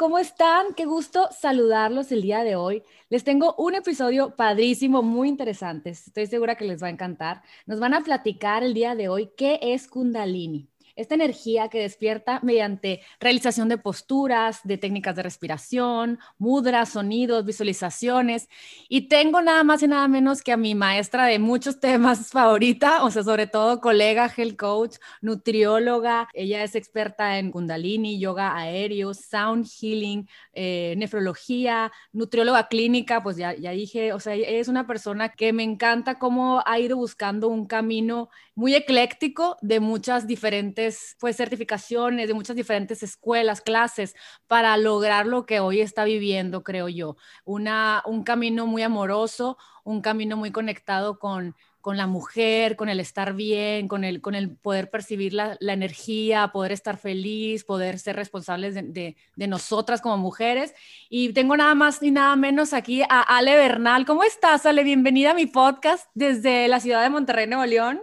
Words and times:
¿cómo 0.00 0.18
están? 0.18 0.72
Qué 0.74 0.86
gusto 0.86 1.28
saludarlos 1.30 2.10
el 2.10 2.22
día 2.22 2.42
de 2.42 2.56
hoy. 2.56 2.82
Les 3.10 3.22
tengo 3.22 3.54
un 3.58 3.74
episodio 3.74 4.34
padrísimo, 4.34 5.02
muy 5.02 5.28
interesante. 5.28 5.90
Estoy 5.90 6.26
segura 6.26 6.54
que 6.54 6.64
les 6.64 6.82
va 6.82 6.86
a 6.86 6.90
encantar. 6.90 7.42
Nos 7.66 7.80
van 7.80 7.92
a 7.92 8.00
platicar 8.00 8.62
el 8.62 8.72
día 8.72 8.94
de 8.94 9.10
hoy 9.10 9.30
qué 9.36 9.60
es 9.60 9.88
Kundalini 9.88 10.69
esta 11.00 11.14
energía 11.14 11.68
que 11.68 11.80
despierta 11.80 12.40
mediante 12.42 13.00
realización 13.18 13.68
de 13.68 13.78
posturas, 13.78 14.60
de 14.64 14.76
técnicas 14.76 15.16
de 15.16 15.22
respiración, 15.22 16.18
mudras, 16.38 16.90
sonidos, 16.90 17.44
visualizaciones. 17.44 18.48
Y 18.88 19.08
tengo 19.08 19.40
nada 19.40 19.64
más 19.64 19.82
y 19.82 19.88
nada 19.88 20.06
menos 20.08 20.42
que 20.42 20.52
a 20.52 20.56
mi 20.56 20.74
maestra 20.74 21.26
de 21.26 21.38
muchos 21.38 21.80
temas 21.80 22.30
favorita, 22.32 23.02
o 23.02 23.10
sea, 23.10 23.22
sobre 23.22 23.46
todo 23.46 23.80
colega, 23.80 24.30
health 24.36 24.56
coach, 24.56 24.96
nutrióloga. 25.22 26.28
Ella 26.34 26.62
es 26.62 26.74
experta 26.74 27.38
en 27.38 27.50
kundalini, 27.50 28.20
yoga 28.20 28.56
aéreo, 28.56 29.14
sound 29.14 29.66
healing, 29.66 30.28
eh, 30.52 30.94
nefrología, 30.98 31.90
nutrióloga 32.12 32.68
clínica, 32.68 33.22
pues 33.22 33.36
ya, 33.36 33.54
ya 33.54 33.70
dije, 33.70 34.12
o 34.12 34.20
sea, 34.20 34.34
es 34.34 34.68
una 34.68 34.86
persona 34.86 35.30
que 35.30 35.52
me 35.52 35.62
encanta 35.62 36.18
cómo 36.18 36.62
ha 36.66 36.78
ido 36.78 36.96
buscando 36.96 37.48
un 37.48 37.66
camino 37.66 38.28
muy 38.54 38.74
ecléctico 38.74 39.56
de 39.62 39.80
muchas 39.80 40.26
diferentes 40.26 40.89
pues 41.18 41.36
certificaciones, 41.36 42.28
de 42.28 42.34
muchas 42.34 42.56
diferentes 42.56 43.02
escuelas, 43.02 43.60
clases 43.60 44.14
para 44.46 44.76
lograr 44.76 45.26
lo 45.26 45.46
que 45.46 45.60
hoy 45.60 45.80
está 45.80 46.04
viviendo, 46.04 46.62
creo 46.62 46.88
yo. 46.88 47.16
Una, 47.44 48.02
un 48.06 48.24
camino 48.24 48.66
muy 48.66 48.82
amoroso, 48.82 49.58
un 49.84 50.00
camino 50.00 50.36
muy 50.36 50.50
conectado 50.50 51.18
con, 51.18 51.54
con 51.80 51.96
la 51.96 52.06
mujer, 52.06 52.76
con 52.76 52.88
el 52.88 53.00
estar 53.00 53.34
bien, 53.34 53.88
con 53.88 54.04
el, 54.04 54.20
con 54.20 54.34
el 54.34 54.56
poder 54.56 54.90
percibir 54.90 55.32
la, 55.32 55.56
la 55.60 55.72
energía, 55.72 56.48
poder 56.48 56.72
estar 56.72 56.98
feliz, 56.98 57.64
poder 57.64 57.98
ser 57.98 58.16
responsables 58.16 58.74
de, 58.74 58.82
de, 58.82 59.16
de, 59.36 59.46
nosotras 59.46 60.00
como 60.00 60.18
mujeres. 60.18 60.74
Y 61.08 61.32
tengo 61.32 61.56
nada 61.56 61.74
más 61.74 62.02
ni 62.02 62.10
nada 62.10 62.36
menos 62.36 62.72
aquí 62.72 63.02
a 63.08 63.22
Ale 63.22 63.56
Bernal. 63.56 64.04
¿Cómo 64.04 64.24
estás, 64.24 64.66
Ale? 64.66 64.84
Bienvenida 64.84 65.30
a 65.30 65.34
mi 65.34 65.46
podcast 65.46 66.08
desde 66.14 66.68
la 66.68 66.80
ciudad 66.80 67.02
de 67.02 67.10
Monterrey, 67.10 67.46
Nuevo 67.46 67.64
León. 67.64 68.00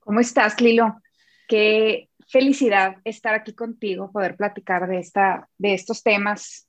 ¿Cómo 0.00 0.20
estás, 0.20 0.60
Lilo? 0.60 1.00
Qué 1.48 2.08
felicidad 2.28 2.96
estar 3.04 3.34
aquí 3.34 3.54
contigo, 3.54 4.12
poder 4.12 4.36
platicar 4.36 4.86
de, 4.86 4.98
esta, 4.98 5.48
de 5.58 5.74
estos 5.74 6.02
temas. 6.02 6.68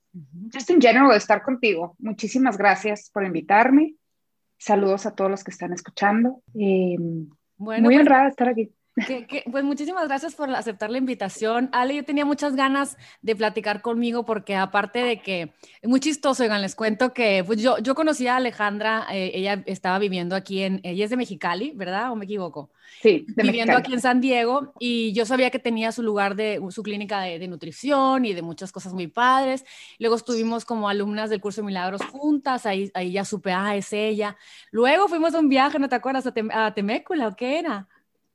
Just 0.52 0.72
in 0.72 0.82
general, 0.82 1.16
estar 1.16 1.44
contigo. 1.44 1.96
Muchísimas 2.00 2.58
gracias 2.58 3.12
por 3.14 3.26
invitarme. 3.26 3.96
Saludos 4.58 5.06
a 5.06 5.14
todos 5.14 5.30
los 5.30 5.44
que 5.44 5.52
están 5.52 5.74
escuchando. 5.74 6.42
Eh, 6.56 6.96
bueno, 7.58 7.84
muy 7.84 7.96
pues, 7.96 8.00
honrada 8.00 8.24
de 8.24 8.30
estar 8.30 8.50
aquí. 8.50 8.72
Que, 9.08 9.26
que, 9.26 9.44
pues 9.52 9.64
muchísimas 9.64 10.08
gracias 10.08 10.36
por 10.36 10.50
aceptar 10.50 10.90
la 10.90 10.98
invitación. 10.98 11.70
Ale, 11.72 11.96
yo 11.96 12.04
tenía 12.04 12.26
muchas 12.26 12.56
ganas 12.56 12.98
de 13.22 13.36
platicar 13.36 13.82
conmigo 13.82 14.26
porque 14.26 14.56
aparte 14.56 15.00
de 15.00 15.22
que 15.22 15.54
es 15.82 15.90
muy 15.90 16.00
chistoso, 16.00 16.44
oigan, 16.44 16.62
les 16.62 16.76
cuento 16.76 17.14
que 17.14 17.44
pues 17.46 17.62
yo, 17.62 17.78
yo 17.80 17.96
conocí 17.96 18.28
a 18.28 18.38
Alejandra, 18.38 19.06
eh, 19.12 19.32
ella 19.34 19.64
estaba 19.66 20.00
viviendo 20.00 20.36
aquí 20.36 20.64
en, 20.64 20.82
ella 20.84 21.04
es 21.04 21.10
de 21.10 21.18
Mexicali, 21.18 21.72
¿verdad? 21.76 22.12
¿O 22.12 22.16
me 22.16 22.26
equivoco? 22.26 22.72
Sí, 23.02 23.26
de 23.28 23.44
viviendo 23.44 23.74
Mexicali. 23.74 23.82
aquí 23.82 23.94
en 23.94 24.02
San 24.02 24.22
Diego 24.22 24.74
y 24.80 25.14
yo 25.14 25.26
sabía 25.26 25.52
que 25.52 25.60
tenía 25.60 25.92
su 25.92 26.02
lugar 26.02 26.36
de 26.36 26.60
su 26.70 26.84
clínica 26.84 27.22
de, 27.22 27.40
de, 27.40 27.48
nutrición 27.48 28.26
y 28.26 28.34
de 28.34 28.42
muchas 28.42 28.72
cosas 28.72 28.94
muy 28.94 29.08
padres. 29.08 29.64
Luego 30.00 30.16
estuvimos 30.16 30.66
como 30.66 30.90
alumnas 30.90 31.30
del 31.30 31.40
curso 31.40 31.62
de 31.62 31.68
milagros 31.68 32.02
juntas, 32.04 32.66
ahí, 32.66 32.92
ahí 32.94 33.12
ya 33.12 33.26
supe, 33.26 33.52
ah, 33.52 33.76
es 33.76 33.94
ella. 33.94 34.38
Luego 34.72 35.08
fuimos 35.08 35.34
a 35.36 35.40
un 35.40 35.50
viaje, 35.50 35.80
¿no 35.80 35.90
te 35.90 35.96
acuerdas? 35.96 36.26
A, 36.26 36.34
Tem 36.34 36.50
a 36.52 36.74
Temécula, 36.74 37.28
¿o 37.28 37.36
qué 37.36 37.60
era? 37.60 37.88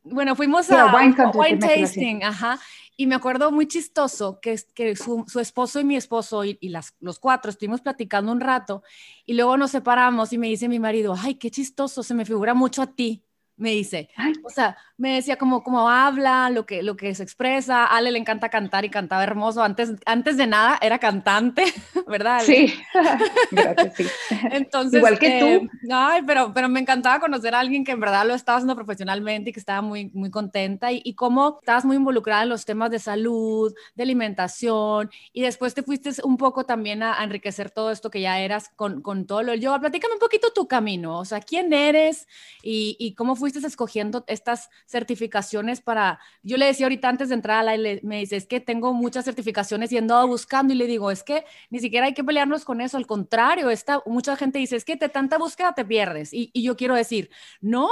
Bueno, 0.05 0.37
fuimos 0.37 0.71
a, 0.71 0.91
a 0.91 0.97
wine, 0.97 1.17
wine 1.35 1.59
tasting, 1.59 2.23
ajá, 2.23 2.61
y 2.97 3.07
me 3.07 3.15
acuerdo 3.15 3.51
muy 3.51 3.67
chistoso 3.67 4.39
que, 4.41 4.57
que 4.75 4.95
su, 4.95 5.25
su 5.27 5.41
esposo 5.41 5.81
y 5.81 5.85
mi 5.85 5.97
esposo 5.97 6.45
y, 6.45 6.59
y, 6.61 6.69
las, 6.69 6.95
los 7.01 7.19
cuatro 7.19 7.51
estuvimos 7.51 7.81
platicando 7.81 8.31
un 8.31 8.41
rato 8.41 8.83
y 9.27 9.35
luego 9.35 9.57
nos 9.57 9.73
separamos 9.73 10.33
y 10.33 10.39
me 10.39 10.47
dice 10.49 10.69
mi 10.69 10.79
marido, 10.79 11.17
ay, 11.19 11.35
qué 11.35 11.51
chistoso, 11.51 12.03
se 12.03 12.15
me 12.15 12.25
figura 12.25 12.55
mucho 12.55 12.83
a 12.83 12.87
ti 12.87 13.25
me 13.57 13.71
dice. 13.71 14.09
O 14.45 14.51
sea, 14.51 14.77
me 14.97 15.15
decía 15.15 15.37
como 15.37 15.63
cómo 15.63 15.89
habla, 15.89 16.51
lo 16.51 16.67
que, 16.67 16.83
lo 16.83 16.97
que 16.97 17.15
se 17.15 17.23
expresa. 17.23 17.85
Ale 17.85 18.11
le 18.11 18.19
encanta 18.19 18.49
cantar 18.49 18.85
y 18.85 18.91
cantaba 18.91 19.23
hermoso. 19.23 19.63
Antes, 19.63 19.93
antes 20.07 20.37
de 20.37 20.47
nada 20.47 20.79
era 20.81 20.99
cantante, 20.99 21.65
¿verdad? 22.09 22.39
Ale? 22.39 22.47
Sí, 22.47 22.75
gracias, 23.51 23.95
sí. 23.97 24.07
Entonces, 24.51 24.99
Igual 24.99 25.19
que 25.19 25.39
eh, 25.39 25.61
tú. 25.61 25.69
Ay, 25.93 26.23
pero, 26.27 26.53
pero 26.53 26.69
me 26.69 26.81
encantaba 26.81 27.21
conocer 27.21 27.55
a 27.55 27.61
alguien 27.61 27.85
que 27.85 27.93
en 27.93 28.01
verdad 28.01 28.27
lo 28.27 28.35
estaba 28.35 28.59
haciendo 28.59 28.77
profesionalmente 28.77 29.51
y 29.51 29.53
que 29.53 29.61
estaba 29.61 29.83
muy, 29.83 30.11
muy 30.15 30.31
contenta 30.31 30.93
y, 30.93 31.01
y 31.05 31.15
cómo 31.15 31.59
estabas 31.61 31.85
muy 31.85 31.97
involucrada 31.97 32.43
en 32.43 32.49
los 32.49 32.65
temas 32.65 32.91
de 32.91 32.99
salud, 32.99 33.75
de 33.95 34.03
alimentación 34.03 35.11
y 35.33 35.43
después 35.43 35.75
te 35.75 35.83
fuiste 35.83 36.11
un 36.23 36.37
poco 36.37 36.65
también 36.67 37.03
a, 37.03 37.21
a 37.21 37.25
enriquecer 37.25 37.71
todo 37.71 37.91
esto 37.91 38.11
que 38.11 38.21
ya 38.21 38.39
eras 38.39 38.71
con, 38.77 39.03
con 39.03 39.27
todo 39.27 39.43
lo 39.43 39.55
yoga. 39.55 39.81
Platícame 39.81 40.15
un 40.15 40.21
poquito 40.21 40.53
tu 40.53 40.69
camino, 40.69 41.19
o 41.19 41.25
sea, 41.25 41.41
quién 41.41 41.73
eres 41.73 42.29
y, 42.63 42.97
y 42.99 43.15
cómo 43.15 43.37
fuiste 43.45 43.67
escogiendo 43.67 44.25
estas 44.27 44.71
certificaciones 44.87 45.83
para, 45.83 46.19
yo 46.43 46.57
le 46.57 46.65
decía 46.65 46.87
ahorita 46.87 47.11
antes 47.11 47.29
de 47.29 47.35
entrar 47.35 47.59
a 47.59 47.63
la, 47.63 47.77
le, 47.77 48.01
me 48.03 48.21
dice, 48.21 48.37
es 48.37 48.47
que 48.47 48.59
tengo 48.59 48.95
muchas 48.95 49.27
certificaciones 49.27 49.93
y 49.93 49.99
he 49.99 50.01
buscando 50.27 50.73
y 50.73 50.77
le 50.77 50.87
digo, 50.87 51.11
es 51.11 51.23
que 51.23 51.45
ni 51.69 51.79
siquiera 51.79 52.07
hay 52.07 52.15
que 52.15 52.25
pelearnos 52.25 52.65
con 52.65 52.81
eso, 52.81 52.97
al 52.97 53.07
contrario, 53.07 53.69
esta, 53.69 54.03
mucha 54.07 54.35
gente 54.37 54.59
dice, 54.59 54.77
es 54.77 54.85
que 54.87 54.97
de 54.97 55.11
tanta 55.11 55.37
búsqueda 55.37 55.75
te 55.75 55.85
pierdes 55.85 56.33
y, 56.33 56.51
y 56.55 56.63
yo 56.63 56.75
quiero 56.75 56.95
decir, 56.95 57.29
no, 57.61 57.89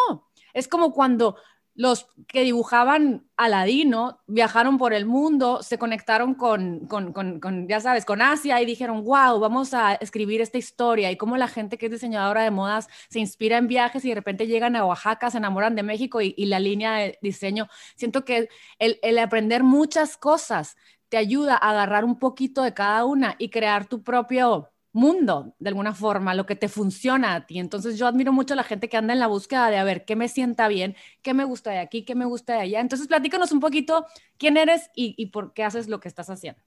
es 0.55 0.69
como 0.69 0.93
cuando 0.93 1.37
los 1.75 2.07
que 2.27 2.43
dibujaban 2.43 3.27
Aladino 3.37 4.21
viajaron 4.27 4.79
por 4.79 4.93
el 4.93 5.07
mundo, 5.07 5.63
se 5.63 5.79
conectaron 5.79 6.35
con, 6.35 6.87
con, 6.87 7.13
con, 7.13 7.69
ya 7.69 7.81
sabes, 7.81 8.05
con 8.05 8.21
Asia 8.21 8.61
y 8.61 8.67
dijeron, 8.67 9.05
wow, 9.05 9.41
vamos 9.41 9.73
a 9.73 9.95
escribir 9.95 10.41
esta 10.41 10.59
historia 10.59 11.11
y 11.11 11.17
cómo 11.17 11.37
la 11.37 11.49
gente 11.49 11.79
que 11.79 11.87
es 11.87 11.93
diseñadora 11.93 12.43
de 12.43 12.51
modas 12.51 12.89
se 13.09 13.21
inspira 13.21 13.57
en 13.57 13.69
viajes 13.69 14.05
y 14.05 14.11
de 14.11 14.15
repente 14.15 14.47
llegan 14.47 14.77
a 14.77 14.85
Oaxaca, 14.85 15.31
se 15.31 15.39
enamoran 15.39 15.75
de 15.75 15.83
México 15.83 16.21
y, 16.21 16.35
la 16.47 16.61
línea 16.61 16.97
de 16.97 17.19
diseño. 17.23 17.69
Siento 17.97 18.25
que 18.25 18.49
el 18.79 19.19
aprender 19.19 19.63
muchas 19.63 20.17
cosas 20.19 20.77
te 21.13 21.19
ayuda 21.19 21.59
a 21.61 21.73
agarrar 21.73 22.07
un 22.07 22.19
poquito 22.19 22.63
de 22.63 22.73
cada 22.73 23.05
una 23.05 23.37
y 23.39 23.51
crear 23.51 23.85
tu 23.87 24.03
propio 24.03 24.72
mundo, 24.93 25.55
de 25.59 25.69
alguna 25.69 25.95
forma, 25.95 26.35
lo 26.35 26.47
que 26.47 26.57
te 26.57 26.69
funciona 26.69 27.35
a 27.35 27.47
ti. 27.47 27.59
Entonces 27.59 27.99
yo 27.99 28.07
admiro 28.07 28.33
mucho 28.33 28.55
a 28.55 28.57
la 28.57 28.65
gente 28.65 28.89
que 28.89 28.97
anda 28.97 29.13
en 29.13 29.21
la 29.21 29.27
búsqueda 29.27 29.71
de 29.71 29.79
a 29.79 29.85
ver 29.85 30.05
qué 30.05 30.17
me 30.17 30.29
sienta 30.29 30.69
bien, 30.69 30.97
qué 31.23 31.35
me 31.35 31.45
gusta 31.45 31.71
de 31.71 31.79
aquí, 31.79 32.05
qué 32.05 32.15
me 32.15 32.25
gusta 32.25 32.55
de 32.55 32.61
allá. 32.61 32.81
Entonces 32.81 33.09
platícanos 33.09 33.53
un 33.53 33.61
poquito 33.61 34.07
quién 34.39 34.57
eres 34.57 34.91
y, 34.95 35.15
y 35.17 35.27
por 35.27 35.55
qué 35.55 35.65
haces 35.65 35.89
lo 35.89 36.01
que 36.01 36.09
estás 36.09 36.31
haciendo. 36.31 36.63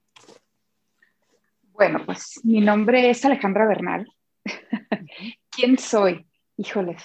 Bueno, 1.73 2.01
pues 2.05 2.39
mi 2.43 2.61
nombre 2.61 3.09
es 3.09 3.25
Alejandra 3.25 3.67
Bernal. 3.67 4.07
¿Quién 5.49 5.77
soy? 5.77 6.25
Híjoles, 6.57 7.03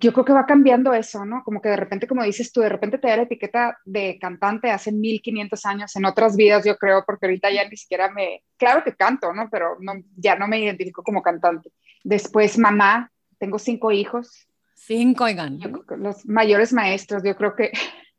yo 0.00 0.12
creo 0.14 0.24
que 0.24 0.32
va 0.32 0.46
cambiando 0.46 0.94
eso, 0.94 1.26
¿no? 1.26 1.42
Como 1.44 1.60
que 1.60 1.68
de 1.68 1.76
repente, 1.76 2.06
como 2.06 2.24
dices 2.24 2.52
tú, 2.52 2.62
de 2.62 2.70
repente 2.70 2.96
te 2.96 3.08
da 3.08 3.18
la 3.18 3.22
etiqueta 3.24 3.78
de 3.84 4.18
cantante 4.18 4.70
hace 4.70 4.92
1500 4.92 5.66
años 5.66 5.94
en 5.94 6.06
otras 6.06 6.36
vidas, 6.36 6.64
yo 6.64 6.76
creo, 6.78 7.04
porque 7.06 7.26
ahorita 7.26 7.50
ya 7.50 7.68
ni 7.68 7.76
siquiera 7.76 8.10
me, 8.10 8.42
claro 8.56 8.82
que 8.82 8.96
canto, 8.96 9.32
¿no? 9.34 9.48
Pero 9.50 9.76
no, 9.80 9.92
ya 10.16 10.36
no 10.36 10.48
me 10.48 10.58
identifico 10.58 11.02
como 11.02 11.22
cantante. 11.22 11.70
Después 12.02 12.56
mamá, 12.56 13.12
tengo 13.38 13.58
cinco 13.58 13.92
hijos. 13.92 14.48
Cinco, 14.74 15.24
oigan. 15.24 15.58
Los 15.98 16.26
mayores 16.26 16.72
maestros, 16.72 17.22
yo 17.22 17.36
creo 17.36 17.54
que 17.54 17.70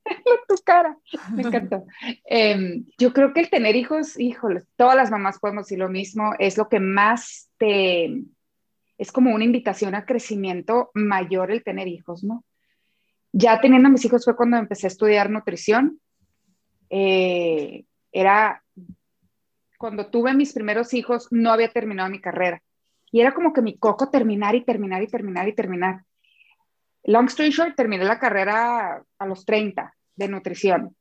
tu 0.48 0.56
cara, 0.64 0.96
me 1.34 1.42
encantó. 1.42 1.86
eh, 2.30 2.84
yo 3.00 3.12
creo 3.12 3.34
que 3.34 3.40
el 3.40 3.50
tener 3.50 3.76
hijos, 3.76 4.20
híjole, 4.20 4.62
todas 4.76 4.96
las 4.96 5.10
mamás 5.10 5.40
podemos 5.40 5.66
decir 5.66 5.80
lo 5.80 5.90
mismo, 5.90 6.34
es 6.38 6.58
lo 6.58 6.70
que 6.70 6.80
más 6.80 7.50
te 7.58 8.24
es 9.02 9.12
como 9.12 9.34
una 9.34 9.46
invitación 9.46 9.96
a 9.96 10.06
crecimiento 10.06 10.92
mayor 10.94 11.50
el 11.50 11.64
tener 11.64 11.88
hijos, 11.88 12.24
¿no? 12.24 12.46
Ya 13.32 13.60
teniendo 13.60 13.90
mis 13.90 14.06
hijos 14.06 14.24
fue 14.24 14.36
cuando 14.36 14.58
empecé 14.58 14.86
a 14.86 14.90
estudiar 14.90 15.32
nutrición. 15.32 16.00
Eh, 16.92 17.86
era 18.12 18.64
cuando 19.80 20.12
tuve 20.12 20.36
mis 20.36 20.54
primeros 20.54 20.94
hijos, 20.94 21.30
no 21.32 21.52
había 21.52 21.72
terminado 21.72 22.12
mi 22.12 22.22
carrera. 22.22 22.62
Y 23.12 23.22
era 23.22 23.34
como 23.34 23.54
que 23.54 23.64
mi 23.64 23.76
coco 23.76 24.12
terminar 24.12 24.54
y 24.54 24.64
terminar 24.64 25.02
y 25.02 25.08
terminar 25.08 25.48
y 25.48 25.56
terminar. 25.56 26.04
Long 27.06 27.26
story 27.26 27.50
short, 27.50 27.76
terminé 27.76 28.04
la 28.04 28.20
carrera 28.20 29.04
a 29.18 29.26
los 29.26 29.46
30 29.46 29.96
de 30.16 30.28
nutrición. 30.28 30.96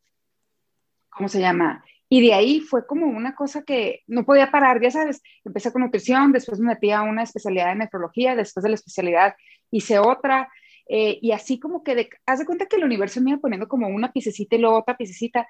¿Cómo 1.10 1.28
se 1.28 1.40
llama? 1.40 1.84
Y 2.12 2.20
de 2.20 2.34
ahí 2.34 2.58
fue 2.60 2.86
como 2.86 3.06
una 3.06 3.36
cosa 3.36 3.62
que 3.62 4.02
no 4.08 4.24
podía 4.24 4.50
parar, 4.50 4.82
ya 4.82 4.90
sabes, 4.90 5.22
empecé 5.44 5.72
con 5.72 5.82
nutrición, 5.82 6.32
después 6.32 6.58
me 6.58 6.74
metí 6.74 6.90
a 6.90 7.02
una 7.02 7.22
especialidad 7.22 7.70
en 7.70 7.78
nefrología, 7.78 8.34
después 8.34 8.64
de 8.64 8.70
la 8.70 8.74
especialidad 8.74 9.36
hice 9.70 10.00
otra, 10.00 10.50
eh, 10.88 11.20
y 11.22 11.30
así 11.30 11.60
como 11.60 11.84
que, 11.84 11.94
de, 11.94 12.10
haz 12.26 12.40
de 12.40 12.46
cuenta 12.46 12.66
que 12.66 12.74
el 12.74 12.84
universo 12.84 13.20
me 13.20 13.30
iba 13.30 13.38
poniendo 13.38 13.68
como 13.68 13.86
una 13.86 14.10
piececita 14.12 14.56
y 14.56 14.58
luego 14.58 14.78
otra 14.78 14.96
piececita. 14.96 15.46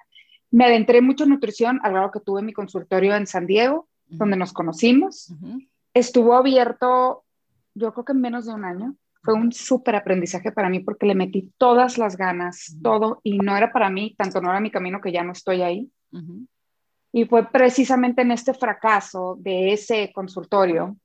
Me 0.51 0.65
adentré 0.65 1.01
mucho 1.01 1.23
en 1.23 1.31
nutrición, 1.31 1.79
al 1.81 1.93
grado 1.93 2.11
que 2.11 2.19
tuve 2.19 2.43
mi 2.43 2.53
consultorio 2.53 3.15
en 3.15 3.25
San 3.25 3.47
Diego, 3.47 3.87
uh 4.09 4.13
-huh. 4.13 4.17
donde 4.17 4.37
nos 4.37 4.53
conocimos. 4.53 5.31
Uh 5.31 5.33
-huh. 5.33 5.67
Estuvo 5.95 6.35
abierto, 6.35 7.23
yo 7.73 7.91
creo 7.91 8.05
que 8.05 8.11
en 8.11 8.21
menos 8.21 8.45
de 8.45 8.53
un 8.53 8.65
año. 8.65 8.95
Fue 9.23 9.33
un 9.33 9.51
súper 9.51 9.95
aprendizaje 9.95 10.51
para 10.51 10.69
mí 10.69 10.79
porque 10.79 11.05
le 11.05 11.15
metí 11.15 11.51
todas 11.57 11.97
las 11.97 12.17
ganas, 12.17 12.69
uh 12.69 12.75
-huh. 12.75 12.81
todo, 12.83 13.19
y 13.23 13.39
no 13.39 13.57
era 13.57 13.71
para 13.71 13.89
mí, 13.89 14.13
tanto 14.15 14.41
no 14.41 14.51
era 14.51 14.59
mi 14.59 14.69
camino 14.69 15.01
que 15.01 15.11
ya 15.11 15.23
no 15.23 15.31
estoy 15.31 15.63
ahí. 15.63 15.89
Uh 16.11 16.19
-huh. 16.19 16.47
Y 17.13 17.25
fue 17.25 17.49
precisamente 17.51 18.21
en 18.21 18.31
este 18.31 18.53
fracaso 18.53 19.35
de 19.39 19.73
ese 19.73 20.11
consultorio 20.13 20.95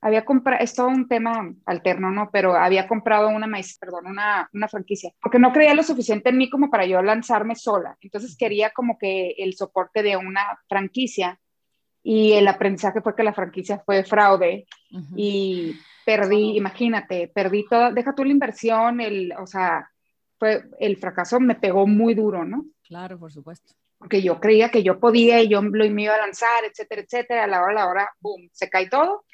había 0.00 0.24
comprado, 0.24 0.62
es 0.62 0.74
todo 0.74 0.88
un 0.88 1.06
tema 1.08 1.52
alterno, 1.66 2.10
¿no? 2.10 2.30
Pero 2.32 2.54
había 2.54 2.88
comprado 2.88 3.28
una 3.28 3.46
maíz, 3.46 3.76
perdón, 3.78 4.06
una, 4.06 4.48
una, 4.52 4.68
franquicia, 4.68 5.12
porque 5.20 5.38
no 5.38 5.52
creía 5.52 5.74
lo 5.74 5.82
suficiente 5.82 6.30
en 6.30 6.38
mí 6.38 6.48
como 6.48 6.70
para 6.70 6.86
yo 6.86 7.02
lanzarme 7.02 7.54
sola. 7.54 7.96
Entonces 8.00 8.36
quería 8.36 8.70
como 8.70 8.96
que 8.96 9.34
el 9.38 9.54
soporte 9.54 10.02
de 10.02 10.16
una 10.16 10.58
franquicia 10.68 11.38
y 12.02 12.32
el 12.32 12.48
aprendizaje 12.48 13.02
fue 13.02 13.14
que 13.14 13.22
la 13.22 13.34
franquicia 13.34 13.82
fue 13.84 14.04
fraude 14.04 14.66
y 15.16 15.76
perdí, 16.06 16.56
imagínate, 16.56 17.28
perdí 17.28 17.66
toda, 17.68 17.92
deja 17.92 18.14
tú 18.14 18.24
la 18.24 18.32
inversión, 18.32 19.02
el, 19.02 19.34
o 19.38 19.46
sea, 19.46 19.90
fue, 20.38 20.64
el 20.78 20.96
fracaso 20.96 21.38
me 21.40 21.56
pegó 21.56 21.86
muy 21.86 22.14
duro, 22.14 22.46
¿no? 22.46 22.64
Claro, 22.88 23.18
por 23.18 23.30
supuesto. 23.30 23.74
Porque 24.00 24.22
yo 24.22 24.40
creía 24.40 24.70
que 24.70 24.82
yo 24.82 24.98
podía 24.98 25.40
y 25.42 25.48
yo 25.48 25.62
lo 25.62 25.88
me 25.90 26.02
iba 26.04 26.14
a 26.14 26.26
lanzar, 26.26 26.64
etcétera, 26.64 27.02
etcétera, 27.02 27.44
a 27.44 27.46
la 27.46 27.62
hora, 27.62 27.70
a 27.70 27.74
la 27.74 27.88
hora, 27.88 28.10
boom, 28.18 28.48
se 28.52 28.68
cae 28.68 28.88
todo. 28.88 29.24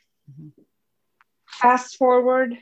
Fast 1.46 1.96
forward, 1.96 2.52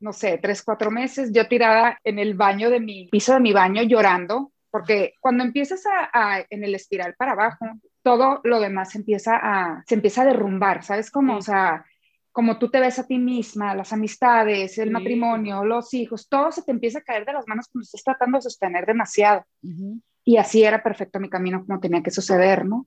no 0.00 0.12
sé, 0.12 0.38
tres, 0.42 0.62
cuatro 0.62 0.90
meses, 0.90 1.30
yo 1.32 1.48
tirada 1.48 1.98
en 2.04 2.18
el 2.18 2.34
baño 2.34 2.68
de 2.70 2.80
mi 2.80 3.08
piso 3.08 3.32
de 3.34 3.40
mi 3.40 3.52
baño 3.52 3.82
llorando, 3.84 4.52
porque 4.70 5.14
cuando 5.20 5.44
empiezas 5.44 5.84
a, 5.86 6.44
en 6.50 6.64
el 6.64 6.74
espiral 6.74 7.14
para 7.16 7.32
abajo, 7.32 7.66
todo 8.02 8.40
lo 8.42 8.58
demás 8.58 8.96
empieza 8.96 9.38
a, 9.40 9.84
se 9.86 9.94
empieza 9.94 10.22
a 10.22 10.26
derrumbar, 10.26 10.82
¿sabes 10.82 11.10
cómo? 11.10 11.36
O 11.36 11.40
sea, 11.40 11.86
como 12.34 12.58
tú 12.58 12.68
te 12.68 12.80
ves 12.80 12.98
a 12.98 13.06
ti 13.06 13.16
misma, 13.16 13.76
las 13.76 13.92
amistades, 13.92 14.76
el 14.78 14.90
matrimonio, 14.90 15.64
los 15.64 15.94
hijos, 15.94 16.28
todo 16.28 16.50
se 16.50 16.62
te 16.62 16.72
empieza 16.72 16.98
a 16.98 17.02
caer 17.02 17.24
de 17.24 17.32
las 17.32 17.46
manos 17.46 17.68
cuando 17.70 17.84
estás 17.84 18.02
tratando 18.02 18.38
de 18.38 18.42
sostener 18.42 18.84
demasiado. 18.84 19.46
Y 20.24 20.36
así 20.38 20.64
era 20.64 20.82
perfecto 20.82 21.20
mi 21.20 21.28
camino 21.28 21.64
como 21.66 21.80
tenía 21.80 22.02
que 22.02 22.10
suceder, 22.10 22.64
¿no? 22.64 22.86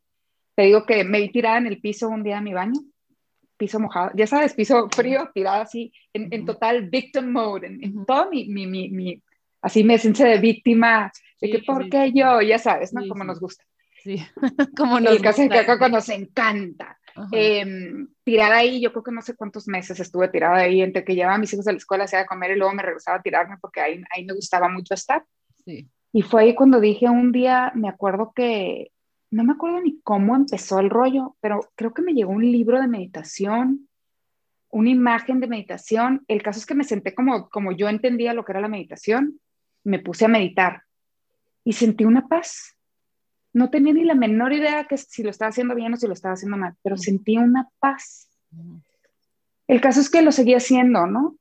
Te 0.56 0.64
digo 0.64 0.86
que 0.86 1.04
me 1.04 1.22
vi 1.22 1.32
tirada 1.32 1.58
en 1.60 1.68
el 1.68 1.80
piso 1.80 2.10
un 2.10 2.24
día 2.24 2.38
en 2.38 2.44
mi 2.44 2.54
baño 2.54 2.82
piso 3.58 3.80
mojado, 3.80 4.12
ya 4.16 4.28
sabes, 4.28 4.54
piso 4.54 4.88
frío, 4.96 5.30
tirado 5.34 5.62
así, 5.62 5.92
en, 6.14 6.46
total 6.46 6.90
victim 6.90 7.32
mode, 7.32 7.68
en, 7.68 8.06
todo 8.06 8.30
mi, 8.30 8.48
mi, 8.48 8.68
mi, 8.68 9.22
así 9.62 9.84
me 9.84 9.98
siento 9.98 10.24
de 10.24 10.38
víctima, 10.38 11.12
de 11.42 11.50
que, 11.50 11.60
¿por 11.60 11.90
qué 11.90 12.12
yo? 12.14 12.42
Ya 12.42 12.60
sabes, 12.60 12.94
¿no? 12.94 13.06
Como 13.08 13.24
nos 13.24 13.40
gusta. 13.40 13.64
Sí, 14.04 14.24
como 14.78 15.00
nos 15.00 15.14
El 15.14 15.22
caso 15.22 15.42
de 15.42 15.90
nos 15.90 16.10
encanta. 16.10 16.98
Em, 17.32 18.08
tirada 18.24 18.58
ahí, 18.58 18.80
yo 18.80 18.92
creo 18.92 19.04
que 19.04 19.12
no 19.12 19.24
sé 19.24 19.36
cuántos 19.36 19.68
meses 19.68 20.00
estuve 20.00 20.30
tirada 20.30 20.58
ahí, 20.58 20.82
entre 20.82 21.04
que 21.04 21.16
llevaba 21.16 21.36
a 21.36 21.40
mis 21.40 21.52
hijos 21.52 21.68
a 21.68 21.72
la 21.72 21.80
escuela, 21.80 22.04
hacía 22.04 22.20
de 22.20 22.26
comer 22.28 22.52
y 22.52 22.56
luego 22.58 22.74
me 22.76 22.84
regresaba 22.84 23.18
a 23.18 23.22
tirarme 23.24 23.58
porque 23.60 23.82
ahí, 23.82 24.02
ahí 24.16 24.24
me 24.24 24.34
gustaba 24.34 24.70
mucho 24.70 24.94
estar. 24.94 25.26
Sí. 25.66 25.90
Y 26.12 26.22
fue 26.22 26.44
ahí 26.44 26.56
cuando 26.56 26.80
dije 26.80 27.10
un 27.10 27.32
día, 27.32 27.72
me 27.76 27.90
acuerdo 27.90 28.32
que 28.36 28.92
no 29.30 29.44
me 29.44 29.54
acuerdo 29.54 29.82
ni 29.82 30.00
cómo 30.02 30.36
empezó 30.36 30.80
el 30.80 30.90
rollo, 30.90 31.36
pero 31.42 31.60
creo 31.76 31.94
que 31.94 32.02
me 32.02 32.14
llegó 32.14 32.32
un 32.32 32.50
libro 32.50 32.80
de 32.80 32.88
meditación, 32.88 33.88
una 34.70 34.90
imagen 34.90 35.40
de 35.40 35.48
meditación. 35.48 36.24
El 36.28 36.42
caso 36.42 36.60
es 36.60 36.66
que 36.66 36.76
me 36.76 36.84
senté 36.84 37.14
como, 37.14 37.50
como 37.50 37.72
yo 37.72 37.90
entendía 37.90 38.34
lo 38.34 38.46
que 38.46 38.54
era 38.54 38.62
la 38.62 38.68
meditación, 38.68 39.40
me 39.84 40.00
puse 40.00 40.26
a 40.26 40.30
meditar 40.30 40.84
y 41.64 41.74
sentí 41.74 42.06
una 42.06 42.28
paz. 42.28 42.78
No 43.54 43.70
tenía 43.70 43.94
ni 43.94 44.04
la 44.04 44.16
menor 44.16 44.54
idea 44.54 44.86
que 44.86 44.98
si 44.98 45.24
lo 45.24 45.30
estaba 45.30 45.50
haciendo 45.50 45.76
bien 45.76 45.94
o 45.94 45.98
si 45.98 46.08
lo 46.08 46.14
estaba 46.14 46.34
haciendo 46.34 46.58
mal, 46.58 46.76
pero 46.82 46.96
sentí 46.96 47.38
una 47.38 47.70
paz. 47.80 48.30
El 49.68 49.82
caso 49.82 50.00
es 50.00 50.10
que 50.10 50.22
lo 50.22 50.32
seguí 50.32 50.54
haciendo, 50.54 51.08
¿no? 51.08 51.36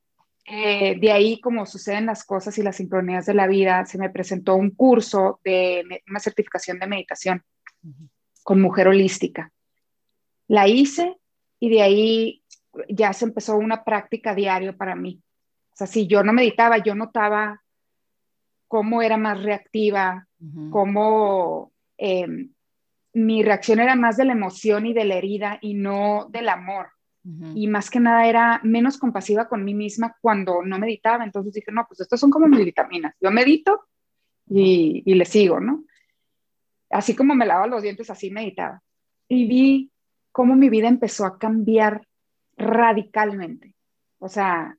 Eh, 0.49 0.97
de 0.97 1.11
ahí, 1.11 1.41
como 1.41 1.65
suceden 1.65 2.05
las 2.05 2.23
cosas 2.23 2.57
y 2.57 2.63
las 2.63 2.77
sincronías 2.77 3.25
de 3.25 3.33
la 3.33 3.47
vida, 3.47 3.85
se 3.85 3.97
me 3.97 4.09
presentó 4.09 4.55
un 4.55 4.71
curso 4.71 5.41
de 5.43 5.83
una 6.09 6.21
certificación 6.21 6.79
de 6.79 6.87
meditación 6.87 7.43
con 8.43 8.61
mujer 8.61 8.87
holística. 8.87 9.51
La 10.47 10.69
hice 10.69 11.17
y 11.59 11.69
de 11.69 11.81
ahí 11.81 12.43
ya 12.87 13.11
se 13.11 13.25
empezó 13.25 13.57
una 13.57 13.83
práctica 13.83 14.33
diaria 14.33 14.71
para 14.71 14.95
mí. 14.95 15.21
O 15.73 15.75
sea, 15.75 15.87
si 15.87 16.07
yo 16.07 16.23
no 16.23 16.31
meditaba, 16.31 16.77
yo 16.77 16.95
notaba 16.95 17.61
cómo 18.69 19.01
era 19.01 19.17
más 19.17 19.43
reactiva, 19.43 20.27
cómo 20.71 21.73
em, 21.97 22.53
mi 23.11 23.43
reacción 23.43 23.81
era 23.81 23.95
más 23.95 24.15
de 24.15 24.25
la 24.25 24.33
emoción 24.33 24.85
y 24.85 24.93
de 24.93 25.03
la 25.03 25.15
herida 25.15 25.59
y 25.61 25.73
no 25.73 26.27
del 26.29 26.47
amor. 26.47 26.87
Y 27.55 27.67
más 27.67 27.89
que 27.89 27.99
nada 27.99 28.25
era 28.25 28.61
menos 28.63 28.97
compasiva 28.97 29.49
con 29.49 29.65
mí 29.65 29.73
misma 29.73 30.15
cuando 30.21 30.63
no 30.63 30.79
meditaba. 30.79 31.25
Entonces 31.25 31.53
dije, 31.53 31.71
no, 31.73 31.85
pues 31.85 31.99
estas 31.99 32.19
son 32.19 32.31
como 32.31 32.47
mis 32.47 32.63
vitaminas. 32.63 33.15
Yo 33.19 33.31
medito 33.31 33.87
y, 34.47 35.03
y 35.05 35.13
le 35.15 35.25
sigo, 35.25 35.59
¿no? 35.59 35.83
así 36.89 37.15
como 37.15 37.35
me 37.35 37.45
lavaba 37.45 37.67
los 37.67 37.83
dientes, 37.83 38.09
así 38.09 38.31
meditaba. 38.31 38.81
Y 39.27 39.47
vi 39.47 39.91
cómo 40.31 40.55
mi 40.55 40.69
vida 40.69 40.87
empezó 40.87 41.25
a 41.25 41.37
cambiar 41.37 42.07
radicalmente. 42.55 43.75
O 44.19 44.29
sea, 44.29 44.77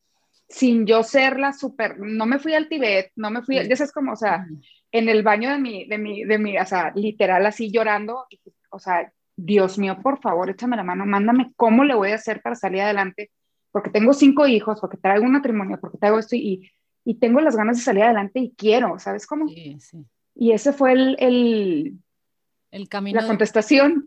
sin 0.49 0.87
yo 0.87 1.03
ser 1.03 1.39
la 1.39 1.53
súper, 1.53 1.99
no 1.99 2.27
me 2.27 2.39
fui 2.39 2.55
al 2.55 2.69
Tibet, 2.69 3.13
no 3.17 3.31
me 3.31 3.43
fui, 3.43 3.57
ya 3.57 3.77
sabes 3.77 3.93
como, 3.93 4.13
o 4.13 4.17
sea, 4.17 4.47
en 4.91 5.09
el 5.09 5.23
baño 5.23 5.51
de 5.51 5.59
mi, 5.59 5.87
de 5.87 5.99
mi, 5.99 6.25
de 6.25 6.39
mi, 6.39 6.59
o 6.59 6.65
sea, 6.65 6.93
literal 6.95 7.45
así 7.47 7.71
llorando, 7.71 8.27
o 8.71 8.79
sea, 8.79 9.13
Dios 9.41 9.79
mío, 9.79 9.99
por 10.03 10.21
favor, 10.21 10.51
échame 10.51 10.77
la 10.77 10.83
mano, 10.83 11.07
mándame 11.07 11.53
cómo 11.55 11.85
le 11.85 11.95
voy 11.95 12.11
a 12.11 12.17
hacer 12.17 12.43
para 12.43 12.57
salir 12.57 12.83
adelante, 12.83 13.31
porque 13.71 13.89
tengo 13.89 14.13
cinco 14.13 14.49
hijos, 14.49 14.81
porque 14.81 14.97
traigo 14.97 15.25
un 15.25 15.33
matrimonio, 15.33 15.79
porque 15.81 15.97
traigo 15.97 16.19
esto 16.19 16.35
y, 16.35 16.69
y 17.05 17.15
tengo 17.15 17.41
las 17.41 17.55
ganas 17.55 17.77
de 17.77 17.85
salir 17.85 18.03
adelante 18.03 18.41
y 18.41 18.53
quiero, 18.57 18.99
¿sabes 18.99 19.29
cómo? 19.29 19.47
Sí, 19.47 19.79
sí. 19.79 20.05
Y 20.35 20.51
ese 20.51 20.73
fue 20.73 20.93
el, 20.93 21.17
el, 21.21 21.99
el 22.73 22.89
camino. 22.89 23.21
La 23.21 23.29
contestación. 23.29 24.07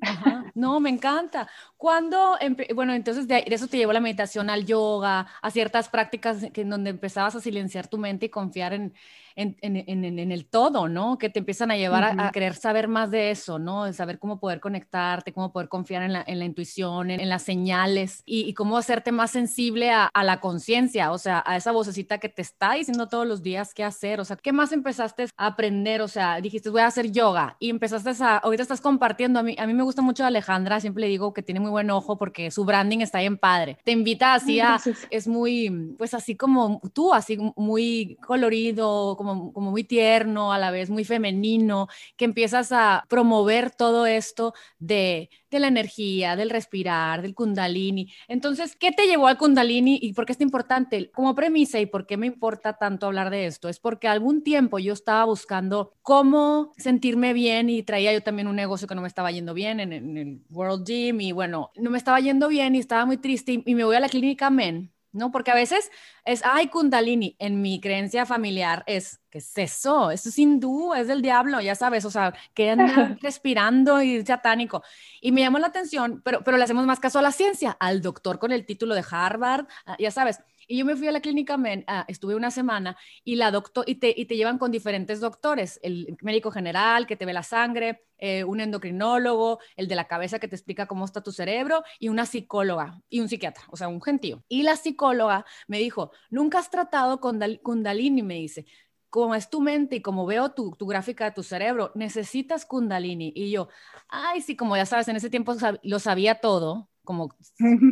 No, 0.54 0.82
me 0.82 0.90
encanta. 0.90 1.50
Cuando, 1.82 2.38
bueno, 2.76 2.94
entonces 2.94 3.28
de, 3.28 3.44
eso 3.48 3.66
te 3.66 3.78
llevó 3.78 3.92
la 3.92 4.00
meditación 4.00 4.52
al 4.52 4.68
yoga, 4.68 5.26
a 5.42 5.50
ciertas 5.50 5.90
prácticas 5.90 6.46
que, 6.54 6.62
en 6.62 6.70
donde 6.70 6.92
empezabas 6.92 7.36
a 7.36 7.42
silenciar 7.42 7.88
tu 7.88 7.98
mente 7.98 8.28
y 8.28 8.30
confiar 8.30 8.74
en, 8.74 8.94
en, 9.36 9.56
en, 9.62 10.20
en, 10.20 10.32
el 10.32 10.46
todo, 10.46 10.88
¿no? 10.88 11.18
Que 11.18 11.30
te 11.30 11.40
empiezan 11.40 11.72
a 11.72 11.78
llevar 11.78 12.20
a, 12.20 12.32
querer 12.32 12.54
saber 12.54 12.88
más 12.88 13.10
de 13.10 13.32
eso, 13.32 13.58
¿no? 13.58 13.86
De 13.86 13.94
saber 13.94 14.20
cómo 14.20 14.40
poder 14.40 14.60
conectarte, 14.60 15.34
cómo 15.34 15.52
poder 15.52 15.70
confiar 15.70 16.04
en 16.04 16.14
la, 16.14 16.24
la 16.28 16.46
intuición, 16.46 17.10
en, 17.10 17.30
las 17.30 17.42
señales 17.42 18.22
y, 18.26 18.54
cómo 18.54 18.78
hacerte 18.78 19.12
más 19.12 19.32
sensible 19.32 19.90
a, 19.90 20.06
a 20.06 20.24
la 20.24 20.40
conciencia, 20.40 21.12
o 21.12 21.18
sea, 21.18 21.42
a 21.48 21.56
esa 21.56 21.72
vocecita 21.72 22.20
que 22.20 22.30
te 22.30 22.44
está 22.44 22.74
diciendo 22.74 23.08
todos 23.08 23.26
los 23.26 23.42
días 23.42 23.74
qué 23.74 23.84
hacer, 23.84 24.20
o 24.20 24.26
sea, 24.26 24.36
¿qué 24.36 24.54
más 24.54 24.72
empezaste 24.72 25.26
a 25.36 25.46
aprender? 25.48 26.02
O 26.02 26.08
sea, 26.08 26.42
dijiste, 26.42 26.70
voy 26.70 26.82
a 26.82 26.88
hacer 26.88 27.12
yoga 27.12 27.56
y 27.60 27.72
empezaste 27.72 28.24
a, 28.24 28.38
ahorita 28.38 28.62
estás 28.62 28.82
compartiendo, 28.82 29.40
a 29.40 29.44
mí, 29.44 29.56
a 29.58 29.66
mí 29.66 29.74
me 29.74 29.84
gusta 29.84 30.04
mucho 30.04 30.26
Alejandra, 30.26 30.80
siempre 30.80 31.02
le 31.02 31.08
digo 31.08 31.34
que 31.34 31.42
tiene 31.42 31.60
muy 31.60 31.71
buen 31.72 31.90
ojo 31.90 32.18
porque 32.18 32.52
su 32.52 32.66
branding 32.66 33.00
está 33.00 33.20
bien 33.20 33.38
padre. 33.38 33.78
Te 33.84 33.92
invita 33.92 34.34
así 34.34 34.60
a, 34.60 34.80
es 35.10 35.28
muy, 35.28 35.96
pues 35.98 36.14
así 36.14 36.36
como 36.36 36.82
tú, 36.94 37.14
así 37.14 37.38
muy 37.56 38.18
colorido, 38.26 39.16
como, 39.18 39.52
como 39.54 39.72
muy 39.72 39.84
tierno, 39.84 40.54
a 40.54 40.60
la 40.60 40.72
vez 40.72 40.90
muy 40.90 41.04
femenino, 41.04 41.88
que 42.16 42.26
empiezas 42.26 42.72
a 42.72 43.04
promover 43.10 43.72
todo 43.72 44.06
esto 44.06 44.54
de, 44.80 45.30
de 45.50 45.60
la 45.60 45.68
energía, 45.68 46.36
del 46.36 46.50
respirar, 46.50 47.22
del 47.22 47.36
kundalini. 47.36 48.12
Entonces, 48.28 48.76
¿qué 48.76 48.92
te 48.92 49.08
llevó 49.08 49.28
al 49.28 49.38
kundalini 49.38 50.00
y 50.02 50.14
por 50.14 50.26
qué 50.26 50.34
es 50.34 50.42
importante? 50.42 51.12
Como 51.12 51.36
premisa 51.36 51.80
y 51.80 51.86
por 51.86 52.06
qué 52.06 52.18
me 52.18 52.28
importa 52.28 52.78
tanto 52.78 53.06
hablar 53.06 53.30
de 53.30 53.46
esto, 53.46 53.70
es 53.70 53.80
porque 53.80 54.08
algún 54.08 54.44
tiempo 54.44 54.80
yo 54.80 54.94
estaba 54.94 55.26
buscando 55.26 55.94
cómo 56.02 56.72
sentirme 56.78 57.34
bien 57.34 57.70
y 57.70 57.84
traía 57.84 58.14
yo 58.14 58.22
también 58.22 58.48
un 58.48 58.56
negocio 58.56 58.88
que 58.88 58.96
no 58.96 59.02
me 59.02 59.08
estaba 59.08 59.32
yendo 59.32 59.54
bien 59.54 59.80
en, 59.80 59.94
en 59.94 60.18
el 60.18 60.42
World 60.50 60.86
Gym 60.86 61.22
y 61.22 61.32
bueno, 61.32 61.61
no 61.76 61.90
me 61.92 61.98
estaba 61.98 62.20
yendo 62.20 62.48
bien 62.48 62.76
y 62.76 62.80
estaba 62.80 63.06
muy 63.06 63.18
triste 63.18 63.62
y 63.66 63.76
me 63.76 63.84
voy 63.84 63.96
a 63.96 64.00
la 64.00 64.10
clínica 64.10 64.50
Men 64.50 64.94
¿no? 65.14 65.32
Porque 65.32 65.52
a 65.52 65.56
veces 65.56 65.92
es, 66.26 66.42
ay, 66.46 66.68
kundalini, 66.68 67.36
en 67.40 67.62
mi 67.62 67.82
creencia 67.82 68.26
familiar 68.26 68.84
es, 68.88 69.20
¿qué 69.30 69.40
es 69.40 69.58
eso? 69.58 70.12
Eso 70.12 70.30
es 70.30 70.40
hindú, 70.40 70.94
es 70.94 71.08
del 71.08 71.22
diablo, 71.22 71.60
ya 71.62 71.76
sabes, 71.76 72.06
o 72.06 72.12
sea, 72.12 72.34
que 72.54 72.72
andan 72.72 73.18
respirando 73.22 74.02
y 74.02 74.26
satánico. 74.26 74.84
Y 75.20 75.32
me 75.32 75.42
llamó 75.42 75.60
la 75.60 75.68
atención, 75.68 76.22
pero, 76.24 76.44
pero 76.44 76.58
le 76.58 76.64
hacemos 76.64 76.86
más 76.86 77.00
caso 77.00 77.20
a 77.20 77.22
la 77.22 77.32
ciencia, 77.32 77.76
al 77.80 78.02
doctor 78.02 78.40
con 78.40 78.52
el 78.52 78.66
título 78.66 78.96
de 78.96 79.04
Harvard, 79.10 79.68
ah, 79.86 79.98
ya 80.00 80.12
sabes. 80.12 80.40
Y 80.68 80.78
yo 80.78 80.86
me 80.86 80.96
fui 80.96 81.08
a 81.08 81.12
la 81.12 81.22
clínica, 81.22 81.58
ah, 81.88 82.06
estuve 82.08 82.36
una 82.36 82.52
semana 82.52 82.98
y 83.24 83.36
la 83.36 83.52
doctor 83.52 83.84
y 83.88 83.96
te, 83.96 84.14
y 84.16 84.26
te 84.26 84.36
llevan 84.36 84.58
con 84.58 84.72
diferentes 84.72 85.20
doctores, 85.20 85.80
el 85.84 86.18
médico 86.22 86.52
general 86.52 87.08
que 87.08 87.16
te 87.16 87.26
ve 87.26 87.34
la 87.34 87.44
sangre, 87.44 88.06
eh, 88.18 88.44
un 88.44 88.62
endocrinólogo, 88.62 89.60
el 89.76 89.88
de 89.88 89.96
la 89.96 90.08
cabeza 90.08 90.38
que 90.38 90.48
te 90.48 90.56
explica 90.56 90.86
cómo 90.86 91.06
está 91.06 91.22
tu 91.22 91.32
cerebro 91.32 91.84
y 92.00 92.10
una 92.10 92.26
psicóloga 92.26 93.02
y 93.10 93.20
un 93.20 93.28
psiquiatra, 93.28 93.64
o 93.70 93.78
sea, 93.78 93.88
un 93.88 94.02
gentío. 94.02 94.44
Y 94.48 94.64
la 94.64 94.76
psicóloga 94.76 95.46
me 95.68 95.80
dijo, 95.80 96.12
nunca 96.30 96.60
has 96.60 96.70
tratado 96.70 97.20
con 97.20 97.40
Kundalini, 97.64 98.22
me 98.22 98.36
dice, 98.36 98.66
como 99.10 99.36
es 99.36 99.50
tu 99.50 99.60
mente 99.60 99.98
y 99.98 100.02
como 100.02 100.26
veo 100.26 100.52
tu, 100.52 100.72
tu, 100.78 100.86
gráfica 100.88 101.26
de 101.26 101.32
tu 101.32 101.44
cerebro, 101.44 101.92
necesitas 101.96 102.66
Kundalini. 102.66 103.34
Y 103.36 103.52
yo, 103.52 103.70
ay, 104.08 104.42
sí, 104.42 104.56
como 104.56 104.78
ya 104.78 104.86
sabes, 104.86 105.08
en 105.08 105.16
ese 105.16 105.30
tiempo 105.30 105.56
lo 105.84 106.00
sabía 106.00 106.36
todo, 106.36 106.90
como 107.04 107.36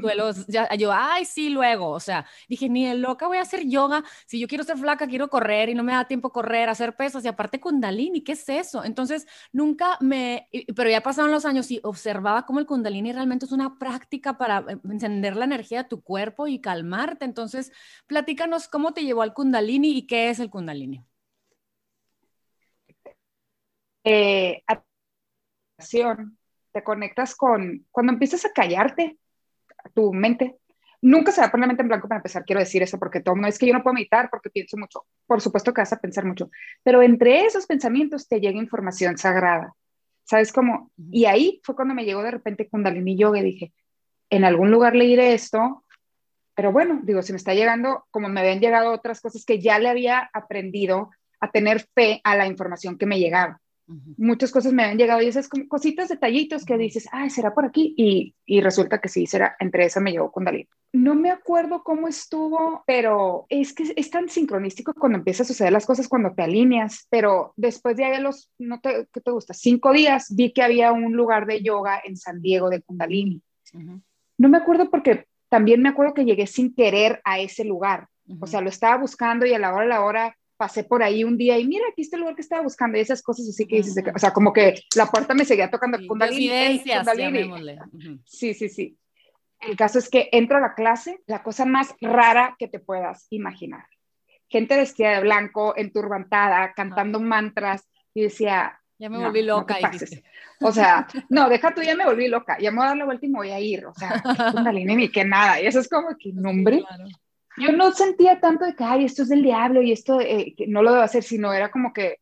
duelos, 0.01 0.45
ya, 0.47 0.73
yo, 0.75 0.91
ay, 0.93 1.25
sí, 1.25 1.49
luego, 1.49 1.89
o 1.89 1.99
sea, 1.99 2.25
dije, 2.47 2.69
ni 2.69 2.85
de 2.85 2.95
loca 2.95 3.27
voy 3.27 3.37
a 3.37 3.41
hacer 3.41 3.65
yoga, 3.67 4.03
si 4.27 4.39
yo 4.39 4.47
quiero 4.47 4.63
ser 4.63 4.77
flaca, 4.77 5.07
quiero 5.07 5.29
correr 5.29 5.69
y 5.69 5.75
no 5.75 5.83
me 5.83 5.93
da 5.93 6.07
tiempo 6.07 6.31
correr, 6.31 6.69
hacer 6.69 6.95
pesas 6.95 7.23
y 7.25 7.27
aparte 7.27 7.59
kundalini, 7.59 8.21
¿qué 8.23 8.33
es 8.33 8.47
eso? 8.49 8.83
Entonces, 8.83 9.27
nunca 9.51 9.97
me, 10.01 10.47
pero 10.75 10.89
ya 10.89 11.01
pasaron 11.01 11.31
los 11.31 11.45
años 11.45 11.69
y 11.71 11.79
observaba 11.83 12.45
cómo 12.45 12.59
el 12.59 12.65
kundalini 12.65 13.11
realmente 13.13 13.45
es 13.45 13.51
una 13.51 13.77
práctica 13.77 14.37
para 14.37 14.59
eh, 14.69 14.77
encender 14.89 15.35
la 15.35 15.45
energía 15.45 15.83
de 15.83 15.89
tu 15.89 16.01
cuerpo 16.01 16.47
y 16.47 16.59
calmarte, 16.61 17.25
entonces, 17.25 17.71
platícanos 18.07 18.67
cómo 18.67 18.93
te 18.93 19.03
llevó 19.03 19.21
al 19.21 19.33
kundalini 19.33 19.91
y 19.97 20.07
qué 20.07 20.29
es 20.29 20.39
el 20.39 20.49
kundalini. 20.49 21.03
Eh, 24.03 24.63
te 26.71 26.83
conectas 26.83 27.35
con, 27.35 27.85
cuando 27.91 28.13
empiezas 28.13 28.45
a 28.45 28.51
callarte, 28.53 29.17
tu 29.93 30.13
mente, 30.13 30.57
nunca 31.01 31.31
se 31.31 31.41
va 31.41 31.47
a 31.47 31.51
poner 31.51 31.63
la 31.63 31.67
mente 31.67 31.81
en 31.81 31.87
blanco 31.87 32.07
para 32.07 32.19
empezar, 32.19 32.43
quiero 32.45 32.59
decir 32.59 32.83
eso, 32.83 32.99
porque 32.99 33.21
todo 33.21 33.35
no 33.35 33.47
es 33.47 33.57
que 33.57 33.67
yo 33.67 33.73
no 33.73 33.83
puedo 33.83 33.93
meditar 33.93 34.29
porque 34.29 34.49
pienso 34.49 34.77
mucho, 34.77 35.05
por 35.25 35.41
supuesto 35.41 35.73
que 35.73 35.81
vas 35.81 35.93
a 35.93 35.99
pensar 35.99 36.25
mucho, 36.25 36.49
pero 36.83 37.01
entre 37.01 37.45
esos 37.45 37.65
pensamientos 37.65 38.27
te 38.27 38.39
llega 38.39 38.57
información 38.57 39.17
sagrada, 39.17 39.73
¿sabes 40.23 40.51
cómo? 40.51 40.91
Y 41.11 41.25
ahí 41.25 41.61
fue 41.63 41.75
cuando 41.75 41.93
me 41.93 42.05
llegó 42.05 42.21
de 42.23 42.31
repente 42.31 42.67
Kundalini 42.67 43.17
Yoga 43.17 43.39
y 43.39 43.43
dije, 43.43 43.73
en 44.29 44.43
algún 44.43 44.71
lugar 44.71 44.95
leeré 44.95 45.33
esto, 45.33 45.83
pero 46.55 46.71
bueno, 46.71 46.99
digo, 47.03 47.21
si 47.21 47.31
me 47.31 47.37
está 47.37 47.53
llegando, 47.53 48.05
como 48.11 48.27
me 48.27 48.41
habían 48.41 48.59
llegado 48.59 48.91
otras 48.91 49.21
cosas 49.21 49.45
que 49.45 49.59
ya 49.59 49.79
le 49.79 49.89
había 49.89 50.29
aprendido 50.33 51.09
a 51.39 51.51
tener 51.51 51.79
fe 51.95 52.19
a 52.23 52.35
la 52.35 52.47
información 52.47 52.97
que 52.97 53.05
me 53.05 53.17
llegaba. 53.17 53.61
Muchas 54.17 54.51
cosas 54.51 54.71
me 54.71 54.83
han 54.83 54.97
llegado 54.97 55.21
y 55.21 55.27
esas 55.27 55.47
como 55.47 55.67
cositas, 55.67 56.09
detallitos 56.09 56.63
que 56.63 56.77
dices, 56.77 57.07
ay, 57.11 57.29
será 57.29 57.53
por 57.53 57.65
aquí. 57.65 57.95
Y, 57.97 58.35
y 58.45 58.61
resulta 58.61 58.99
que 58.99 59.09
sí, 59.09 59.25
será, 59.25 59.55
entre 59.59 59.85
esas 59.85 60.03
me 60.03 60.11
llegó 60.11 60.31
con 60.31 60.45
Dalí. 60.45 60.67
No 60.93 61.15
me 61.15 61.31
acuerdo 61.31 61.83
cómo 61.83 62.07
estuvo, 62.07 62.83
pero 62.85 63.45
es 63.49 63.73
que 63.73 63.91
es 63.95 64.09
tan 64.11 64.29
sincronístico 64.29 64.93
cuando 64.93 65.17
empiezan 65.17 65.45
a 65.45 65.47
suceder 65.47 65.73
las 65.73 65.85
cosas, 65.85 66.07
cuando 66.07 66.33
te 66.33 66.43
alineas. 66.43 67.07
Pero 67.09 67.53
después 67.57 67.97
de 67.97 68.05
ahí, 68.05 68.21
los, 68.21 68.51
no 68.59 68.79
te, 68.79 69.07
¿qué 69.11 69.21
te 69.21 69.31
gusta? 69.31 69.53
Cinco 69.53 69.91
días, 69.91 70.27
vi 70.35 70.53
que 70.53 70.61
había 70.61 70.91
un 70.91 71.13
lugar 71.13 71.47
de 71.47 71.61
yoga 71.61 71.99
en 72.03 72.15
San 72.15 72.41
Diego 72.41 72.69
de 72.69 72.81
Kundalini. 72.81 73.41
No 74.37 74.49
me 74.49 74.57
acuerdo 74.57 74.89
porque 74.89 75.25
también 75.49 75.81
me 75.81 75.89
acuerdo 75.89 76.13
que 76.13 76.25
llegué 76.25 76.45
sin 76.47 76.73
querer 76.75 77.21
a 77.23 77.39
ese 77.39 77.65
lugar. 77.65 78.07
O 78.39 78.45
sea, 78.45 78.61
lo 78.61 78.69
estaba 78.69 78.97
buscando 78.97 79.47
y 79.47 79.53
a 79.53 79.59
la 79.59 79.73
hora 79.73 79.83
a 79.83 79.87
la 79.87 80.01
hora 80.03 80.37
pasé 80.59 80.83
por 80.83 81.01
ahí 81.01 81.23
un 81.23 81.37
día 81.37 81.57
y 81.57 81.65
mira, 81.65 81.85
aquí 81.89 82.01
está 82.01 82.17
el 82.17 82.19
lugar 82.19 82.35
que 82.35 82.41
estaba 82.41 82.61
buscando 82.61 82.97
y 82.97 83.01
esas 83.01 83.21
cosas 83.21 83.47
así 83.47 83.65
que 83.65 83.77
dices, 83.77 84.03
o 84.13 84.19
sea, 84.19 84.33
como 84.33 84.51
que 84.51 84.83
la 84.93 85.05
puerta 85.05 85.33
me 85.33 85.45
seguía 85.45 85.71
tocando 85.71 85.97
sí, 85.97 86.05
Kundalini. 86.05 86.83
Sí, 88.25 88.53
sí, 88.53 88.67
sí. 88.67 88.97
El 89.61 89.77
caso 89.77 89.99
es 89.99 90.09
que 90.09 90.27
entro 90.33 90.57
a 90.57 90.59
la 90.59 90.75
clase, 90.75 91.21
la 91.27 91.43
cosa 91.43 91.63
más 91.63 91.95
rara 92.01 92.57
que 92.59 92.67
te 92.67 92.79
puedas 92.79 93.25
imaginar. 93.29 93.85
Gente 94.49 94.75
vestida 94.75 95.11
de 95.11 95.21
blanco, 95.21 95.75
enturbantada, 95.77 96.73
cantando 96.73 97.21
mantras 97.21 97.87
y 98.13 98.23
decía... 98.23 98.81
Ya 98.97 99.09
me 99.09 99.17
volví 99.17 99.43
loca. 99.43 99.77
o 100.59 100.73
sea, 100.73 101.07
no, 101.29 101.47
deja 101.47 101.73
tú, 101.73 101.81
ya 101.81 101.95
me 101.95 102.03
volví 102.03 102.27
loca. 102.27 102.57
Ya 102.59 102.69
me 102.71 102.77
voy 102.77 102.85
a 102.85 102.89
dar 102.89 102.97
la 102.97 103.05
vuelta 103.05 103.25
y 103.25 103.29
me 103.29 103.37
voy 103.37 103.51
a 103.51 103.59
ir. 103.61 103.85
O 103.85 103.93
sea, 103.93 104.21
Kundalini 104.51 104.93
ni 104.93 105.09
que 105.09 105.23
nada. 105.23 105.61
Y 105.61 105.67
eso 105.67 105.79
es 105.79 105.87
como 105.87 106.17
que, 106.17 106.33
nombre. 106.33 106.83
Claro 106.85 107.05
yo 107.59 107.71
no 107.71 107.91
sentía 107.91 108.39
tanto 108.39 108.65
de 108.65 108.75
que, 108.75 108.83
ay, 108.83 109.05
esto 109.05 109.23
es 109.23 109.29
del 109.29 109.43
diablo 109.43 109.81
y 109.81 109.91
esto 109.91 110.19
eh, 110.21 110.53
que 110.57 110.67
no 110.67 110.81
lo 110.81 110.91
debo 110.91 111.03
hacer, 111.03 111.23
sino 111.23 111.53
era 111.53 111.69
como 111.69 111.93
que, 111.93 112.17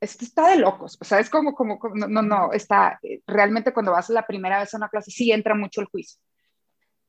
esto 0.00 0.24
está 0.24 0.50
de 0.50 0.58
locos, 0.58 0.98
o 1.00 1.04
sea, 1.04 1.18
es 1.18 1.30
como, 1.30 1.54
como, 1.54 1.78
no, 1.94 2.06
no, 2.08 2.22
no, 2.22 2.52
está, 2.52 2.98
eh, 3.02 3.22
realmente 3.26 3.72
cuando 3.72 3.92
vas 3.92 4.10
la 4.10 4.26
primera 4.26 4.60
vez 4.60 4.74
a 4.74 4.76
una 4.76 4.88
clase, 4.88 5.10
sí 5.10 5.32
entra 5.32 5.54
mucho 5.54 5.80
el 5.80 5.86
juicio. 5.86 6.20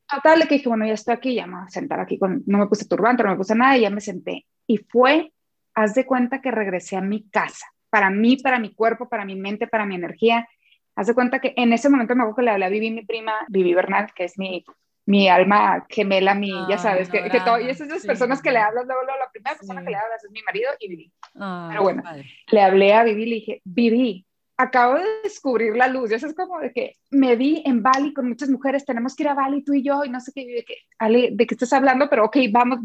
Total, 0.07 0.47
que 0.47 0.55
dije, 0.55 0.69
bueno, 0.69 0.85
ya 0.85 0.93
estoy 0.93 1.15
aquí, 1.15 1.35
ya 1.35 1.47
me 1.47 1.55
voy 1.55 1.65
a 1.65 1.69
sentar 1.69 1.99
aquí, 1.99 2.17
con, 2.19 2.43
no 2.45 2.59
me 2.59 2.67
puse 2.67 2.85
turbante, 2.87 3.23
no 3.23 3.31
me 3.31 3.37
puse 3.37 3.55
nada, 3.55 3.77
y 3.77 3.81
ya 3.81 3.89
me 3.89 4.01
senté. 4.01 4.45
Y 4.67 4.77
fue, 4.77 5.33
haz 5.73 5.95
de 5.95 6.05
cuenta 6.05 6.41
que 6.41 6.51
regresé 6.51 6.95
a 6.95 7.01
mi 7.01 7.27
casa, 7.29 7.65
para 7.89 8.09
mí, 8.09 8.37
para 8.37 8.59
mi 8.59 8.73
cuerpo, 8.73 9.09
para 9.09 9.25
mi 9.25 9.35
mente, 9.35 9.67
para 9.67 9.85
mi 9.85 9.95
energía. 9.95 10.47
Haz 10.95 11.07
de 11.07 11.15
cuenta 11.15 11.39
que 11.39 11.53
en 11.57 11.73
ese 11.73 11.89
momento 11.89 12.15
me 12.15 12.21
acuerdo 12.21 12.37
que 12.37 12.41
le 12.43 12.51
hablé 12.51 12.65
a 12.65 12.69
Vivi, 12.69 12.91
mi 12.91 13.05
prima, 13.05 13.33
Vivi 13.49 13.73
Bernal, 13.73 14.13
que 14.15 14.25
es 14.25 14.37
mi 14.37 14.63
mi 15.05 15.29
alma 15.29 15.85
gemela, 15.89 16.33
mi, 16.33 16.51
ya 16.67 16.77
sabes, 16.77 17.09
que, 17.09 17.29
que 17.29 17.39
todo, 17.41 17.59
y 17.59 17.69
esas 17.69 17.87
las 17.87 18.05
personas 18.05 18.41
que 18.41 18.51
le 18.51 18.59
hablas, 18.59 18.85
luego, 18.85 19.01
la 19.05 19.29
primera 19.31 19.55
persona 19.55 19.83
que 19.83 19.91
le 19.91 19.97
hablas 19.97 20.23
es 20.23 20.31
mi 20.31 20.41
marido 20.41 20.71
y 20.79 20.89
Vivi. 20.89 21.11
Pero 21.33 21.83
bueno, 21.83 22.03
le 22.51 22.61
hablé 22.61 22.93
a 22.93 23.03
Vivi 23.03 23.23
y 23.23 23.25
le 23.25 23.35
dije, 23.35 23.61
Vivi, 23.63 24.25
acabo 24.57 24.95
de 24.95 25.05
descubrir 25.23 25.75
la 25.75 25.87
luz. 25.87 26.11
Eso 26.11 26.27
es 26.27 26.33
como 26.33 26.59
de 26.59 26.71
que 26.71 26.93
me 27.11 27.35
vi 27.35 27.61
en 27.65 27.83
Bali 27.83 28.13
con 28.13 28.27
muchas 28.27 28.49
mujeres, 28.49 28.85
tenemos 28.85 29.15
que 29.15 29.23
ir 29.23 29.29
a 29.29 29.33
Bali 29.33 29.63
tú 29.63 29.73
y 29.73 29.83
yo, 29.83 30.03
y 30.03 30.09
no 30.09 30.19
sé 30.19 30.31
qué, 30.33 30.45
de 30.45 30.63
que, 30.63 30.77
Ale, 30.97 31.29
de 31.33 31.45
qué 31.45 31.55
estás 31.55 31.73
hablando, 31.73 32.09
pero 32.09 32.25
ok, 32.25 32.37
vamos, 32.51 32.79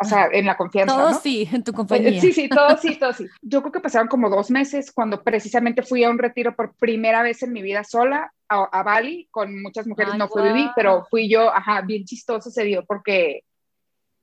o 0.00 0.04
sea, 0.04 0.28
en 0.32 0.46
la 0.46 0.56
confianza. 0.56 0.94
Todo 0.94 1.14
sí, 1.14 1.48
en 1.52 1.64
tu 1.64 1.72
compañía. 1.72 2.20
Sí, 2.20 2.32
sí, 2.32 2.48
todo 2.48 2.76
sí, 2.76 2.96
todo 3.00 3.12
sí. 3.12 3.26
Yo 3.42 3.60
creo 3.60 3.72
que 3.72 3.80
pasaron 3.80 4.08
como 4.08 4.30
dos 4.30 4.50
meses 4.50 4.92
cuando 4.92 5.22
precisamente 5.22 5.82
fui 5.82 6.04
a 6.04 6.10
un 6.10 6.18
retiro 6.18 6.54
por 6.54 6.74
primera 6.74 7.22
vez 7.22 7.42
en 7.42 7.52
mi 7.52 7.62
vida 7.62 7.84
sola 7.84 8.32
a, 8.48 8.82
Bali 8.82 9.28
con 9.30 9.62
muchas 9.62 9.86
mujeres, 9.86 10.16
no 10.16 10.28
fui 10.28 10.42
Vivi, 10.42 10.70
pero 10.76 11.04
fui 11.10 11.28
yo, 11.28 11.52
ajá, 11.52 11.80
bien 11.82 12.04
chistoso 12.04 12.50
se 12.50 12.64
dio 12.64 12.84
porque 12.84 13.42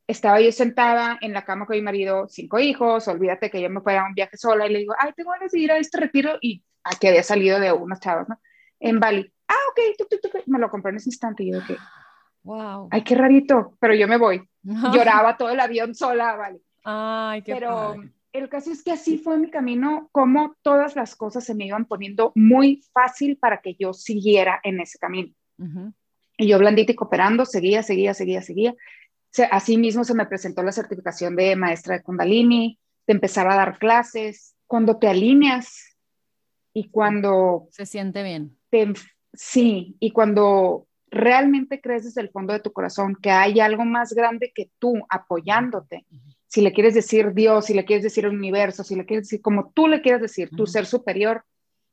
estaba 0.07 0.41
yo 0.41 0.51
sentada 0.51 1.17
en 1.21 1.33
la 1.33 1.45
cama 1.45 1.65
con 1.65 1.75
mi 1.75 1.81
marido, 1.81 2.27
cinco 2.27 2.59
hijos, 2.59 3.07
olvídate 3.07 3.49
que 3.49 3.61
yo 3.61 3.69
me 3.69 3.81
fui 3.81 3.93
a 3.93 4.03
un 4.03 4.13
viaje 4.13 4.37
sola 4.37 4.67
y 4.67 4.73
le 4.73 4.79
digo, 4.79 4.93
ay, 4.97 5.11
tengo 5.15 5.31
ganas 5.31 5.51
de 5.51 5.59
ir 5.59 5.71
a 5.71 5.77
este 5.77 5.99
retiro 5.99 6.37
y 6.41 6.63
a 6.83 6.91
que 6.91 7.09
había 7.09 7.23
salido 7.23 7.59
de 7.59 7.71
unos 7.71 7.99
chavos, 7.99 8.27
¿no? 8.27 8.39
En 8.79 8.99
Bali. 8.99 9.31
Ah, 9.47 9.53
ok, 9.71 10.43
me 10.47 10.59
lo 10.59 10.69
compré 10.69 10.91
en 10.91 10.97
ese 10.97 11.09
instante 11.09 11.43
y 11.43 11.51
yo 11.51 11.59
que, 11.65 11.77
wow. 12.43 12.87
Ay, 12.91 13.03
qué 13.03 13.15
rarito, 13.15 13.75
pero 13.79 13.93
yo 13.93 14.07
me 14.07 14.17
voy. 14.17 14.41
Lloraba 14.63 15.37
todo 15.37 15.49
el 15.49 15.59
avión 15.59 15.93
sola, 15.95 16.35
vale. 16.35 16.61
Ay, 16.83 17.41
qué 17.43 17.53
Pero 17.53 17.95
el 18.33 18.49
caso 18.49 18.71
es 18.71 18.83
que 18.83 18.91
así 18.91 19.17
fue 19.17 19.37
mi 19.37 19.49
camino, 19.49 20.09
como 20.11 20.55
todas 20.61 20.95
las 20.95 21.15
cosas 21.15 21.43
se 21.43 21.55
me 21.55 21.65
iban 21.65 21.85
poniendo 21.85 22.31
muy 22.35 22.83
fácil 22.93 23.37
para 23.37 23.61
que 23.61 23.75
yo 23.77 23.93
siguiera 23.93 24.59
en 24.63 24.79
ese 24.79 24.97
camino. 24.97 25.33
Y 26.37 26.47
yo 26.47 26.57
blandita 26.57 26.91
y 26.91 26.95
cooperando, 26.95 27.45
seguía, 27.45 27.83
seguía, 27.83 28.13
seguía, 28.13 28.41
seguía 28.41 28.75
así 29.51 29.77
mismo 29.77 30.03
se 30.03 30.13
me 30.13 30.25
presentó 30.25 30.63
la 30.63 30.71
certificación 30.71 31.35
de 31.35 31.55
maestra 31.55 31.95
de 31.95 32.03
Kundalini, 32.03 32.79
de 33.07 33.13
empezar 33.13 33.47
a 33.47 33.55
dar 33.55 33.79
clases. 33.79 34.55
Cuando 34.67 34.97
te 34.97 35.07
alineas 35.07 35.97
y 36.73 36.89
cuando... 36.89 37.67
Se 37.71 37.85
siente 37.85 38.23
bien. 38.23 38.57
sí, 39.33 39.95
y 39.99 40.11
cuando 40.11 40.87
realmente 41.07 41.81
crees 41.81 42.05
desde 42.05 42.21
el 42.21 42.29
fondo 42.29 42.53
de 42.53 42.61
tu 42.61 42.71
corazón 42.71 43.17
que 43.21 43.31
hay 43.31 43.59
algo 43.59 43.83
más 43.83 44.13
grande 44.13 44.51
que 44.53 44.71
tú 44.79 44.93
apoyándote. 45.09 46.05
Si 46.51 46.59
le 46.59 46.73
quieres 46.73 46.93
decir 46.93 47.33
Dios, 47.33 47.67
si 47.67 47.73
le 47.73 47.85
quieres 47.85 48.03
decir 48.03 48.25
el 48.25 48.35
universo, 48.35 48.83
si 48.83 48.95
le 48.95 49.05
quieres 49.05 49.27
decir 49.27 49.41
como 49.41 49.71
tú 49.73 49.87
le 49.87 50.01
quieres 50.01 50.21
decir, 50.21 50.49
tu 50.49 50.67
ser 50.67 50.85
superior, 50.85 51.45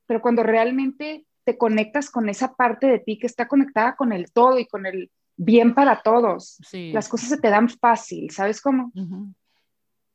pero 0.05 0.21
cuando 0.21 0.43
realmente 0.43 1.25
te 1.45 1.57
conectas 1.57 2.11
con 2.11 2.29
esa 2.29 2.57
parte 2.57 2.89
de 2.89 2.99
ti 2.99 3.21
que 3.21 3.29
está 3.29 3.47
conectada 3.47 3.95
con 3.95 4.13
el 4.13 4.33
todo 4.33 4.59
y 4.59 4.67
con 4.67 4.85
el 4.85 5.13
bien 5.37 5.75
para 5.75 6.03
todos. 6.03 6.59
Las 6.73 7.09
cosas 7.09 7.29
se 7.29 7.39
te 7.39 7.51
dan 7.51 7.69
fácil, 7.69 8.33
¿sabes 8.33 8.61
cómo? 8.61 8.91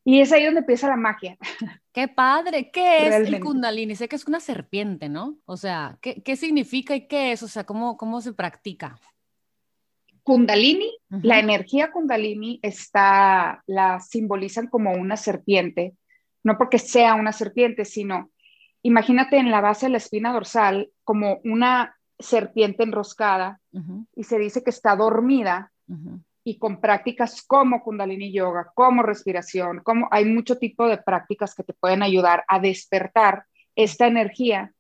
Y 0.04 0.20
es 0.20 0.34
ahí 0.34 0.44
donde 0.44 0.60
empieza 0.60 0.90
la 0.90 0.98
magia. 0.98 1.38
Qué 1.94 2.10
padre. 2.10 2.70
¿Qué 2.70 3.08
es 3.08 3.16
el 3.28 3.40
Kundalini? 3.40 3.96
Sé 3.96 4.10
que 4.10 4.18
es 4.18 4.28
una 4.28 4.42
serpiente, 4.42 5.08
¿no? 5.08 5.38
O 5.46 5.56
sea, 5.56 5.98
¿qué, 6.02 6.22
qué 6.22 6.36
significa 6.36 6.94
y 6.96 7.08
qué 7.08 7.32
es? 7.32 7.44
O 7.44 7.48
sea, 7.48 7.64
¿cómo, 7.64 7.96
cómo 7.96 8.20
se 8.20 8.34
practica? 8.34 9.00
Kundalini, 10.24 10.90
la 11.10 11.40
energía 11.40 11.92
Kundalini 11.92 12.60
está, 12.62 13.62
la 13.68 14.00
simbolizan 14.00 14.68
como 14.68 14.94
una 14.94 15.18
serpiente, 15.18 15.96
no 16.44 16.58
porque 16.58 16.80
sea 16.80 17.16
una 17.16 17.34
serpiente, 17.34 17.84
sino 17.84 18.32
imagínate 18.84 19.38
en 19.38 19.52
la 19.52 19.62
base 19.62 19.88
de 19.88 19.92
la 19.92 19.98
espina 19.98 20.32
dorsal 20.32 20.90
como 21.04 21.40
una 21.44 21.96
serpiente 22.18 22.84
enroscada 22.84 23.60
y 24.16 24.24
se 24.24 24.40
dice 24.40 24.64
que 24.64 24.70
está 24.70 24.96
dormida 24.96 25.72
y 26.44 26.58
con 26.58 26.80
prácticas 26.80 27.42
como 27.46 27.84
kundalini 27.84 28.32
yoga, 28.32 28.72
como 28.76 29.04
respiración, 29.04 29.82
como 29.84 30.08
hay 30.12 30.26
mucho 30.26 30.58
tipo 30.58 30.88
de 30.88 30.98
prácticas 30.98 31.54
que 31.56 31.64
te 31.64 31.74
pueden 31.74 32.04
ayudar 32.04 32.44
a 32.48 32.60
despertar 32.60 33.46
esta 33.76 34.08
energía 34.08 34.74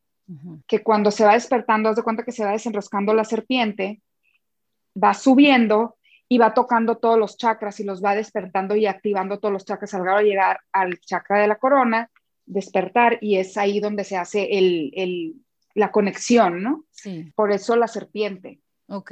que 0.68 0.82
cuando 0.84 1.12
se 1.12 1.26
va 1.26 1.34
despertando, 1.34 1.90
haz 1.90 1.98
de 1.98 2.04
cuenta 2.04 2.24
que 2.24 2.32
se 2.32 2.46
va 2.46 2.52
desenroscando 2.52 3.14
la 3.14 3.26
serpiente, 3.26 4.02
va 5.02 5.14
subiendo 5.14 5.98
y 6.28 6.38
va 6.38 6.54
tocando 6.54 6.98
todos 6.98 7.20
los 7.20 7.38
chakras 7.38 7.80
y 7.80 7.84
los 7.84 8.04
va 8.04 8.16
despertando 8.16 8.76
y 8.76 8.86
activando 8.86 9.40
todos 9.40 9.54
los 9.54 9.66
chakras 9.66 9.94
al 9.94 10.04
grado 10.04 10.20
de 10.20 10.26
llegar 10.26 10.60
al 10.72 11.00
chakra 11.00 11.40
de 11.40 11.48
la 11.48 11.58
corona, 11.58 12.10
despertar 12.46 13.18
y 13.22 13.38
es 13.38 13.58
ahí 13.58 13.80
donde 13.80 14.04
se 14.04 14.18
hace 14.18 14.58
el, 14.58 14.92
el 14.96 15.36
la 15.76 15.92
conexión, 15.92 16.62
¿no? 16.62 16.86
Sí. 16.92 17.32
Por 17.36 17.52
eso 17.52 17.76
la 17.76 17.88
serpiente. 17.88 18.60
Ok, 18.94 19.12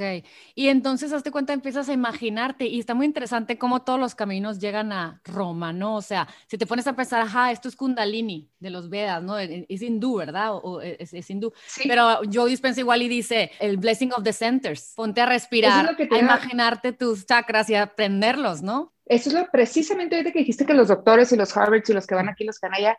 y 0.54 0.68
entonces 0.68 1.12
hazte 1.12 1.32
cuenta, 1.32 1.52
empiezas 1.52 1.88
a 1.88 1.92
imaginarte 1.92 2.66
y 2.66 2.78
está 2.78 2.94
muy 2.94 3.04
interesante 3.04 3.58
cómo 3.58 3.82
todos 3.82 3.98
los 3.98 4.14
caminos 4.14 4.60
llegan 4.60 4.92
a 4.92 5.20
Roma, 5.24 5.72
¿no? 5.72 5.96
O 5.96 6.02
sea, 6.02 6.28
si 6.46 6.56
te 6.56 6.66
pones 6.66 6.86
a 6.86 6.94
pensar, 6.94 7.20
ajá, 7.20 7.50
esto 7.50 7.68
es 7.68 7.74
Kundalini 7.74 8.48
de 8.60 8.70
los 8.70 8.88
Vedas, 8.88 9.24
¿no? 9.24 9.40
E, 9.40 9.66
es 9.68 9.82
hindú, 9.82 10.18
¿verdad? 10.18 10.54
O, 10.54 10.80
es, 10.80 11.28
hindú. 11.28 11.52
Sí. 11.66 11.88
Pero 11.88 12.20
Joe 12.32 12.48
Dispensa 12.48 12.78
igual 12.78 13.02
y 13.02 13.08
dice, 13.08 13.50
el 13.58 13.76
blessing 13.76 14.12
of 14.12 14.22
the 14.22 14.32
centers, 14.32 14.92
ponte 14.94 15.20
a 15.20 15.26
respirar, 15.26 15.96
a 16.12 16.18
imaginarte 16.18 16.92
tus 16.92 17.26
chakras 17.26 17.68
y 17.68 17.74
a 17.74 17.82
aprenderlos, 17.82 18.62
¿no? 18.62 18.92
Eso 19.06 19.30
es 19.30 19.34
lo 19.34 19.50
precisamente 19.50 20.14
ahorita 20.14 20.30
que 20.30 20.38
dijiste 20.38 20.64
que 20.64 20.74
los 20.74 20.86
doctores 20.86 21.32
y 21.32 21.36
los 21.36 21.56
Harvard 21.56 21.82
y 21.88 21.92
los 21.92 22.06
que 22.06 22.14
van 22.14 22.28
aquí, 22.28 22.44
los 22.44 22.60
que 22.60 22.68
van 22.68 22.76
allá, 22.76 22.96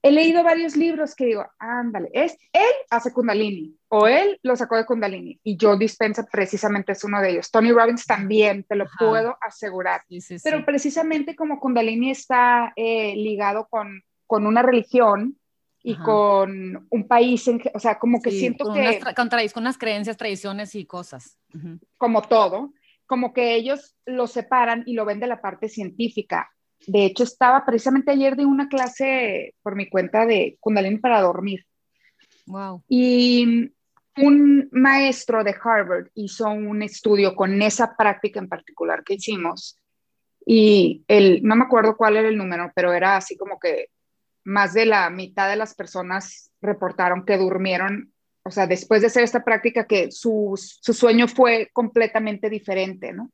he 0.00 0.12
leído 0.12 0.44
varios 0.44 0.76
libros 0.76 1.16
que 1.16 1.26
digo, 1.26 1.44
ándale, 1.58 2.08
es, 2.12 2.38
él 2.52 2.70
hace 2.88 3.12
Kundalini 3.12 3.77
o 3.88 4.06
él 4.06 4.38
lo 4.42 4.56
sacó 4.56 4.76
de 4.76 4.84
Kundalini 4.84 5.40
y 5.42 5.56
yo 5.56 5.76
Dispensa 5.76 6.26
precisamente 6.30 6.92
es 6.92 7.04
uno 7.04 7.20
de 7.20 7.30
ellos. 7.30 7.50
Tony 7.50 7.72
Robbins 7.72 8.06
también, 8.06 8.64
te 8.64 8.76
lo 8.76 8.86
puedo 8.98 9.36
asegurar. 9.40 10.02
Pero 10.42 10.64
precisamente 10.64 11.34
como 11.34 11.58
Kundalini 11.58 12.10
está 12.10 12.72
eh, 12.76 13.14
ligado 13.16 13.66
con, 13.68 14.02
con 14.26 14.46
una 14.46 14.62
religión 14.62 15.38
y 15.82 15.96
con 15.96 16.86
un 16.90 17.08
país, 17.08 17.48
en, 17.48 17.62
o 17.72 17.78
sea, 17.78 17.98
como 17.98 18.20
que 18.20 18.30
siento 18.30 18.64
con 18.64 18.74
que... 18.74 18.80
Unas, 18.80 19.14
con, 19.14 19.28
con, 19.28 19.62
unas 19.62 19.78
creencias, 19.78 20.18
tradiciones 20.18 20.74
y 20.74 20.84
cosas. 20.84 21.38
Como 21.96 22.22
todo, 22.22 22.74
como 23.06 23.32
que 23.32 23.54
ellos 23.54 23.96
lo 24.04 24.26
separan 24.26 24.82
y 24.86 24.92
lo 24.94 25.06
ven 25.06 25.20
de 25.20 25.28
la 25.28 25.40
parte 25.40 25.68
científica 25.68 26.50
de 26.86 27.04
hecho, 27.04 27.24
estaba 27.24 27.64
precisamente 27.64 28.12
ayer 28.12 28.36
de 28.36 28.46
una 28.46 28.68
clase 28.68 29.54
por 29.62 29.74
mi 29.74 29.88
cuenta 29.88 30.26
de 30.26 30.56
Kundalini 30.60 30.98
para 30.98 31.20
dormir. 31.20 31.66
Wow. 32.46 32.82
Y 32.88 33.72
un 34.20 34.68
maestro 34.72 35.44
de 35.44 35.54
Harvard 35.62 36.08
hizo 36.14 36.48
un 36.48 36.82
estudio 36.82 37.34
con 37.34 37.60
esa 37.62 37.96
práctica 37.96 38.40
en 38.40 38.48
particular 38.48 39.04
que 39.04 39.14
hicimos. 39.14 39.78
Y 40.44 41.04
el, 41.08 41.42
no 41.42 41.56
me 41.56 41.64
acuerdo 41.64 41.96
cuál 41.96 42.16
era 42.16 42.28
el 42.28 42.36
número, 42.36 42.72
pero 42.74 42.92
era 42.92 43.16
así 43.16 43.36
como 43.36 43.58
que 43.58 43.90
más 44.44 44.74
de 44.74 44.86
la 44.86 45.10
mitad 45.10 45.48
de 45.48 45.56
las 45.56 45.74
personas 45.74 46.50
reportaron 46.60 47.24
que 47.24 47.36
durmieron, 47.36 48.12
o 48.44 48.50
sea, 48.50 48.66
después 48.66 49.02
de 49.02 49.08
hacer 49.08 49.24
esta 49.24 49.44
práctica, 49.44 49.86
que 49.86 50.10
su, 50.10 50.54
su 50.56 50.94
sueño 50.94 51.28
fue 51.28 51.70
completamente 51.72 52.48
diferente, 52.48 53.12
¿no? 53.12 53.30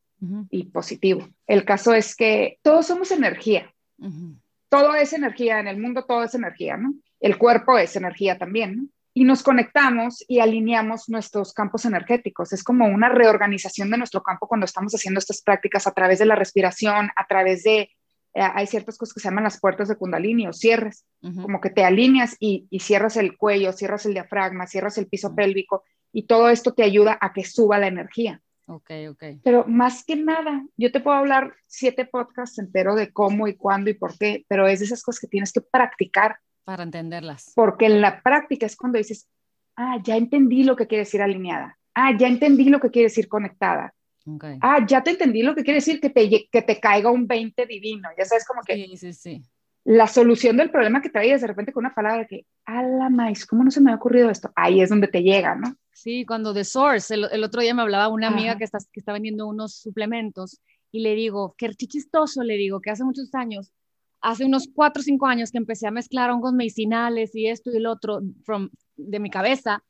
y 0.50 0.64
positivo. 0.64 1.28
El 1.46 1.64
caso 1.64 1.94
es 1.94 2.16
que 2.16 2.58
todos 2.62 2.86
somos 2.86 3.10
energía. 3.10 3.72
Todo 4.68 4.94
es 4.94 5.12
energía, 5.12 5.60
en 5.60 5.68
el 5.68 5.78
mundo 5.78 6.04
todo 6.04 6.24
es 6.24 6.34
energía, 6.34 6.76
¿no? 6.76 6.94
El 7.20 7.38
cuerpo 7.38 7.78
es 7.78 7.94
energía 7.96 8.38
también, 8.38 8.76
¿no? 8.76 8.88
Y 9.14 9.24
nos 9.24 9.42
conectamos 9.42 10.24
y 10.26 10.40
alineamos 10.40 11.08
nuestros 11.08 11.52
campos 11.52 11.84
energéticos. 11.84 12.52
Es 12.52 12.64
como 12.64 12.86
una 12.86 13.08
reorganización 13.08 13.90
de 13.90 13.98
nuestro 13.98 14.22
campo 14.22 14.48
cuando 14.48 14.66
estamos 14.66 14.92
haciendo 14.92 15.18
estas 15.18 15.40
prácticas 15.40 15.86
a 15.86 15.92
través 15.92 16.18
de 16.18 16.26
la 16.26 16.34
respiración, 16.34 17.10
a 17.14 17.26
través 17.26 17.62
de 17.62 17.90
eh, 18.34 18.42
hay 18.42 18.66
ciertas 18.66 18.98
cosas 18.98 19.14
que 19.14 19.20
se 19.20 19.28
llaman 19.28 19.44
las 19.44 19.60
puertas 19.60 19.88
de 19.88 19.96
Kundalini 19.96 20.48
o 20.48 20.52
cierres, 20.52 21.06
como 21.20 21.60
que 21.60 21.70
te 21.70 21.84
alineas 21.84 22.36
y, 22.40 22.66
y, 22.68 22.80
cierras 22.80 23.16
el 23.16 23.38
cuello, 23.38 23.72
cierras 23.72 24.06
el 24.06 24.14
diafragma, 24.14 24.66
cierras 24.66 24.98
el 24.98 25.06
piso 25.06 25.36
pélvico 25.36 25.84
y 26.12 26.24
todo 26.24 26.48
esto 26.48 26.74
te 26.74 26.82
ayuda 26.82 27.16
a 27.20 27.32
que 27.32 27.44
suba 27.44 27.78
la 27.78 27.86
energía. 27.86 28.42
Ok, 28.66 28.90
ok. 29.10 29.24
Pero 29.42 29.64
más 29.66 30.04
que 30.04 30.16
nada, 30.16 30.64
yo 30.76 30.90
te 30.90 31.00
puedo 31.00 31.16
hablar 31.16 31.54
siete 31.66 32.06
podcasts 32.06 32.58
enteros 32.58 32.96
de 32.96 33.12
cómo 33.12 33.46
y 33.46 33.56
cuándo 33.56 33.90
y 33.90 33.94
por 33.94 34.16
qué, 34.16 34.44
pero 34.48 34.66
es 34.66 34.80
de 34.80 34.86
esas 34.86 35.02
cosas 35.02 35.20
que 35.20 35.28
tienes 35.28 35.52
que 35.52 35.60
practicar. 35.60 36.38
Para 36.64 36.82
entenderlas. 36.82 37.52
Porque 37.54 37.86
en 37.86 38.00
la 38.00 38.22
práctica 38.22 38.66
es 38.66 38.76
cuando 38.76 38.98
dices, 38.98 39.28
ah, 39.76 39.98
ya 40.02 40.16
entendí 40.16 40.64
lo 40.64 40.76
que 40.76 40.86
quiere 40.86 41.04
decir 41.04 41.22
alineada. 41.22 41.78
Ah, 41.94 42.16
ya 42.16 42.26
entendí 42.26 42.64
lo 42.64 42.80
que 42.80 42.90
quiere 42.90 43.08
decir 43.08 43.28
conectada. 43.28 43.94
Okay. 44.26 44.58
Ah, 44.62 44.84
ya 44.86 45.02
te 45.02 45.10
entendí 45.10 45.42
lo 45.42 45.54
que 45.54 45.62
quiere 45.62 45.78
decir 45.78 46.00
que 46.00 46.10
te, 46.10 46.48
que 46.50 46.62
te 46.62 46.80
caiga 46.80 47.10
un 47.10 47.26
20 47.26 47.66
divino. 47.66 48.08
Ya 48.16 48.24
sabes 48.24 48.46
como 48.46 48.62
que... 48.62 48.74
Sí, 48.74 48.96
sí, 48.96 49.12
sí 49.12 49.42
la 49.84 50.06
solución 50.06 50.56
del 50.56 50.70
problema 50.70 51.02
que 51.02 51.10
traías 51.10 51.42
de 51.42 51.46
repente 51.46 51.72
con 51.72 51.84
una 51.84 51.94
palabra 51.94 52.26
que, 52.26 52.46
a 52.64 52.82
la 52.82 53.10
maíz, 53.10 53.46
¿cómo 53.46 53.62
no 53.62 53.70
se 53.70 53.82
me 53.82 53.92
ha 53.92 53.96
ocurrido 53.96 54.30
esto? 54.30 54.50
Ahí 54.56 54.80
es 54.80 54.88
donde 54.88 55.08
te 55.08 55.22
llega, 55.22 55.54
¿no? 55.54 55.76
Sí, 55.92 56.24
cuando 56.24 56.54
de 56.54 56.64
Source, 56.64 57.14
el, 57.14 57.44
otro 57.44 57.60
día 57.60 57.74
me 57.74 57.82
hablaba 57.82 58.08
una 58.08 58.28
amiga 58.28 58.56
que 58.56 58.64
está, 58.64 58.78
que 58.90 59.00
está 59.00 59.12
vendiendo 59.12 59.46
unos 59.46 59.74
suplementos 59.74 60.60
y 60.90 61.00
le 61.00 61.14
digo, 61.14 61.54
qué 61.58 61.68
chistoso, 61.74 62.42
le 62.42 62.54
digo, 62.54 62.80
que 62.80 62.90
hace 62.90 63.04
muchos 63.04 63.34
años, 63.34 63.72
hace 64.24 64.46
unos 64.46 64.68
cuatro 64.74 65.00
o 65.00 65.04
cinco 65.04 65.26
años 65.26 65.52
que 65.52 65.58
empecé 65.58 65.86
a 65.86 65.90
mezclar 65.90 66.30
hongos 66.30 66.54
medicinales 66.54 67.34
y 67.34 67.46
esto 67.46 67.70
y 67.70 67.76
el 67.76 67.86
otro 67.86 68.22
from, 68.44 68.70
de 68.96 69.20
mi 69.20 69.28
cabeza, 69.28 69.84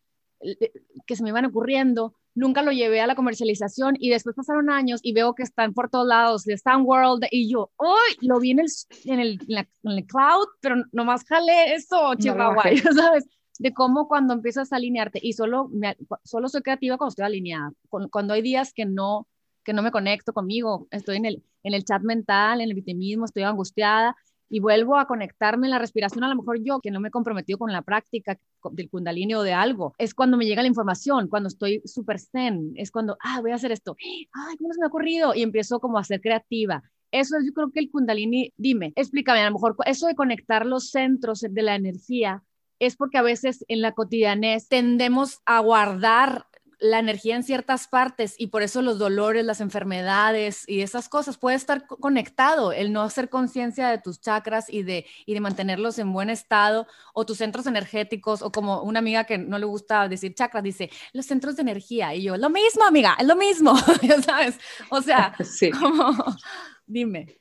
que 1.07 1.17
se 1.17 1.23
me 1.23 1.29
iban 1.29 1.45
ocurriendo, 1.45 2.17
nunca 2.35 2.63
lo 2.63 2.73
llevé 2.73 3.01
a 3.01 3.07
la 3.07 3.15
comercialización 3.15 3.95
y 3.97 4.11
después 4.11 4.35
pasaron 4.35 4.71
años 4.71 4.99
y 5.05 5.13
veo 5.13 5.37
que 5.37 5.45
están 5.45 5.73
por 5.73 5.89
todos 5.89 6.09
lados, 6.09 6.43
de 6.43 6.55
Stan 6.55 6.83
World 6.85 7.25
y 7.31 7.49
yo, 7.49 7.71
¡uy! 7.79 8.27
Lo 8.27 8.41
vi 8.41 8.51
en 8.51 8.59
el, 8.59 8.67
en 9.05 9.21
el, 9.21 9.39
en 9.49 9.67
el 9.85 10.05
cloud, 10.05 10.49
pero 10.61 10.83
nomás 10.91 11.25
jalé 11.25 11.75
eso, 11.75 12.15
Chihuahua, 12.17 12.65
¿sabes? 12.95 13.29
De 13.61 13.73
cómo 13.73 14.09
cuando 14.09 14.35
empiezas 14.35 14.73
a 14.73 14.77
alinearte 14.77 15.21
y 15.23 15.35
solo, 15.35 15.69
me, 15.69 15.97
solo 16.25 16.49
soy 16.49 16.63
creativa 16.63 16.99
cuando 16.99 17.11
estoy 17.11 17.27
alineada, 17.27 17.73
cuando 17.89 18.35
hay 18.35 18.43
días 18.43 18.73
que 18.73 18.85
no, 18.85 19.29
que 19.65 19.73
no 19.73 19.83
me 19.83 19.91
conecto 19.91 20.33
conmigo, 20.33 20.87
estoy 20.91 21.17
en 21.17 21.27
el, 21.27 21.43
en 21.63 21.75
el 21.75 21.85
chat 21.85 22.03
mental, 22.03 22.61
en 22.61 22.69
el 22.69 22.75
victimismo, 22.75 23.25
estoy 23.25 23.43
angustiada 23.43 24.17
y 24.49 24.61
vuelvo 24.61 24.97
a 24.99 25.07
conectarme 25.07 25.67
en 25.67 25.73
la 25.73 25.79
respiración, 25.79 26.23
a 26.23 26.29
lo 26.29 26.37
mejor 26.37 26.63
yo 26.63 26.79
que 26.81 26.91
no 26.91 27.01
me 27.01 27.09
he 27.09 27.11
comprometido 27.11 27.59
con 27.59 27.73
la 27.73 27.83
práctica 27.83 28.39
del 28.71 28.89
kundalini 28.89 29.35
o 29.35 29.43
de 29.43 29.53
algo, 29.53 29.95
es 29.99 30.15
cuando 30.15 30.37
me 30.37 30.45
llega 30.45 30.63
la 30.63 30.69
información, 30.69 31.29
cuando 31.29 31.49
estoy 31.49 31.83
súper 31.85 32.21
zen, 32.21 32.73
es 32.77 32.91
cuando, 32.91 33.17
ah, 33.21 33.41
voy 33.41 33.51
a 33.51 33.57
hacer 33.57 33.73
esto, 33.73 33.97
ay, 34.33 34.57
¿cómo 34.57 34.73
se 34.73 34.81
me 34.81 34.85
ha 34.85 34.89
ocurrido? 34.89 35.35
Y 35.35 35.43
empiezo 35.43 35.81
como 35.81 35.99
a 35.99 36.05
ser 36.05 36.21
creativa. 36.21 36.83
Eso 37.11 37.37
es, 37.37 37.47
yo 37.47 37.53
creo 37.53 37.71
que 37.71 37.81
el 37.81 37.91
kundalini, 37.91 38.53
dime, 38.57 38.93
explícame, 38.97 39.41
a 39.41 39.47
lo 39.47 39.55
mejor 39.55 39.77
eso 39.87 40.07
de 40.07 40.15
conectar 40.15 40.67
los 40.67 40.91
centros 40.91 41.41
de 41.41 41.63
la 41.63 41.75
energía 41.75 42.43
es 42.79 42.97
porque 42.97 43.19
a 43.19 43.23
veces 43.23 43.65
en 43.69 43.81
la 43.81 43.93
cotidianez 43.93 44.69
tendemos 44.69 45.41
a 45.47 45.61
guardar 45.61 46.47
la 46.85 46.99
energía 46.99 47.35
en 47.35 47.43
ciertas 47.43 47.89
partes 47.89 48.35
y 48.37 48.49
por 48.49 48.63
eso 48.63 48.83
los 48.83 48.99
dolores, 48.99 49.43
las 49.43 49.63
enfermedades 49.63 50.65
y 50.69 50.83
esas 50.83 51.09
cosas. 51.09 51.39
Puede 51.39 51.57
estar 51.57 51.87
conectado, 51.87 52.73
el 52.73 52.93
no 52.93 53.01
hacer 53.01 53.31
conciencia 53.31 53.89
de 53.89 53.97
tus 53.97 54.21
chakras 54.21 54.69
y 54.69 54.83
de, 54.83 55.07
y 55.25 55.33
de 55.33 55.41
mantenerlos 55.41 55.99
en 55.99 56.13
buen 56.13 56.29
estado 56.29 56.87
o 57.15 57.25
tus 57.25 57.39
centros 57.39 57.67
energéticos 57.67 58.43
o 58.43 58.53
como 58.53 58.83
una 58.83 58.99
amiga 58.99 59.25
que 59.25 59.39
no 59.39 59.59
le 59.59 59.65
gusta 59.65 60.07
decir 60.11 60.35
chakras, 60.35 60.63
dice 60.63 60.91
los 61.15 61.25
centros 61.25 61.57
de 61.57 61.63
energía 61.63 62.15
y 62.15 62.25
yo, 62.25 62.37
lo 62.37 62.51
mismo 62.51 62.85
amiga, 62.85 63.17
es 63.19 63.27
lo 63.27 63.37
mismo, 63.37 63.75
ya 64.03 64.21
sabes, 64.21 64.61
o 64.91 65.01
sea, 65.01 65.35
dime. 66.87 67.41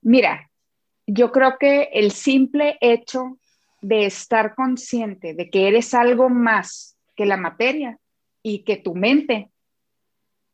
Mira, 0.00 0.50
yo 1.06 1.30
creo 1.30 1.58
que 1.60 1.90
el 1.92 2.10
simple 2.10 2.78
hecho 2.80 3.38
de 3.82 4.06
estar 4.06 4.54
consciente 4.54 5.34
de 5.34 5.50
que 5.50 5.68
eres 5.68 5.92
algo 5.92 6.30
más 6.30 6.96
que 7.14 7.26
la 7.26 7.36
materia 7.36 7.98
y 8.42 8.64
que 8.64 8.76
tu 8.76 8.94
mente, 8.94 9.50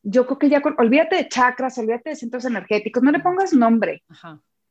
yo 0.02 0.26
creo 0.26 0.38
que 0.38 0.48
ya, 0.48 0.62
olvídate 0.78 1.16
de 1.16 1.28
chakras, 1.28 1.78
olvídate 1.78 2.10
de 2.10 2.16
centros 2.16 2.44
energéticos, 2.44 3.02
no 3.02 3.10
le 3.10 3.20
pongas 3.20 3.52
nombre. 3.52 4.02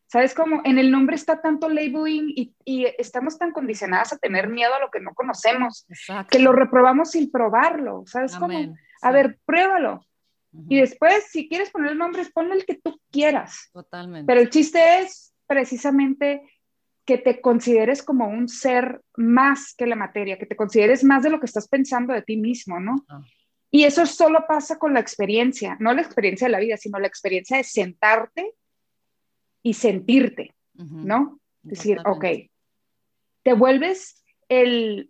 ¿Sabes 0.08 0.34
cómo? 0.34 0.62
En 0.64 0.78
el 0.78 0.90
nombre 0.90 1.16
está 1.16 1.42
tanto 1.42 1.68
labeling 1.68 2.32
y, 2.34 2.54
y, 2.64 2.86
estamos 2.98 3.38
tan 3.38 3.52
condicionadas 3.52 4.14
a 4.14 4.18
tener 4.18 4.48
miedo 4.48 4.74
a 4.74 4.80
lo 4.80 4.90
que 4.90 5.02
no 5.02 5.14
conocemos, 5.14 5.86
que 6.30 6.40
lo 6.40 6.54
reprobamos 6.54 7.12
sin 7.12 7.30
probarlo. 7.30 8.04
¿Sabes 8.06 8.36
cómo? 8.36 8.58
A 9.02 9.12
ver, 9.12 9.38
pruébalo. 9.46 10.06
Y 10.70 10.80
después, 10.80 11.26
si 11.30 11.50
quieres 11.50 11.70
poner 11.72 11.92
el 11.92 11.98
nombre, 11.98 12.24
ponle 12.34 12.56
el 12.56 12.66
que 12.66 12.76
tú 12.76 13.00
quieras. 13.12 13.70
Totalmente. 13.74 14.26
Pero 14.26 14.42
el 14.42 14.50
chiste 14.50 15.00
es 15.00 15.34
precisamente 15.46 16.42
que 17.08 17.18
te 17.18 17.40
consideres 17.40 18.04
como 18.04 18.28
un 18.28 18.50
ser 18.50 19.02
más 19.16 19.74
que 19.74 19.88
la 19.88 19.96
materia, 19.96 20.38
que 20.38 20.46
te 20.46 20.58
consideres 20.58 21.06
más 21.06 21.24
de 21.24 21.30
lo 21.30 21.40
que 21.40 21.46
estás 21.46 21.70
pensando 21.70 22.14
de 22.14 22.22
ti 22.22 22.36
mismo, 22.36 22.82
¿no? 22.82 23.06
Ah. 23.08 23.22
Y 23.72 23.86
eso 23.86 24.06
solo 24.06 24.46
pasa 24.46 24.78
con 24.78 24.94
la 24.94 25.00
experiencia, 25.00 25.78
no 25.80 25.94
la 25.94 26.02
experiencia 26.02 26.48
de 26.48 26.52
la 26.52 26.60
vida, 26.60 26.76
sino 26.76 27.00
la 27.00 27.08
experiencia 27.08 27.56
de 27.56 27.64
sentarte 27.64 28.54
y 29.64 29.74
sentirte, 29.74 30.54
¿no? 30.74 31.40
Decir, 31.62 32.00
ok, 32.06 32.26
te 33.44 33.54
vuelves 33.54 34.24
el, 34.50 35.10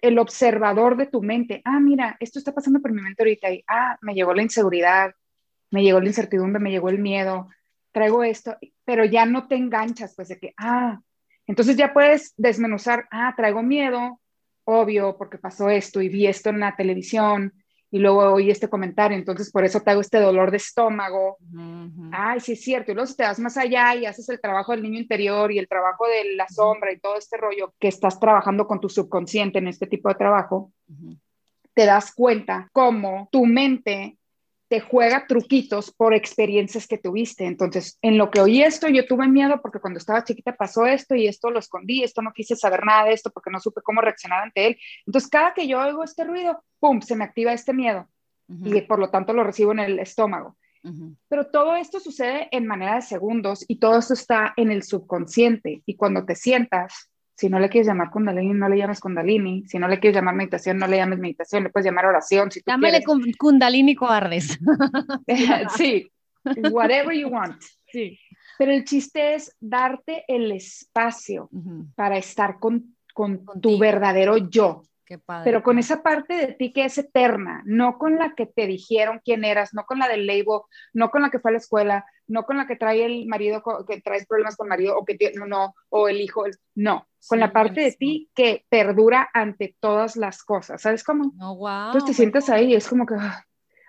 el 0.00 0.18
observador 0.18 0.96
de 0.96 1.06
tu 1.06 1.22
mente. 1.22 1.60
Ah, 1.64 1.78
mira, 1.78 2.16
esto 2.20 2.38
está 2.38 2.54
pasando 2.54 2.80
por 2.80 2.92
mi 2.92 3.02
mente 3.02 3.22
ahorita 3.22 3.50
y, 3.50 3.64
ah, 3.68 3.98
me 4.00 4.14
llegó 4.14 4.32
la 4.32 4.42
inseguridad, 4.42 5.12
me 5.70 5.82
llegó 5.82 6.00
la 6.00 6.06
incertidumbre, 6.06 6.60
me 6.60 6.70
llegó 6.70 6.88
el 6.88 6.98
miedo, 6.98 7.48
traigo 7.96 8.22
esto, 8.22 8.54
pero 8.84 9.06
ya 9.06 9.24
no 9.24 9.48
te 9.48 9.54
enganchas, 9.54 10.14
pues 10.14 10.28
de 10.28 10.38
que, 10.38 10.52
ah, 10.58 11.00
entonces 11.46 11.76
ya 11.76 11.94
puedes 11.94 12.34
desmenuzar, 12.36 13.08
ah, 13.10 13.32
traigo 13.34 13.62
miedo, 13.62 14.20
obvio, 14.64 15.16
porque 15.16 15.38
pasó 15.38 15.70
esto 15.70 16.02
y 16.02 16.10
vi 16.10 16.26
esto 16.26 16.50
en 16.50 16.60
la 16.60 16.76
televisión 16.76 17.54
y 17.90 17.98
luego 17.98 18.34
oí 18.34 18.50
este 18.50 18.68
comentario, 18.68 19.16
entonces 19.16 19.50
por 19.50 19.64
eso 19.64 19.80
traigo 19.80 20.02
este 20.02 20.20
dolor 20.20 20.50
de 20.50 20.58
estómago. 20.58 21.38
Ay, 22.12 22.40
sí 22.40 22.52
es 22.52 22.60
cierto. 22.60 22.92
Y 22.92 22.94
luego 22.94 23.10
te 23.14 23.22
vas 23.22 23.38
más 23.38 23.56
allá 23.56 23.94
y 23.94 24.04
haces 24.04 24.28
el 24.28 24.42
trabajo 24.42 24.72
del 24.72 24.82
niño 24.82 24.98
interior 24.98 25.50
y 25.50 25.58
el 25.58 25.66
trabajo 25.66 26.06
de 26.06 26.34
la 26.34 26.46
sombra 26.48 26.92
y 26.92 26.98
todo 26.98 27.16
este 27.16 27.38
rollo 27.38 27.72
que 27.80 27.88
estás 27.88 28.20
trabajando 28.20 28.66
con 28.66 28.78
tu 28.78 28.90
subconsciente 28.90 29.58
en 29.58 29.68
este 29.68 29.86
tipo 29.86 30.10
de 30.10 30.16
trabajo. 30.16 30.70
te 31.72 31.86
das 31.86 32.12
cuenta 32.12 32.68
cómo 32.72 33.30
tu 33.32 33.46
mente 33.46 34.18
te 34.68 34.80
juega 34.80 35.26
truquitos 35.26 35.92
por 35.92 36.14
experiencias 36.14 36.86
que 36.86 36.98
tuviste. 36.98 37.44
Entonces, 37.44 37.98
en 38.02 38.18
lo 38.18 38.30
que 38.30 38.40
oí 38.40 38.62
esto, 38.62 38.88
yo 38.88 39.06
tuve 39.06 39.28
miedo 39.28 39.60
porque 39.62 39.78
cuando 39.78 39.98
estaba 39.98 40.24
chiquita 40.24 40.56
pasó 40.56 40.86
esto 40.86 41.14
y 41.14 41.28
esto 41.28 41.50
lo 41.50 41.58
escondí, 41.58 42.02
esto 42.02 42.22
no 42.22 42.32
quise 42.32 42.56
saber 42.56 42.84
nada 42.84 43.04
de 43.04 43.12
esto 43.12 43.30
porque 43.30 43.50
no 43.50 43.60
supe 43.60 43.82
cómo 43.82 44.00
reaccionar 44.00 44.42
ante 44.42 44.66
él. 44.66 44.78
Entonces, 45.06 45.30
cada 45.30 45.54
que 45.54 45.68
yo 45.68 45.80
oigo 45.80 46.02
este 46.02 46.24
ruido, 46.24 46.62
¡pum!, 46.80 47.00
se 47.00 47.14
me 47.14 47.24
activa 47.24 47.52
este 47.52 47.72
miedo 47.72 48.08
y 48.48 48.80
por 48.82 49.00
lo 49.00 49.10
tanto 49.10 49.32
lo 49.32 49.42
recibo 49.42 49.72
en 49.72 49.80
el 49.80 49.98
estómago. 49.98 50.56
Pero 51.28 51.46
todo 51.46 51.74
esto 51.74 51.98
sucede 51.98 52.48
en 52.52 52.64
manera 52.64 52.94
de 52.94 53.02
segundos 53.02 53.64
y 53.66 53.80
todo 53.80 53.98
esto 53.98 54.14
está 54.14 54.54
en 54.56 54.70
el 54.70 54.84
subconsciente. 54.84 55.82
Y 55.84 55.96
cuando 55.96 56.24
te 56.24 56.36
sientas, 56.36 57.10
si 57.36 57.50
no 57.50 57.58
le 57.58 57.68
quieres 57.68 57.86
llamar 57.86 58.10
Kundalini, 58.10 58.54
no 58.54 58.68
le 58.68 58.78
llames 58.78 58.98
Kundalini. 58.98 59.66
Si 59.66 59.78
no 59.78 59.88
le 59.88 60.00
quieres 60.00 60.16
llamar 60.16 60.34
meditación, 60.34 60.78
no 60.78 60.86
le 60.86 60.96
llames 60.96 61.18
meditación. 61.18 61.64
Le 61.64 61.70
puedes 61.70 61.84
llamar 61.84 62.06
oración. 62.06 62.50
Si 62.50 62.62
Llámale 62.66 63.04
Kundalini 63.38 63.94
Coardes. 63.94 64.58
sí, 65.76 66.10
whatever 66.70 67.14
you 67.14 67.28
want. 67.28 67.60
Sí. 67.92 68.18
Pero 68.58 68.72
el 68.72 68.84
chiste 68.84 69.34
es 69.34 69.54
darte 69.60 70.24
el 70.28 70.50
espacio 70.50 71.50
para 71.94 72.16
estar 72.16 72.58
con, 72.58 72.96
con 73.12 73.44
tu 73.60 73.78
verdadero 73.78 74.38
yo. 74.38 74.82
Pero 75.44 75.62
con 75.62 75.78
esa 75.78 76.02
parte 76.02 76.34
de 76.34 76.52
ti 76.54 76.72
que 76.72 76.86
es 76.86 76.96
eterna, 76.98 77.62
no 77.66 77.98
con 77.98 78.16
la 78.16 78.34
que 78.34 78.46
te 78.46 78.66
dijeron 78.66 79.20
quién 79.22 79.44
eras, 79.44 79.72
no 79.72 79.84
con 79.84 79.98
la 79.98 80.08
del 80.08 80.26
label, 80.26 80.62
no 80.94 81.10
con 81.10 81.22
la 81.22 81.30
que 81.30 81.38
fue 81.38 81.50
a 81.50 81.52
la 81.52 81.58
escuela, 81.58 82.06
no 82.28 82.44
con 82.44 82.56
la 82.56 82.66
que 82.66 82.76
trae 82.76 83.04
el 83.04 83.26
marido, 83.26 83.62
que 83.86 84.00
traes 84.00 84.26
problemas 84.26 84.56
con 84.56 84.66
el 84.66 84.70
marido 84.70 84.96
o 84.96 85.04
que 85.04 85.16
no, 85.34 85.46
no, 85.46 85.74
o 85.88 86.08
el 86.08 86.20
hijo, 86.20 86.44
no, 86.74 87.06
con 87.28 87.40
la 87.40 87.52
parte 87.52 87.80
de 87.80 87.92
ti 87.92 88.30
que 88.34 88.64
perdura 88.68 89.28
ante 89.32 89.76
todas 89.80 90.16
las 90.16 90.42
cosas, 90.42 90.82
¿sabes 90.82 91.04
cómo? 91.04 91.32
No, 91.36 91.56
wow. 91.56 91.86
Entonces 91.86 92.04
te 92.04 92.14
sientes 92.14 92.48
ahí, 92.50 92.74
es 92.74 92.88
como 92.88 93.06
que, 93.06 93.14
ah, 93.18 93.44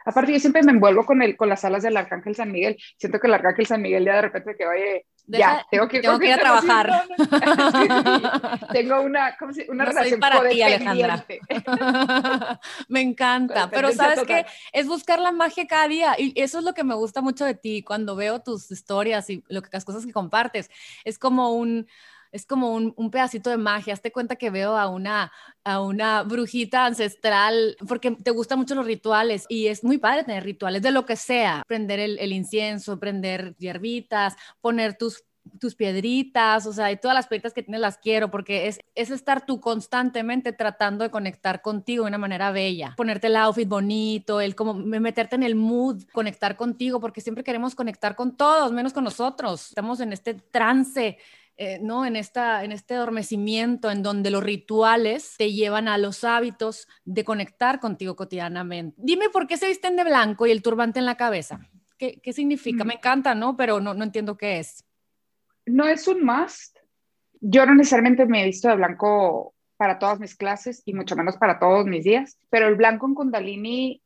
Aparte, 0.08 0.32
yo 0.32 0.40
siempre 0.40 0.64
me 0.64 0.72
envuelvo 0.72 1.06
con, 1.06 1.22
el, 1.22 1.36
con 1.36 1.50
las 1.50 1.66
alas 1.66 1.84
del 1.84 1.98
Arcángel 1.98 2.34
San 2.34 2.50
Miguel. 2.50 2.78
Siento 2.98 3.20
que 3.20 3.28
el 3.28 3.34
Arcángel 3.34 3.66
San 3.66 3.82
Miguel 3.82 4.06
ya 4.06 4.16
de 4.16 4.22
repente 4.22 4.56
que, 4.58 4.66
oye, 4.66 5.06
ya, 5.26 5.68
tengo 5.70 5.90
que, 5.90 6.00
tengo 6.00 6.18
que 6.18 6.28
ir 6.28 6.34
a 6.34 6.38
trabajar. 6.38 6.90
tengo 8.72 9.02
una, 9.02 9.36
¿cómo 9.36 9.52
se, 9.52 9.70
una 9.70 9.84
no 9.84 9.90
relación 9.90 10.12
soy 10.12 10.20
para 10.22 10.48
ti, 10.48 10.62
Alejandra. 10.62 11.26
me 12.88 13.02
encanta, 13.02 13.70
pero 13.70 13.92
sabes 13.92 14.24
que 14.24 14.46
es 14.72 14.88
buscar 14.88 15.20
la 15.20 15.34
magia 15.34 15.68
cada 15.68 15.90
día 15.90 16.16
y 16.18 16.32
eso 16.42 16.60
es 16.60 16.64
lo 16.64 16.74
que 16.74 16.86
me 16.86 16.96
gusta 16.96 17.20
mucho 17.20 17.44
de 17.44 17.56
ti 17.56 17.84
cuando 17.84 18.16
veo 18.16 18.42
tus 18.42 18.72
historias 18.72 19.30
y 19.30 19.44
lo 19.50 19.62
que, 19.62 19.68
las 19.74 19.84
cosas 19.84 20.06
que 20.06 20.14
compartes. 20.14 20.72
Es 21.04 21.20
como 21.20 21.52
un 21.52 21.86
es 22.32 22.46
como 22.46 22.74
un, 22.74 22.94
un, 22.98 23.12
pedacito 23.12 23.50
de 23.50 23.58
magia. 23.58 23.94
Hazte 23.94 24.12
cuenta 24.12 24.36
que 24.36 24.50
veo 24.50 24.78
a 24.78 24.90
una, 24.90 25.32
a 25.64 25.82
una 25.82 26.24
brujita 26.24 26.86
ancestral, 26.86 27.78
porque 27.88 28.12
te 28.12 28.32
gustan 28.32 28.60
mucho 28.60 28.76
los 28.76 28.86
rituales 28.86 29.46
y 29.50 29.68
es 29.68 29.84
muy 29.84 29.98
padre 29.98 30.24
tener 30.24 30.44
rituales 30.44 30.82
de 30.82 30.92
lo 30.92 31.06
que 31.06 31.16
sea. 31.16 31.64
Prender 31.68 32.00
el, 32.00 32.20
el 32.20 32.32
incienso, 32.32 33.00
prender 33.00 33.56
hierbitas, 33.58 34.36
poner 34.62 34.98
tus 34.98 35.24
tus 35.60 35.76
piedritas, 35.76 36.66
o 36.66 36.74
sea, 36.74 36.92
y 36.92 36.98
todas 36.98 37.16
las 37.16 37.28
piedritas 37.28 37.54
que 37.54 37.64
tienes 37.64 37.82
las 37.82 37.98
quiero, 37.98 38.30
porque 38.30 38.68
es, 38.68 38.80
es 38.96 39.10
estar 39.10 39.46
tú 39.46 39.60
constantemente 39.60 40.54
tratando 40.54 41.04
de 41.04 41.12
conectar 41.12 41.62
contigo 41.62 42.04
de 42.04 42.10
una 42.10 42.18
manera 42.18 42.52
bella, 42.52 42.94
ponerte 42.98 43.28
el 43.28 43.36
outfit 43.36 43.68
bonito, 43.68 44.42
el 44.42 44.56
como 44.56 44.74
meterte 44.74 45.36
en 45.36 45.44
el 45.44 45.56
mood, 45.56 46.04
conectar 46.14 46.56
contigo, 46.56 47.00
porque 47.00 47.22
siempre 47.22 47.44
queremos 47.44 47.76
conectar 47.76 48.16
con 48.16 48.36
todos, 48.36 48.72
menos 48.72 48.94
con 48.94 49.04
nosotros. 49.04 49.70
Estamos 49.70 50.00
en 50.00 50.14
este 50.14 50.34
trance 50.34 51.18
eh, 51.58 51.80
¿no? 51.82 52.06
En, 52.06 52.16
esta, 52.16 52.64
en 52.64 52.72
este 52.72 52.94
adormecimiento 52.94 53.90
en 53.90 54.04
donde 54.04 54.30
los 54.30 54.44
rituales 54.44 55.36
te 55.38 55.54
llevan 55.54 55.88
a 55.88 55.98
los 55.98 56.24
hábitos 56.24 56.88
de 57.04 57.24
conectar 57.24 57.80
contigo 57.80 58.16
cotidianamente. 58.16 58.96
Dime 58.98 59.30
por 59.30 59.48
qué 59.48 59.58
se 59.58 59.68
visten 59.68 59.96
de 59.96 60.04
blanco 60.04 60.46
y 60.46 60.52
el 60.52 60.62
turbante 60.62 61.00
en 61.00 61.06
la 61.06 61.18
cabeza. 61.18 61.60
¿Qué, 61.98 62.20
qué 62.22 62.32
significa? 62.32 62.84
Mm. 62.84 62.88
Me 62.88 62.94
encanta, 62.94 63.34
¿no? 63.36 63.58
Pero 63.58 63.80
no, 63.80 63.94
no 63.94 64.04
entiendo 64.04 64.38
qué 64.38 64.60
es. 64.60 64.86
No 65.66 65.88
es 65.88 66.08
un 66.08 66.24
must. 66.24 66.78
Yo 67.42 67.66
no 67.66 67.76
necesariamente 67.76 68.26
me 68.26 68.44
he 68.44 68.46
visto 68.46 68.68
de 68.68 68.76
blanco 68.76 69.56
para 69.78 70.00
todas 70.00 70.20
mis 70.20 70.36
clases 70.36 70.82
y 70.86 70.94
mucho 70.94 71.16
menos 71.16 71.38
para 71.38 71.60
todos 71.60 71.86
mis 71.86 72.04
días, 72.04 72.38
pero 72.50 72.68
el 72.68 72.76
blanco 72.76 73.08
en 73.08 73.14
Kundalini 73.14 74.02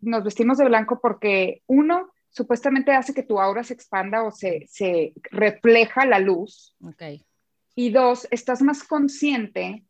nos 0.00 0.24
vestimos 0.24 0.58
de 0.58 0.66
blanco 0.66 1.00
porque 1.00 1.62
uno, 1.66 2.12
supuestamente 2.36 2.92
hace 2.92 3.14
que 3.14 3.22
tu 3.22 3.40
aura 3.40 3.64
se 3.64 3.72
expanda 3.72 4.22
o 4.22 4.30
se, 4.30 4.66
se 4.68 5.14
refleja 5.30 6.04
la 6.04 6.18
luz. 6.18 6.76
Okay. 6.82 7.24
Y 7.74 7.90
dos, 7.90 8.28
estás 8.30 8.60
más 8.60 8.84
consciente 8.84 9.84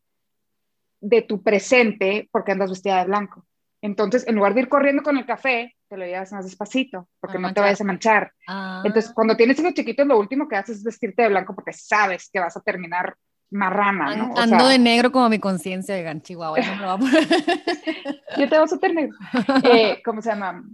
de 1.00 1.22
tu 1.22 1.42
presente 1.42 2.28
porque 2.30 2.52
andas 2.52 2.70
vestida 2.70 2.98
de 2.98 3.06
blanco. 3.06 3.44
Entonces, 3.82 4.26
en 4.28 4.36
lugar 4.36 4.54
de 4.54 4.60
ir 4.60 4.68
corriendo 4.68 5.02
con 5.02 5.18
el 5.18 5.26
café, 5.26 5.74
te 5.88 5.96
lo 5.96 6.06
llevas 6.06 6.32
más 6.32 6.44
despacito 6.44 7.08
porque 7.20 7.38
no 7.38 7.52
te 7.52 7.60
vayas 7.60 7.80
a 7.80 7.84
manchar. 7.84 8.32
Ah. 8.46 8.82
Entonces, 8.84 9.12
cuando 9.12 9.36
tienes 9.36 9.58
hijos 9.58 9.74
chiquitos, 9.74 10.06
lo 10.06 10.18
último 10.18 10.48
que 10.48 10.56
haces 10.56 10.78
es 10.78 10.84
vestirte 10.84 11.22
de 11.22 11.28
blanco 11.28 11.54
porque 11.54 11.72
sabes 11.72 12.30
que 12.32 12.38
vas 12.38 12.56
a 12.56 12.60
terminar 12.60 13.16
marrana, 13.50 14.16
¿no? 14.16 14.34
Ando 14.36 14.68
de 14.68 14.78
negro 14.78 15.10
como 15.10 15.28
mi 15.28 15.40
conciencia 15.40 15.94
de 15.96 16.22
Chihuahua. 16.22 16.58
No 16.80 16.98
Yo 18.38 18.48
te 18.48 18.58
vas 18.58 18.72
a 18.72 18.78
tener, 18.78 19.10
eh, 19.64 20.00
¿cómo 20.04 20.22
se 20.22 20.30
llama? 20.30 20.64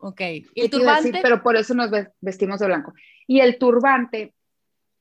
Ok. 0.00 0.20
¿Y 0.54 0.62
el 0.62 0.70
turbante? 0.70 1.20
pero 1.22 1.42
por 1.42 1.56
eso 1.56 1.74
nos 1.74 1.90
vestimos 2.20 2.60
de 2.60 2.66
blanco. 2.66 2.92
Y 3.26 3.40
el 3.40 3.58
turbante, 3.58 4.34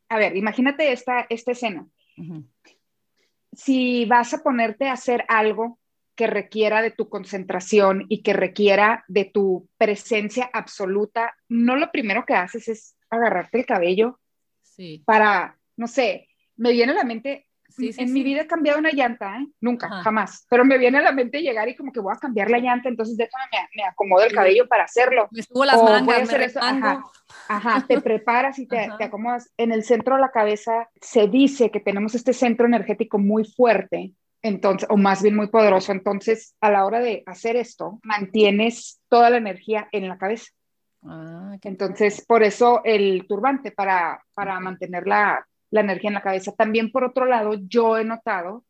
a 0.10 0.18
ver, 0.18 0.36
imagínate 0.36 0.92
esta, 0.92 1.26
esta 1.30 1.52
escena. 1.52 1.88
Si 3.54 4.06
vas 4.06 4.34
a 4.34 4.44
ponerte 4.44 4.88
a 4.88 4.94
hacer 4.94 5.26
algo 5.28 5.80
que 6.16 6.28
requiera 6.28 6.82
de 6.82 6.92
tu 6.92 7.08
concentración 7.08 8.06
y 8.10 8.22
que 8.22 8.34
requiera 8.34 9.06
de 9.08 9.24
tu 9.26 9.70
presencia 9.78 10.50
absoluta, 10.52 11.34
no 11.48 11.78
lo 11.78 11.92
primero 11.92 12.26
que 12.26 12.34
haces 12.34 12.68
es 12.68 12.96
agarrarte 13.10 13.60
el 13.60 13.66
cabello 13.66 14.20
sí. 14.62 15.02
para, 15.06 15.58
no 15.78 15.88
sé, 15.88 16.28
me 16.58 16.74
viene 16.74 16.92
a 16.92 16.96
la 16.96 17.06
mente 17.06 17.48
en 17.78 18.14
mi 18.14 18.24
vida 18.24 18.42
he 18.42 18.48
cambiado 18.48 18.80
una 18.80 18.92
llanta, 18.92 19.38
¿eh? 19.38 19.48
Nunca, 19.62 19.90
jamás. 20.02 20.46
Pero 20.50 20.66
me 20.66 20.78
viene 20.78 20.98
a 20.98 21.02
la 21.02 21.12
mente 21.12 21.42
llegar 21.42 21.68
y 21.70 21.76
como 21.76 21.92
que 21.92 22.00
voy 22.00 22.14
a 22.14 22.20
cambiar 22.20 22.50
la 22.50 22.60
llanta, 22.60 22.90
entonces 22.90 23.16
déjame, 23.18 23.68
me, 23.76 23.84
acomodo 23.84 24.24
el 24.24 24.34
cabello 24.34 24.68
para 24.68 24.84
hacerlo. 24.84 25.28
Me 25.32 25.44
subo 25.44 25.66
las 25.66 25.82
mangas, 25.82 26.32
me 26.32 26.62
Ajá, 26.62 27.04
ajá, 27.48 27.86
te 27.88 28.02
preparas 28.02 28.60
y 28.60 28.68
te, 28.68 28.90
te, 28.98 29.04
acomodas. 29.04 29.52
En 29.58 29.72
el 29.72 29.84
centro 29.84 30.16
de 30.16 30.22
la 30.22 30.32
cabeza 30.32 30.90
se 31.02 31.28
dice 31.28 31.72
que 31.72 31.80
tenemos 31.80 32.16
este 32.16 32.34
centro 32.34 32.66
energético 32.66 33.20
muy 33.20 33.46
fuerte, 33.46 34.14
entonces, 34.42 34.88
o 34.90 34.98
más 34.98 35.22
bien 35.22 35.36
muy 35.36 35.48
poderoso. 35.48 35.92
Entonces, 35.92 36.56
a 36.62 36.72
la 36.72 36.86
hora 36.86 37.00
de 37.00 37.24
hacer 37.26 37.56
esto, 37.56 38.00
mantienes 38.04 39.02
toda 39.10 39.30
la 39.30 39.38
energía 39.38 39.88
en 39.92 40.08
la 40.08 40.18
cabeza. 40.18 40.52
Ah, 41.04 41.58
entonces, 41.64 42.26
por 42.26 42.44
eso 42.44 42.82
el 42.84 43.26
turbante, 43.28 43.72
para, 43.72 44.24
para 44.34 44.60
mantener 44.60 45.08
la, 45.72 45.82
energía 45.82 46.10
en 46.10 46.16
la 46.16 46.22
cabeza. 46.22 46.54
También, 46.56 46.92
por 46.92 47.04
otro 47.04 47.26
lado, 47.26 47.54
yo 47.68 47.98
he 47.98 48.06
notado 48.06 48.66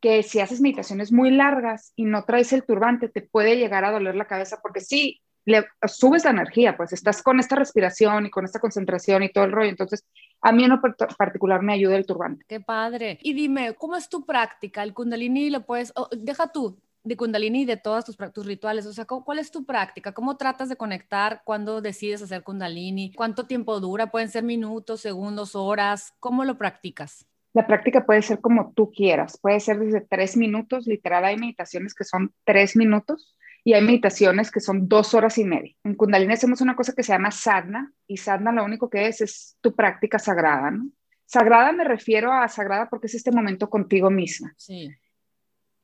que 0.00 0.22
si 0.22 0.40
haces 0.40 0.60
meditaciones 0.60 1.12
muy 1.12 1.30
largas 1.30 1.92
y 1.96 2.04
no 2.04 2.24
traes 2.24 2.52
el 2.52 2.64
turbante, 2.64 3.08
te 3.08 3.22
puede 3.22 3.56
llegar 3.56 3.84
a 3.84 3.90
doler 3.90 4.14
la 4.14 4.26
cabeza 4.26 4.60
porque 4.62 4.80
sí, 4.80 5.20
le 5.46 5.64
subes 5.86 6.24
la 6.24 6.32
energía, 6.32 6.76
pues 6.76 6.92
estás 6.92 7.22
con 7.22 7.38
esta 7.38 7.54
respiración 7.54 8.26
y 8.26 8.30
con 8.30 8.44
esta 8.44 8.58
concentración 8.58 9.22
y 9.22 9.32
todo 9.32 9.44
el 9.44 9.52
rollo. 9.52 9.70
Entonces, 9.70 10.04
a 10.42 10.52
mí 10.52 10.64
en 10.64 10.78
particular 11.16 11.62
me 11.62 11.72
ayuda 11.72 11.96
el 11.96 12.04
turbante. 12.04 12.44
Qué 12.48 12.60
padre. 12.60 13.18
Y 13.22 13.32
dime, 13.32 13.74
¿cómo 13.74 13.96
es 13.96 14.08
tu 14.08 14.26
práctica? 14.26 14.82
El 14.82 14.92
kundalini 14.92 15.50
lo 15.50 15.64
puedes, 15.64 15.94
deja 16.10 16.50
tú, 16.50 16.78
de 17.06 17.16
Kundalini 17.16 17.62
y 17.62 17.64
de 17.64 17.76
todos 17.76 18.04
tus, 18.04 18.16
tus, 18.32 18.46
rituales? 18.46 18.84
O 18.84 18.92
sea, 18.92 19.04
¿cuál 19.04 19.38
es 19.38 19.52
tu 19.52 19.64
práctica? 19.64 20.12
¿Cómo 20.12 20.36
tratas 20.36 20.68
de 20.68 20.76
conectar? 20.76 21.42
¿Cuándo 21.44 21.80
decides 21.80 22.20
hacer 22.20 22.42
Kundalini? 22.42 23.12
¿Cuánto 23.14 23.46
tiempo 23.46 23.78
dura? 23.78 24.10
¿Pueden 24.10 24.28
ser 24.28 24.42
minutos, 24.42 25.02
segundos, 25.02 25.54
horas? 25.54 26.14
¿Cómo 26.18 26.44
lo 26.44 26.58
practicas? 26.58 27.24
La 27.52 27.66
práctica 27.66 28.04
puede 28.04 28.22
ser 28.22 28.40
como 28.40 28.72
tú 28.74 28.90
quieras. 28.90 29.38
Puede 29.40 29.60
ser 29.60 29.78
desde 29.78 30.00
tres 30.00 30.36
minutos. 30.36 30.86
Literal, 30.88 31.24
hay 31.24 31.36
meditaciones 31.36 31.94
que 31.94 32.02
son 32.02 32.34
tres 32.44 32.74
minutos 32.74 33.36
y 33.62 33.74
hay 33.74 33.82
meditaciones 33.82 34.50
que 34.50 34.60
son 34.60 34.88
dos 34.88 35.14
horas 35.14 35.38
y 35.38 35.44
media. 35.44 35.74
En 35.84 35.94
Kundalini 35.94 36.32
hacemos 36.32 36.60
una 36.60 36.74
cosa 36.74 36.92
que 36.92 37.04
se 37.04 37.12
llama 37.12 37.30
sadhana 37.30 37.92
y 38.08 38.16
sadhana 38.16 38.50
lo 38.50 38.64
único 38.64 38.90
que 38.90 39.06
es 39.06 39.20
es 39.20 39.56
tu 39.60 39.76
práctica 39.76 40.18
sagrada, 40.18 40.72
¿no? 40.72 40.88
Sagrada 41.24 41.72
me 41.72 41.82
refiero 41.84 42.32
a 42.32 42.46
sagrada 42.48 42.88
porque 42.88 43.06
es 43.06 43.14
este 43.14 43.32
momento 43.32 43.70
contigo 43.70 44.10
misma. 44.10 44.52
Sí 44.56 44.90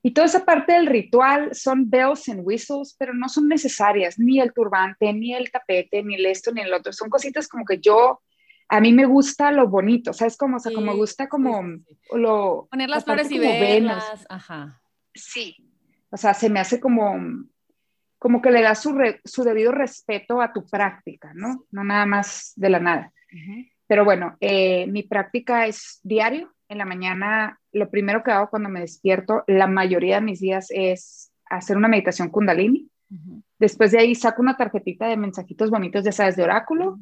y 0.03 0.11
toda 0.11 0.27
esa 0.27 0.45
parte 0.45 0.73
del 0.73 0.87
ritual 0.87 1.55
son 1.55 1.89
bells 1.89 2.29
and 2.29 2.41
whistles, 2.45 2.97
pero 2.99 3.15
no 3.15 3.29
son 3.29 3.49
necesarias, 3.49 4.19
ni 4.19 4.41
el 4.41 4.53
turbante, 4.53 5.13
ni 5.13 5.33
el 5.33 5.51
tapete, 5.51 6.03
ni 6.03 6.17
el 6.17 6.27
esto, 6.27 6.51
ni 6.53 6.61
el 6.61 6.75
otro. 6.75 6.93
Son 6.93 7.09
cositas 7.09 7.47
como 7.47 7.65
que 7.65 7.79
yo, 7.79 8.21
a 8.69 8.81
mí 8.81 8.93
me 8.93 9.07
gusta 9.07 9.53
lo 9.53 9.69
bonito, 9.69 10.13
¿sabes? 10.13 10.37
Como, 10.37 10.57
o 10.57 10.61
sea, 10.61 10.73
como 10.73 10.93
me 10.93 10.97
gusta 10.97 11.29
como 11.29 11.63
lo... 12.13 12.67
Poner 12.69 12.91
las 12.91 13.05
flores 13.05 13.31
y 13.31 13.39
velas, 13.39 14.27
ajá. 14.29 14.83
Sí, 15.15 15.57
o 16.11 16.17
sea, 16.17 16.35
se 16.35 16.51
me 16.51 16.59
hace 16.59 16.81
como, 16.81 17.17
como 18.19 18.43
que 18.43 18.51
le 18.51 18.63
da 18.63 18.75
su, 18.75 18.99
su 19.25 19.45
debido 19.45 19.71
respeto 19.71 20.43
a 20.43 20.53
tu 20.53 20.67
práctica, 20.67 21.33
¿no? 21.35 21.65
No 21.71 21.85
nada 21.85 22.07
más 22.07 22.53
de 22.57 22.71
la 22.71 22.81
nada. 22.81 23.13
Pero 23.87 24.05
bueno, 24.05 24.37
eh, 24.41 24.87
mi 24.89 25.05
práctica 25.05 25.67
es 25.67 26.01
diario, 26.03 26.53
en 26.73 26.79
la 26.79 26.85
mañana, 26.85 27.61
lo 27.73 27.91
primero 27.91 28.23
que 28.23 28.33
hago 28.33 28.51
cuando 28.51 28.69
me 28.69 28.81
despierto, 28.81 29.45
la 29.47 29.67
mayoría 29.67 30.17
de 30.17 30.23
mis 30.23 30.41
días 30.41 30.69
es 30.71 31.33
hacer 31.49 31.77
una 31.77 31.89
meditación 31.89 32.31
kundalini. 32.31 32.89
Después 33.59 33.93
de 33.93 33.99
ahí 33.99 34.15
saco 34.15 34.43
una 34.43 34.57
tarjetita 34.57 35.07
de 35.07 35.17
mensajitos 35.17 35.71
bonitos, 35.71 36.05
ya 36.05 36.13
sabes, 36.13 36.35
de 36.35 36.43
oráculo. 36.43 36.99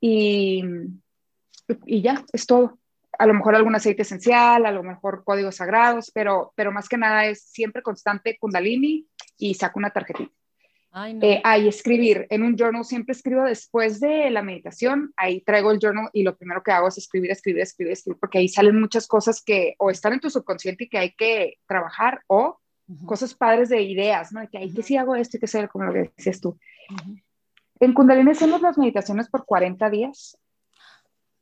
Y, 0.00 0.62
y 1.86 2.02
ya, 2.02 2.22
es 2.32 2.46
todo. 2.46 2.78
A 3.18 3.26
lo 3.26 3.34
mejor 3.34 3.54
algún 3.54 3.74
aceite 3.74 4.02
esencial, 4.02 4.66
a 4.66 4.72
lo 4.72 4.82
mejor 4.82 5.24
códigos 5.24 5.56
sagrados, 5.56 6.10
pero, 6.14 6.52
pero 6.54 6.72
más 6.72 6.88
que 6.88 6.98
nada 6.98 7.26
es 7.26 7.42
siempre 7.42 7.82
constante 7.82 8.36
kundalini 8.38 9.06
y 9.38 9.54
saco 9.54 9.78
una 9.78 9.90
tarjetita. 9.90 10.32
Ay, 10.94 11.14
no. 11.14 11.20
eh, 11.22 11.42
escribir 11.66 12.26
en 12.28 12.42
un 12.42 12.54
journal, 12.54 12.84
siempre 12.84 13.12
escribo 13.12 13.44
después 13.44 13.98
de 13.98 14.30
la 14.30 14.42
meditación, 14.42 15.12
ahí 15.16 15.40
traigo 15.40 15.70
el 15.70 15.78
journal 15.78 16.10
y 16.12 16.22
lo 16.22 16.36
primero 16.36 16.62
que 16.62 16.70
hago 16.70 16.88
es 16.88 16.98
escribir, 16.98 17.30
escribir, 17.30 17.62
escribir, 17.62 17.92
escribir, 17.92 18.20
porque 18.20 18.38
ahí 18.38 18.48
salen 18.48 18.78
muchas 18.78 19.06
cosas 19.06 19.42
que 19.42 19.74
o 19.78 19.90
están 19.90 20.12
en 20.12 20.20
tu 20.20 20.28
subconsciente 20.28 20.84
y 20.84 20.88
que 20.88 20.98
hay 20.98 21.12
que 21.12 21.58
trabajar 21.66 22.20
o 22.26 22.58
cosas 23.06 23.34
padres 23.34 23.70
de 23.70 23.80
ideas, 23.82 24.32
¿no? 24.32 24.46
que 24.50 24.58
hay 24.58 24.72
que 24.72 24.82
si 24.82 24.96
hago 24.96 25.16
esto 25.16 25.38
y 25.38 25.40
que 25.40 25.46
sea 25.46 25.66
como 25.68 25.86
lo 25.86 25.92
que 25.94 26.12
decías 26.14 26.40
tú. 26.40 26.58
En 27.80 27.94
Kundalini 27.94 28.30
hacemos 28.30 28.60
las 28.60 28.76
meditaciones 28.76 29.28
por 29.28 29.44
40 29.46 29.88
días. 29.88 30.38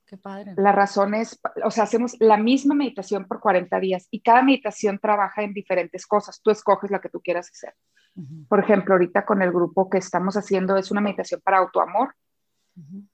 Qué 0.06 0.16
padre. 0.16 0.54
La 0.56 0.72
razón 0.72 1.14
es, 1.14 1.40
o 1.64 1.70
sea, 1.70 1.84
hacemos 1.84 2.16
la 2.18 2.36
misma 2.36 2.74
meditación 2.74 3.26
por 3.26 3.40
40 3.40 3.78
días 3.80 4.06
y 4.10 4.20
cada 4.20 4.42
meditación 4.42 4.98
trabaja 4.98 5.42
en 5.42 5.52
diferentes 5.52 6.06
cosas. 6.06 6.40
Tú 6.42 6.50
escoges 6.50 6.90
la 6.90 7.00
que 7.00 7.08
tú 7.08 7.20
quieras 7.20 7.50
hacer. 7.50 7.74
Por 8.48 8.60
ejemplo, 8.60 8.94
ahorita 8.94 9.24
con 9.24 9.40
el 9.42 9.50
grupo 9.50 9.88
que 9.88 9.98
estamos 9.98 10.36
haciendo 10.36 10.76
es 10.76 10.90
una 10.90 11.00
meditación 11.00 11.40
para 11.42 11.58
autoamor. 11.58 12.14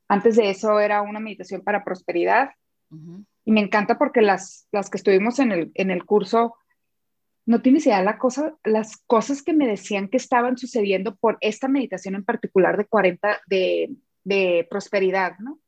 Antes 0.09 0.37
de 0.37 0.51
eso 0.51 0.81
era 0.81 1.03
una 1.03 1.21
meditación 1.21 1.63
para 1.63 1.85
prosperidad. 1.85 2.51
Y 3.45 3.53
me 3.53 3.61
encanta 3.61 3.99
porque 3.99 4.23
las, 4.23 4.69
las 4.73 4.91
que 4.91 4.97
estuvimos 4.97 5.39
en 5.39 5.53
el, 5.53 5.71
en 5.75 5.91
el 5.91 6.05
curso, 6.05 6.57
no 7.45 7.63
tienes 7.63 7.87
idea 7.87 8.03
la 8.03 8.19
cosa, 8.19 8.57
las 8.65 8.97
cosas 9.07 9.43
que 9.43 9.53
me 9.53 9.69
decían 9.69 10.09
que 10.09 10.17
estaban 10.17 10.57
sucediendo 10.57 11.15
por 11.15 11.39
esta 11.41 11.69
meditación 11.69 12.17
en 12.17 12.25
particular 12.25 12.77
de 12.77 12.87
40 12.87 13.41
de, 13.47 13.95
de 14.25 14.67
prosperidad, 14.69 15.39
¿no? 15.39 15.61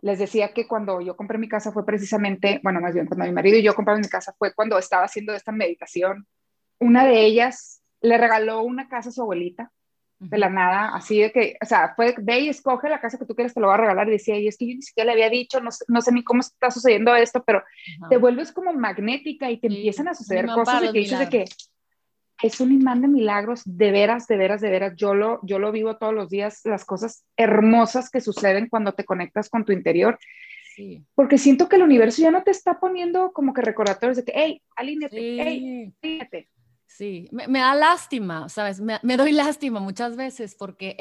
Les 0.00 0.18
decía 0.18 0.52
que 0.54 0.66
cuando 0.66 1.00
yo 1.00 1.16
compré 1.16 1.38
mi 1.38 1.48
casa 1.48 1.72
fue 1.72 1.84
precisamente, 1.84 2.60
bueno, 2.62 2.80
más 2.80 2.94
bien 2.94 3.06
cuando 3.06 3.24
mi 3.24 3.32
marido 3.32 3.58
y 3.58 3.62
yo 3.62 3.74
compramos 3.74 4.06
mi 4.06 4.10
casa 4.10 4.34
fue 4.38 4.54
cuando 4.54 4.78
estaba 4.78 5.04
haciendo 5.04 5.34
esta 5.34 5.52
meditación. 5.52 6.26
Una 6.78 7.04
de 7.04 7.24
ellas 7.24 7.82
le 8.06 8.18
regaló 8.18 8.62
una 8.62 8.88
casa 8.88 9.08
a 9.08 9.12
su 9.12 9.22
abuelita, 9.22 9.72
de 10.18 10.38
la 10.38 10.48
nada, 10.48 10.94
así 10.94 11.20
de 11.20 11.30
que, 11.30 11.56
o 11.62 11.66
sea, 11.66 11.92
fue, 11.94 12.14
ve 12.18 12.40
y 12.40 12.48
escoge 12.48 12.88
la 12.88 13.00
casa 13.00 13.18
que 13.18 13.26
tú 13.26 13.34
quieres, 13.34 13.52
te 13.52 13.60
lo 13.60 13.66
va 13.66 13.74
a 13.74 13.78
regalar, 13.78 14.08
y 14.08 14.12
decía, 14.12 14.38
y 14.38 14.48
es 14.48 14.56
que 14.56 14.66
yo 14.66 14.74
ni 14.74 14.80
siquiera 14.80 15.06
le 15.06 15.12
había 15.12 15.28
dicho, 15.28 15.60
no, 15.60 15.68
no 15.88 16.00
sé 16.00 16.10
ni 16.10 16.24
cómo 16.24 16.40
está 16.40 16.70
sucediendo 16.70 17.14
esto, 17.14 17.44
pero 17.44 17.62
te 18.08 18.16
vuelves 18.16 18.50
como 18.50 18.72
magnética 18.72 19.50
y 19.50 19.58
te 19.58 19.66
empiezan 19.66 20.08
a 20.08 20.14
suceder 20.14 20.46
cosas 20.46 20.80
de 20.80 20.92
que 20.92 20.98
dices 21.00 21.18
de 21.18 21.28
que 21.28 21.44
es 22.42 22.60
un 22.60 22.72
imán 22.72 23.02
de 23.02 23.08
milagros, 23.08 23.62
de 23.66 23.90
veras, 23.90 24.26
de 24.26 24.36
veras, 24.38 24.62
de 24.62 24.70
veras, 24.70 24.94
yo 24.96 25.14
lo, 25.14 25.40
yo 25.42 25.58
lo 25.58 25.70
vivo 25.70 25.98
todos 25.98 26.14
los 26.14 26.30
días, 26.30 26.62
las 26.64 26.86
cosas 26.86 27.26
hermosas 27.36 28.08
que 28.08 28.22
suceden 28.22 28.68
cuando 28.70 28.92
te 28.92 29.04
conectas 29.04 29.50
con 29.50 29.64
tu 29.64 29.72
interior, 29.72 30.18
Sí. 30.74 31.02
Porque 31.14 31.38
siento 31.38 31.70
que 31.70 31.76
el 31.76 31.82
universo 31.82 32.20
ya 32.20 32.30
no 32.30 32.42
te 32.42 32.50
está 32.50 32.78
poniendo 32.78 33.32
como 33.32 33.54
que 33.54 33.62
recordatorios 33.62 34.18
de 34.18 34.24
que, 34.24 34.32
hey, 34.34 34.62
alíñate, 34.76 35.16
sí. 35.16 35.38
hey. 35.40 36.46
Sí, 36.96 37.28
me, 37.30 37.58
da 37.58 37.74
lástima, 37.74 38.48
¿sabes? 38.48 38.80
Me, 38.80 39.16
doy 39.18 39.32
lástima 39.32 39.80
muchas 39.80 40.16
veces 40.16 40.54
porque 40.54 40.96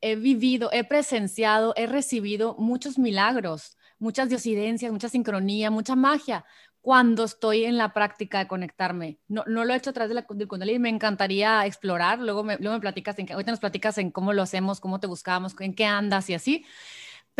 he, 0.00 0.14
vivido, 0.14 0.70
he 0.72 0.84
presenciado, 0.84 1.74
he 1.76 1.88
recibido 1.88 2.54
muchos 2.58 2.96
milagros, 2.96 3.76
muchas 3.98 4.28
diosidencias, 4.28 4.92
mucha 4.92 5.08
sincronía, 5.08 5.72
mucha 5.72 5.96
magia 5.96 6.44
cuando 6.80 7.24
estoy 7.24 7.64
en 7.64 7.76
la 7.76 7.92
práctica 7.92 8.38
de 8.38 8.46
conectarme. 8.46 9.18
No, 9.26 9.42
no 9.48 9.64
lo 9.64 9.74
he 9.74 9.76
hecho 9.78 9.90
a 9.90 9.92
través 9.92 10.10
de 10.10 10.14
la, 10.14 10.26
del 10.28 10.46
Kundalini, 10.46 10.78
me 10.78 10.88
encantaría 10.88 11.66
explorar, 11.66 12.20
luego 12.20 12.44
me, 12.44 12.56
luego 12.58 12.74
me 12.76 12.80
platicas, 12.80 13.18
en, 13.18 13.32
ahorita 13.32 13.50
nos 13.50 13.60
platicas 13.60 13.98
en 13.98 14.12
cómo 14.12 14.32
lo 14.32 14.42
hacemos, 14.42 14.78
cómo 14.78 15.00
te 15.00 15.08
buscamos, 15.08 15.56
en 15.58 15.74
qué 15.74 15.86
andas 15.86 16.30
y 16.30 16.34
así, 16.34 16.64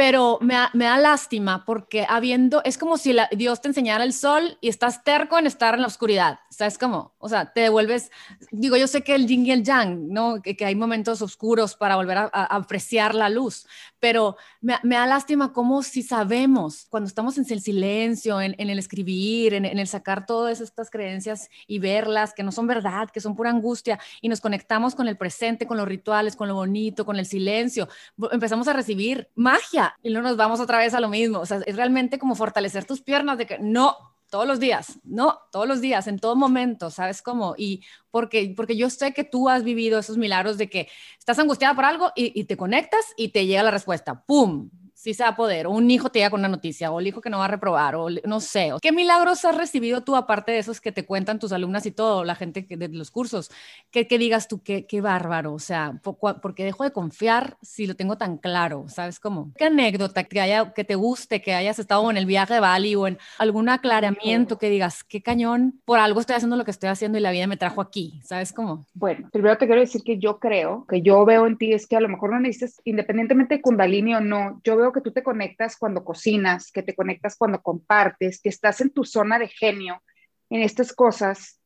pero 0.01 0.39
me, 0.41 0.55
da 0.55 0.97
lástima 0.97 1.67
porque 1.67 2.07
habiendo, 2.09 2.63
es 2.65 2.79
como 2.79 2.97
si 2.97 3.15
Dios 3.33 3.61
te 3.61 3.69
enseñara 3.69 4.03
el 4.03 4.15
sol 4.15 4.57
y 4.63 4.71
estás 4.71 5.05
terco 5.05 5.39
en 5.39 5.47
estar 5.47 5.75
en 5.75 5.83
la 5.83 5.89
oscuridad, 5.89 6.41
¿sabes 6.49 6.79
cómo? 6.79 7.13
O 7.19 7.29
sea, 7.29 7.53
te 7.53 7.61
devuelves, 7.61 8.11
digo, 8.51 8.79
yo 8.79 8.87
sé 8.87 9.03
que 9.03 9.15
el 9.15 9.27
yin 9.27 9.45
y 9.45 9.53
el 9.53 9.63
yang, 9.63 10.09
¿no? 10.09 10.41
Que, 10.41 10.57
hay 10.65 10.75
momentos 10.75 11.21
oscuros 11.21 11.77
para 11.77 11.97
volver 11.97 12.17
a, 12.17 12.29
apreciar 12.33 13.15
la 13.15 13.29
luz, 13.29 13.67
pero 14.01 14.37
me, 14.61 14.79
da 14.83 15.07
lástima 15.07 15.53
como 15.53 15.83
si 15.83 16.03
sabemos, 16.03 16.87
cuando 16.89 17.07
estamos 17.07 17.39
en 17.39 17.45
el 17.51 17.61
silencio, 17.61 18.41
en, 18.41 18.55
el 18.59 18.79
escribir, 18.79 19.55
en, 19.55 19.65
el 19.65 19.87
sacar 19.87 20.27
todas 20.27 20.61
estas 20.61 20.91
creencias 20.91 21.49
y 21.67 21.79
verlas, 21.79 22.35
que 22.35 22.43
no 22.43 22.51
son 22.51 22.67
verdad, 22.67 23.11
que 23.11 23.21
son 23.21 23.37
pura 23.37 23.51
angustia, 23.51 24.01
y 24.21 24.29
nos 24.29 24.41
conectamos 24.41 24.95
con 24.95 25.07
el 25.07 25.17
presente, 25.17 25.67
con 25.67 25.77
los 25.77 25.87
rituales, 25.87 26.35
con 26.35 26.49
lo 26.49 26.55
bonito, 26.55 27.05
con 27.05 27.19
el 27.19 27.27
silencio, 27.27 27.89
empezamos 28.33 28.67
a 28.69 28.73
recibir 28.73 29.29
magia 29.35 29.97
y 30.03 30.11
luego 30.11 30.29
nos 30.29 30.37
vamos 30.37 30.61
otra 30.61 30.79
vez 30.79 30.95
a 30.95 31.01
lo 31.01 31.09
mismo. 31.09 31.41
O 31.41 31.47
sea, 31.47 31.61
es 31.67 31.77
realmente 31.77 32.19
como 32.19 32.35
fortalecer 32.35 32.85
tus 32.85 33.03
piernas 33.03 33.39
de 33.39 33.47
que 33.47 33.59
no, 33.59 33.97
todos 34.31 34.47
los 34.47 34.61
días, 34.61 34.99
no, 35.05 35.39
todos 35.53 35.67
los 35.67 35.81
días, 35.81 36.07
en 36.07 36.19
todo 36.19 36.37
momento, 36.37 36.91
¿sabes 36.91 37.21
cómo? 37.21 37.55
Y 37.59 37.83
porque, 38.11 38.55
porque 38.57 38.77
yo 38.77 38.89
sé 38.89 39.13
que 39.13 39.25
tú 39.25 39.49
has 39.49 39.65
vivido 39.65 39.99
esos 39.99 40.17
milagros 40.17 40.57
de 40.57 40.71
que 40.71 40.89
estás 41.19 41.39
angustiada 41.39 41.75
por 41.75 41.85
algo 41.85 42.13
y, 42.15 42.39
y 42.41 42.45
te 42.45 42.57
conectas 42.57 43.05
y 43.17 43.29
te 43.29 43.47
llega 43.47 43.63
la 43.63 43.71
respuesta, 43.71 44.25
¡pum! 44.25 44.71
Sí 45.01 45.15
se 45.15 45.23
va 45.23 45.31
a 45.31 45.37
poder, 45.37 45.67
o 45.67 45.71
un 45.71 45.91
hijo 45.91 46.11
te 46.11 46.19
llega 46.19 46.29
con 46.29 46.41
una 46.41 46.49
noticia, 46.49 46.93
o 46.93 47.01
el 47.01 47.07
hijo 47.07 47.23
que 47.23 47.31
no 47.31 47.39
va 47.39 47.47
a 47.47 47.49
reprobar, 47.49 47.95
o 47.95 48.09
no 48.27 48.41
sé. 48.41 48.71
¿Qué 48.83 48.93
milagros 48.93 49.47
has 49.47 49.57
recibido 49.57 50.03
tú, 50.03 50.15
aparte 50.15 50.53
de 50.53 50.59
esos 50.59 50.79
que 50.79 50.93
te 50.93 51.07
cuentan 51.07 51.39
tus 51.39 51.53
alumnas 51.53 51.87
y 51.87 51.91
todo, 51.91 52.23
la 52.23 52.35
gente 52.35 52.67
que, 52.67 52.77
de 52.77 52.89
los 52.89 53.11
cursos? 53.11 53.51
Que, 53.91 54.05
digas 54.05 54.47
tú, 54.47 54.63
qué, 54.63 54.85
qué 54.85 55.01
bárbaro, 55.01 55.55
o 55.55 55.59
sea, 55.59 55.99
porque 56.43 56.65
dejo 56.65 56.85
de 56.85 56.93
confiar 56.93 57.57
si 57.63 57.87
lo 57.87 57.97
tengo 57.97 58.19
tan 58.19 58.37
claro, 58.37 58.85
¿sabes 58.89 59.19
cómo? 59.19 59.53
¿Qué 59.57 59.65
anécdota 59.65 60.25
que, 60.25 60.39
haya, 60.39 60.75
que 60.75 60.85
te 60.85 60.97
guste, 60.97 61.41
que 61.41 61.55
hayas 61.55 61.79
estado 61.79 62.11
en 62.11 62.19
el 62.19 62.27
viaje 62.27 62.53
de 62.53 62.61
Bali 62.61 62.95
o 62.95 63.07
en 63.07 63.17
algún 63.39 63.71
aclaramiento 63.71 64.59
que 64.59 64.69
digas, 64.69 65.03
qué 65.03 65.23
cañón, 65.23 65.81
por 65.87 65.99
algo 65.99 66.21
estoy 66.21 66.37
haciendo 66.37 66.57
lo 66.57 66.67
que 66.67 66.73
estoy 66.73 66.91
haciendo 66.91 67.17
y 67.17 67.23
la 67.23 67.31
vida 67.31 67.47
me 67.47 67.57
trajo 67.57 67.81
aquí, 67.81 68.21
¿sabes 68.23 68.53
cómo? 68.53 68.85
Bueno, 68.93 69.31
primero 69.33 69.57
te 69.57 69.65
quiero 69.65 69.81
decir 69.81 70.03
que 70.05 70.19
yo 70.19 70.39
creo, 70.39 70.85
que 70.87 71.01
yo 71.01 71.25
veo 71.25 71.47
en 71.47 71.57
ti 71.57 71.73
es 71.73 71.87
que 71.87 71.97
a 71.97 72.01
lo 72.01 72.09
mejor 72.11 72.33
no 72.33 72.41
necesitas, 72.41 72.83
independientemente 72.85 73.55
de 73.55 73.63
Kundalini 73.63 74.15
o 74.15 74.21
no, 74.21 74.61
yo 74.63 74.77
veo 74.77 74.90
que 74.93 75.01
tú 75.01 75.13
te 75.13 75.23
conectas 75.23 75.77
cuando 75.77 76.05
cocinas, 76.05 76.71
que 76.73 76.83
te 76.83 76.95
conectas 76.95 77.37
cuando 77.37 77.63
compartes, 77.63 78.41
que 78.41 78.49
estás 78.49 78.81
en 78.81 78.91
tu 78.91 79.05
zona 79.05 79.39
de 79.39 79.49
genio, 79.49 80.03
en 80.51 80.63
estas 80.63 80.93
cosas 80.93 81.61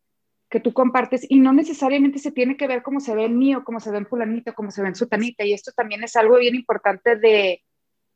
que 0.51 0.61
tú 0.61 0.73
compartes 0.73 1.27
y 1.29 1.41
no 1.41 1.53
necesariamente 1.53 2.19
se 2.19 2.31
tiene 2.31 2.57
que 2.57 2.69
ver 2.69 2.83
cómo 2.83 3.01
se 3.01 3.15
ve 3.15 3.25
en 3.25 3.39
mí 3.39 3.55
o 3.55 3.65
cómo 3.65 3.81
se 3.81 3.91
ve 3.91 3.99
en 3.99 4.07
fulanito, 4.07 4.55
cómo 4.55 4.71
se 4.71 4.83
ve 4.83 4.89
en 4.89 4.95
sutanita. 4.95 5.45
Y 5.45 5.53
esto 5.53 5.73
también 5.73 6.05
es 6.05 6.15
algo 6.17 6.39
bien 6.39 6.55
importante 6.55 7.17
de, 7.17 7.63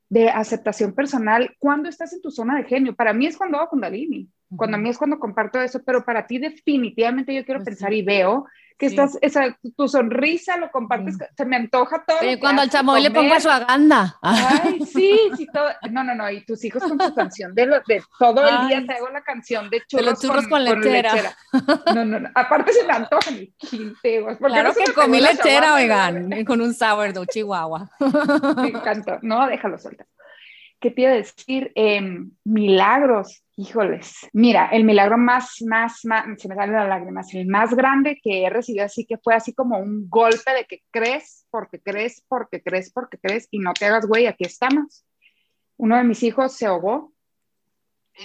de 0.09 0.29
aceptación 0.29 0.95
personal. 0.95 1.55
Cuando 1.59 1.89
estás 1.89 2.13
en 2.13 2.23
tu 2.23 2.31
zona 2.31 2.57
de 2.57 2.65
genio? 2.65 2.95
Para 2.95 3.13
mí 3.13 3.27
es 3.27 3.37
cuando 3.37 3.59
hago 3.59 3.71
Kundalini, 3.71 4.29
cuando 4.57 4.77
a 4.77 4.81
mí 4.81 4.89
es 4.89 4.99
cuando 4.99 5.19
comparto 5.19 5.61
eso, 5.61 5.83
pero 5.85 6.05
para 6.05 6.27
ti 6.27 6.39
definitivamente 6.39 7.35
yo 7.35 7.45
quiero 7.45 7.61
pues 7.61 7.77
pensar 7.77 7.93
y 7.93 8.03
veo 8.03 8.47
que 8.79 8.87
estás, 8.87 9.19
esa, 9.23 9.59
tu 9.77 9.89
sonrisa 9.89 10.57
lo 10.57 10.71
compartes, 10.71 11.19
se 11.37 11.45
me 11.45 11.57
antoja 11.57 12.05
todo. 12.07 12.19
cuando 12.39 12.63
al 12.63 12.71
chamoy 12.71 13.03
le 13.03 13.11
pongo 13.11 13.39
su 13.41 13.51
aganda. 13.51 14.17
Ay, 14.23 14.79
sí, 14.93 15.19
sí, 15.37 15.49
todo. 15.53 15.69
No, 15.91 16.05
no, 16.05 16.15
no, 16.15 16.31
y 16.31 16.45
tus 16.45 16.65
hijos 16.65 16.85
con 16.85 16.99
su 17.01 17.13
canción 17.13 17.55
de, 17.57 17.67
lo, 17.67 17.81
de 17.89 18.01
todo 18.21 18.49
el 18.49 18.69
día 18.69 18.85
te 18.87 18.95
hago 18.95 19.09
la 19.09 19.23
canción 19.23 19.69
de 19.69 19.83
churros, 19.85 20.07
de 20.07 20.11
los 20.13 20.21
churros 20.23 20.47
con, 20.47 20.65
lechera. 20.65 21.37
No, 21.93 22.05
no, 22.05 22.21
no, 22.21 22.31
aparte 22.37 22.73
se 22.73 22.87
me 22.87 22.93
antoja 22.93 23.33
mi 23.33 23.53
Claro 24.39 24.73
que 24.73 24.93
comí 24.93 25.21
lechera, 25.21 25.75
oigan, 25.75 26.45
con 26.45 26.61
un 26.61 26.73
sourdough 26.73 27.27
chihuahua. 27.27 27.91
Me 28.63 28.69
encantó, 28.69 29.19
no, 29.23 29.45
déjalo 29.49 29.77
soltar. 29.79 30.07
¿Qué 30.79 30.93
te 30.93 31.03
iba 31.03 31.11
a 31.11 31.15
decir? 31.15 31.73
Em, 31.75 32.31
milagros, 32.45 33.43
híjoles. 33.59 34.29
Mira, 34.33 34.69
el 34.69 34.85
milagro 34.85 35.19
más, 35.19 35.61
más, 35.67 36.05
más, 36.05 36.25
se 36.41 36.49
me 36.49 36.55
salen 36.55 36.77
las 36.77 36.89
lágrimas, 36.89 37.35
el 37.35 37.49
más 37.49 37.75
grande 37.75 38.19
que 38.23 38.45
he 38.45 38.51
recibido 38.51 38.85
así 38.85 39.05
que 39.05 39.19
fue 39.19 39.35
así 39.35 39.53
como 39.53 39.79
un 39.79 40.09
golpe 40.09 40.53
de 40.55 40.65
que 40.65 40.83
crees, 40.91 41.45
porque 41.51 41.81
crees, 41.81 42.25
porque 42.29 42.63
crees, 42.63 42.93
porque 42.93 43.19
crees, 43.19 43.49
y 43.51 43.59
no 43.59 43.73
te 43.73 43.87
hagas 43.87 44.07
güey, 44.07 44.27
aquí 44.27 44.45
estamos. 44.45 45.05
Uno 45.77 45.97
de 45.97 46.05
mis 46.05 46.23
hijos 46.23 46.53
se 46.53 46.67
ahogó, 46.67 47.13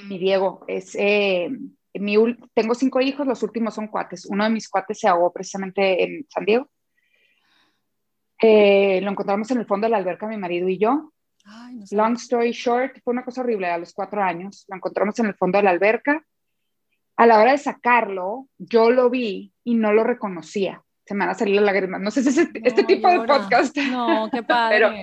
mi 0.07 0.19
Diego, 0.19 0.63
es, 0.67 0.95
eh, 0.95 1.49
mi, 1.95 2.15
tengo 2.53 2.75
cinco 2.75 3.01
hijos, 3.01 3.25
los 3.25 3.41
últimos 3.43 3.73
son 3.73 3.87
cuates. 3.87 4.25
Uno 4.25 4.43
de 4.43 4.49
mis 4.51 4.69
cuates 4.69 4.99
se 4.99 5.07
ahogó 5.07 5.31
precisamente 5.33 6.03
en 6.03 6.25
San 6.29 6.45
Diego. 6.45 6.69
Eh, 8.41 8.99
lo 9.01 9.11
encontramos 9.11 9.49
en 9.51 9.59
el 9.59 9.65
fondo 9.65 9.85
de 9.85 9.91
la 9.91 9.97
alberca, 9.97 10.27
mi 10.27 10.37
marido 10.37 10.67
y 10.67 10.77
yo. 10.77 11.12
Long 11.91 12.15
story 12.15 12.51
short, 12.51 12.99
fue 13.03 13.13
una 13.13 13.25
cosa 13.25 13.41
horrible 13.41 13.67
a 13.67 13.77
los 13.77 13.93
cuatro 13.93 14.21
años. 14.21 14.65
Lo 14.69 14.75
encontramos 14.75 15.17
en 15.19 15.27
el 15.27 15.35
fondo 15.35 15.57
de 15.57 15.63
la 15.63 15.71
alberca. 15.71 16.23
A 17.15 17.25
la 17.25 17.39
hora 17.39 17.51
de 17.51 17.57
sacarlo, 17.57 18.47
yo 18.57 18.89
lo 18.89 19.09
vi 19.09 19.53
y 19.63 19.75
no 19.75 19.93
lo 19.93 20.03
reconocía. 20.03 20.81
Se 21.05 21.13
me 21.13 21.25
van 21.25 21.29
a 21.29 21.33
salir 21.33 21.55
las 21.55 21.65
lágrimas. 21.65 22.01
No 22.01 22.11
sé 22.11 22.23
si 22.23 22.29
es 22.29 22.37
este, 22.37 22.61
este 22.63 22.83
tipo 22.85 23.09
de 23.09 23.27
podcast. 23.27 23.77
No, 23.77 24.29
qué 24.33 24.41
padre. 24.41 24.77
Pero 24.77 24.93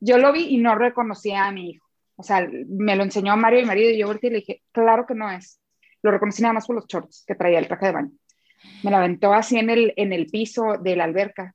yo 0.00 0.18
lo 0.18 0.32
vi 0.32 0.46
y 0.48 0.58
no 0.58 0.74
reconocía 0.74 1.46
a 1.46 1.52
mi 1.52 1.70
hijo. 1.70 1.86
O 2.16 2.22
sea, 2.22 2.48
me 2.68 2.96
lo 2.96 3.02
enseñó 3.02 3.36
Mario 3.36 3.60
y 3.60 3.64
marido 3.64 3.90
y 3.90 3.98
yo 3.98 4.06
volteé 4.06 4.30
y 4.30 4.32
le 4.32 4.38
dije, 4.38 4.62
claro 4.72 5.06
que 5.06 5.14
no 5.14 5.30
es. 5.30 5.60
Lo 6.02 6.10
reconocí 6.10 6.42
nada 6.42 6.54
más 6.54 6.66
por 6.66 6.76
los 6.76 6.86
shorts 6.86 7.24
que 7.26 7.34
traía 7.34 7.58
el 7.58 7.68
traje 7.68 7.86
de 7.86 7.92
baño. 7.92 8.12
Me 8.82 8.90
la 8.90 8.98
aventó 8.98 9.32
así 9.34 9.58
en 9.58 9.70
el, 9.70 9.92
en 9.96 10.12
el 10.12 10.26
piso 10.26 10.78
de 10.80 10.96
la 10.96 11.04
alberca 11.04 11.54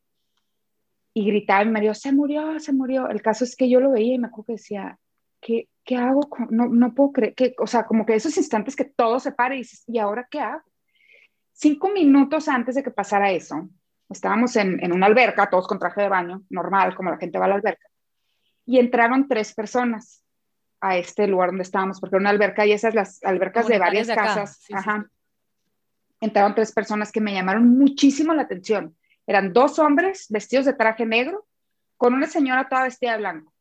y 1.13 1.25
gritaba 1.25 1.65
mi 1.65 1.71
marido, 1.71 1.93
se 1.93 2.11
murió, 2.11 2.59
se 2.59 2.71
murió. 2.71 3.09
El 3.09 3.21
caso 3.21 3.43
es 3.43 3.55
que 3.55 3.69
yo 3.69 3.79
lo 3.79 3.91
veía 3.91 4.15
y 4.15 4.19
me 4.19 4.27
acuerdo 4.27 4.47
que 4.47 4.53
decía, 4.53 4.97
¿qué, 5.41 5.67
qué 5.83 5.95
hago? 5.95 6.29
No, 6.49 6.67
no 6.67 6.93
puedo 6.93 7.11
creer, 7.11 7.35
que, 7.35 7.55
o 7.59 7.67
sea, 7.67 7.85
como 7.85 8.05
que 8.05 8.15
esos 8.15 8.35
instantes 8.37 8.75
que 8.75 8.85
todo 8.85 9.19
se 9.19 9.31
para 9.31 9.55
y 9.55 9.59
dices, 9.59 9.83
¿y 9.87 9.97
ahora 9.97 10.27
qué 10.29 10.39
hago? 10.39 10.63
Cinco 11.53 11.89
minutos 11.89 12.47
antes 12.47 12.75
de 12.75 12.83
que 12.83 12.91
pasara 12.91 13.31
eso, 13.31 13.69
estábamos 14.09 14.55
en, 14.55 14.83
en 14.83 14.93
una 14.93 15.07
alberca, 15.07 15.49
todos 15.49 15.67
con 15.67 15.79
traje 15.79 16.01
de 16.01 16.09
baño, 16.09 16.43
normal, 16.49 16.95
como 16.95 17.11
la 17.11 17.17
gente 17.17 17.37
va 17.37 17.45
a 17.45 17.49
la 17.49 17.55
alberca, 17.55 17.87
y 18.65 18.79
entraron 18.79 19.27
tres 19.27 19.53
personas 19.53 20.23
a 20.81 20.97
este 20.97 21.27
lugar 21.27 21.49
donde 21.49 21.63
estábamos, 21.63 21.99
porque 21.99 22.15
era 22.15 22.21
una 22.21 22.29
alberca 22.29 22.65
y 22.65 22.71
esas 22.71 22.95
las 22.95 23.23
albercas 23.23 23.67
de 23.67 23.79
varias 23.79 24.07
casas. 24.07 24.63
Ajá. 24.71 25.09
Entraron 26.21 26.55
tres 26.55 26.71
personas 26.71 27.11
que 27.11 27.21
me 27.21 27.33
llamaron 27.33 27.67
muchísimo 27.77 28.33
la 28.33 28.43
atención. 28.43 28.95
Eran 29.29 29.53
dos 29.53 29.77
hombres 29.77 30.25
vestidos 30.29 30.65
de 30.65 30.73
traje 30.73 31.05
negro 31.05 31.45
con 31.97 32.15
una 32.15 32.25
señora 32.25 32.67
toda 32.67 32.85
vestida 32.85 33.11
de 33.11 33.19
blanco. 33.19 33.53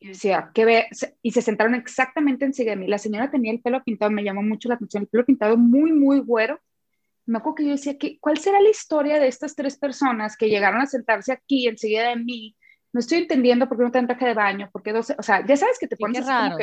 Y 0.00 0.08
decía, 0.08 0.50
¿qué 0.52 0.64
ve? 0.64 0.86
Y 1.22 1.30
se 1.30 1.42
sentaron 1.42 1.76
exactamente 1.76 2.44
encima 2.44 2.70
de 2.70 2.76
mí. 2.76 2.88
La 2.88 2.98
señora 2.98 3.30
tenía 3.30 3.52
el 3.52 3.60
pelo 3.60 3.84
pintado, 3.84 4.10
me 4.10 4.24
llamó 4.24 4.42
mucho 4.42 4.68
la 4.68 4.74
atención, 4.74 5.04
el 5.04 5.08
pelo 5.08 5.24
pintado 5.24 5.56
muy, 5.56 5.92
muy 5.92 6.18
güero. 6.18 6.58
Me 7.24 7.38
acuerdo 7.38 7.54
que 7.54 7.64
yo 7.66 7.70
decía, 7.70 7.96
¿cuál 8.18 8.38
será 8.38 8.60
la 8.60 8.68
historia 8.68 9.20
de 9.20 9.28
estas 9.28 9.54
tres 9.54 9.78
personas 9.78 10.36
que 10.36 10.48
llegaron 10.48 10.80
a 10.80 10.86
sentarse 10.86 11.30
aquí 11.30 11.68
enseguida 11.68 12.08
de 12.08 12.16
mí? 12.16 12.56
no 12.92 13.00
estoy 13.00 13.18
entendiendo 13.18 13.68
por 13.68 13.76
qué 13.76 13.84
no 13.84 13.92
te 13.92 14.06
traje 14.06 14.26
de 14.28 14.34
baño, 14.34 14.70
porque 14.72 14.90
dos, 14.90 15.12
o 15.18 15.22
sea, 15.22 15.44
ya 15.46 15.54
sabes 15.54 15.78
que 15.78 15.86
te 15.86 15.98
pones 15.98 16.22
qué 16.22 16.26
raro. 16.26 16.56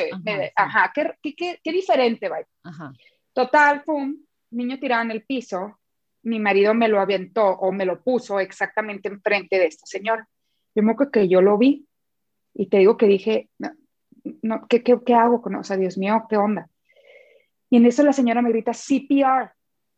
ajá, 0.56 0.92
qué, 0.92 1.14
qué, 1.22 1.60
qué, 1.64 1.72
diferente, 1.72 2.28
vaya. 2.28 2.48
Ajá. 2.64 2.92
Total, 3.34 3.84
pum, 3.84 4.18
niño 4.50 4.80
tirado 4.80 5.04
en 5.04 5.12
el 5.12 5.24
piso, 5.24 5.80
mi 6.24 6.40
marido 6.40 6.74
me 6.74 6.88
lo 6.88 7.00
aventó 7.00 7.46
o 7.46 7.72
me 7.72 7.86
lo 7.86 8.02
puso 8.02 8.40
exactamente 8.40 9.10
enfrente 9.10 9.58
de 9.58 9.68
esta 9.68 9.86
señora. 9.86 10.28
Yo 10.76 10.84
me 10.84 10.94
acuerdo 10.94 11.12
que 11.12 11.28
yo 11.28 11.42
lo 11.42 11.58
vi 11.58 11.86
y 12.54 12.68
te 12.68 12.78
digo 12.78 12.98
que 12.98 13.08
dije, 13.08 13.50
¿qué, 14.70 15.14
hago 15.14 15.42
con, 15.42 15.56
o 15.56 15.64
sea, 15.64 15.78
Dios 15.78 15.98
mío, 15.98 16.26
qué 16.30 16.38
onda? 16.38 16.70
Y 17.70 17.78
en 17.78 17.86
eso 17.86 18.04
la 18.04 18.14
señora 18.14 18.42
me 18.42 18.50
grita 18.50 18.72
CPR. 18.72 19.52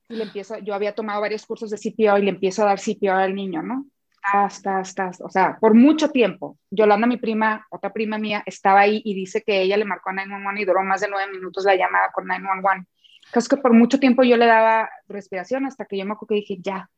Y 0.07 0.15
le 0.15 0.23
empiezo, 0.23 0.57
yo 0.59 0.73
había 0.73 0.93
tomado 0.93 1.21
varios 1.21 1.45
cursos 1.45 1.69
de 1.69 1.77
CPR 1.77 2.19
y 2.19 2.25
le 2.25 2.29
empiezo 2.29 2.63
a 2.63 2.67
dar 2.67 2.79
CPR 2.79 3.09
al 3.09 3.35
niño, 3.35 3.61
¿no? 3.61 3.85
hasta, 4.33 4.79
hasta, 4.79 5.11
o 5.23 5.29
sea, 5.29 5.57
por 5.59 5.73
mucho 5.75 6.09
tiempo. 6.09 6.57
Yolanda, 6.71 7.05
mi 7.07 7.17
prima, 7.17 7.65
otra 7.69 7.93
prima 7.93 8.17
mía, 8.17 8.43
estaba 8.45 8.81
ahí 8.81 9.01
y 9.05 9.13
dice 9.13 9.43
que 9.45 9.61
ella 9.61 9.77
le 9.77 9.85
marcó 9.85 10.09
a 10.09 10.13
911 10.13 10.61
y 10.61 10.65
duró 10.65 10.83
más 10.83 11.01
de 11.01 11.09
nueve 11.09 11.31
minutos 11.31 11.65
la 11.65 11.75
llamada 11.75 12.11
con 12.11 12.25
911. 12.25 12.89
Es 13.39 13.49
que 13.49 13.57
por 13.57 13.73
mucho 13.73 13.99
tiempo 13.99 14.23
yo 14.23 14.37
le 14.37 14.45
daba 14.45 14.89
respiración 15.07 15.65
hasta 15.65 15.85
que 15.85 15.97
yo 15.97 16.05
me 16.05 16.13
acuerdo 16.13 16.29
que 16.29 16.35
dije, 16.35 16.57
ya, 16.61 16.89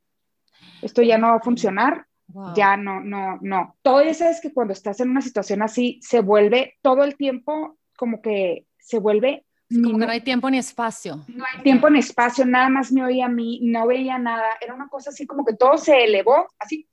esto 0.81 1.01
ya 1.01 1.17
no 1.17 1.27
va 1.27 1.35
a 1.35 1.41
funcionar, 1.41 2.05
ya 2.55 2.77
no, 2.77 2.99
no, 2.99 3.39
no. 3.41 3.75
Todo 3.81 4.01
eso 4.01 4.25
es 4.25 4.41
que 4.41 4.53
cuando 4.53 4.73
estás 4.73 4.99
en 4.99 5.09
una 5.09 5.21
situación 5.21 5.61
así, 5.61 5.99
se 6.01 6.19
vuelve 6.21 6.77
todo 6.81 7.03
el 7.03 7.15
tiempo 7.15 7.77
como 7.97 8.21
que 8.21 8.65
se 8.77 8.99
vuelve 8.99 9.45
como 9.69 9.99
que 9.99 10.05
no 10.05 10.11
hay 10.11 10.21
tiempo 10.21 10.49
ni 10.49 10.59
espacio. 10.59 11.25
No 11.27 11.43
hay 11.43 11.61
tiempo 11.61 11.89
ni 11.89 11.99
espacio, 11.99 12.45
nada 12.45 12.69
más 12.69 12.89
me 12.91 13.03
oía 13.03 13.25
a 13.25 13.29
mí, 13.29 13.59
no 13.63 13.85
veía 13.85 14.17
nada. 14.17 14.45
Era 14.61 14.73
una 14.73 14.87
cosa 14.87 15.09
así 15.09 15.27
como 15.27 15.43
que 15.43 15.55
todo 15.55 15.77
se 15.77 16.05
elevó, 16.05 16.47
así 16.57 16.87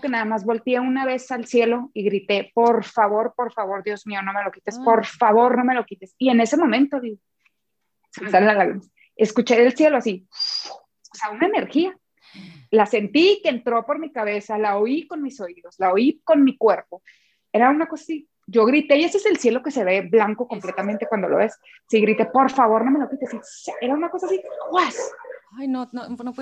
que 0.00 0.08
nada 0.08 0.24
más 0.24 0.44
volteé 0.44 0.78
una 0.78 1.06
vez 1.06 1.30
al 1.30 1.46
cielo 1.46 1.90
y 1.94 2.02
grité, 2.04 2.50
por 2.54 2.84
favor, 2.84 3.32
por 3.34 3.52
favor, 3.52 3.82
Dios 3.82 4.06
mío, 4.06 4.20
no 4.22 4.32
me 4.32 4.44
lo 4.44 4.50
quites, 4.52 4.78
por 4.78 5.06
favor, 5.06 5.56
no 5.56 5.64
me 5.64 5.74
lo 5.74 5.84
quites. 5.86 6.14
Y 6.18 6.28
en 6.28 6.40
ese 6.40 6.56
momento, 6.56 7.00
digo, 7.00 7.18
se 8.10 8.22
me 8.22 8.30
salen 8.30 8.58
las 8.58 8.90
Escuché 9.16 9.56
del 9.56 9.76
cielo 9.76 9.98
así, 9.98 10.26
o 10.30 11.14
sea, 11.14 11.30
una 11.30 11.46
energía. 11.46 11.94
La 12.70 12.86
sentí 12.86 13.40
que 13.42 13.50
entró 13.50 13.84
por 13.84 13.98
mi 13.98 14.10
cabeza, 14.12 14.56
la 14.56 14.78
oí 14.78 15.06
con 15.06 15.22
mis 15.22 15.38
oídos, 15.40 15.74
la 15.78 15.92
oí 15.92 16.22
con 16.24 16.42
mi 16.42 16.56
cuerpo. 16.56 17.02
Era 17.52 17.68
una 17.68 17.86
cosa 17.86 18.04
así. 18.04 18.29
Yo 18.50 18.64
grité, 18.66 18.96
y 18.96 19.04
ese 19.04 19.18
es 19.18 19.26
el 19.26 19.36
cielo 19.36 19.62
que 19.62 19.70
se 19.70 19.84
ve 19.84 20.00
blanco 20.02 20.48
completamente 20.48 21.06
cuando 21.06 21.28
lo 21.28 21.36
ves. 21.36 21.56
Sí, 21.88 22.00
grité, 22.00 22.26
por 22.26 22.50
favor, 22.50 22.84
no 22.84 22.90
me 22.90 22.98
lo 22.98 23.08
quites. 23.08 23.70
era 23.80 23.94
una 23.94 24.10
cosa 24.10 24.26
así, 24.26 24.42
¡guas! 24.70 24.96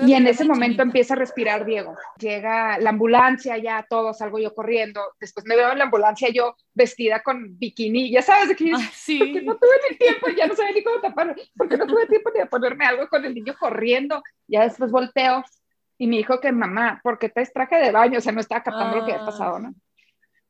y 0.05 0.13
en 0.13 0.27
ese 0.27 0.45
momento 0.45 0.83
empieza 0.83 1.15
a 1.15 1.17
respirar 1.17 1.65
Diego. 1.65 1.95
Llega 2.19 2.77
la 2.77 2.91
ambulancia, 2.91 3.57
ya 3.57 3.85
todo, 3.89 4.13
salgo 4.13 4.37
yo 4.37 4.53
corriendo. 4.53 5.01
Después 5.19 5.45
me 5.47 5.55
veo 5.55 5.71
en 5.71 5.79
la 5.79 5.85
ambulancia 5.85 6.29
yo 6.29 6.55
vestida 6.73 7.21
con 7.23 7.57
bikini, 7.57 8.11
ya 8.11 8.21
sabes, 8.21 8.55
que 8.55 8.71
ah, 8.71 8.77
porque 9.17 9.41
no 9.41 9.57
tuve 9.57 9.75
ni 9.89 9.97
tiempo, 9.97 10.27
ya 10.29 10.47
no 10.47 10.55
sabía 10.55 10.73
ni 10.73 10.83
cómo 10.83 11.01
tapar, 11.01 11.35
porque 11.57 11.77
no 11.77 11.87
tuve 11.87 12.05
tiempo 12.05 12.29
ni 12.33 12.39
de 12.39 12.45
ponerme 12.45 12.85
algo 12.85 13.07
con 13.07 13.25
el 13.25 13.33
niño 13.33 13.55
corriendo. 13.59 14.21
Ya 14.47 14.63
después 14.63 14.91
volteo 14.91 15.43
y 15.97 16.07
me 16.07 16.17
dijo 16.17 16.39
que 16.39 16.51
mamá, 16.51 17.01
¿por 17.03 17.17
qué 17.17 17.29
te 17.29 17.43
traje 17.47 17.77
de 17.77 17.91
baño? 17.91 18.19
O 18.19 18.21
sea, 18.21 18.31
no 18.31 18.41
estaba 18.41 18.63
captando 18.63 18.97
lo 18.97 19.05
que 19.05 19.13
había 19.13 19.25
pasado, 19.25 19.59
¿no? 19.59 19.73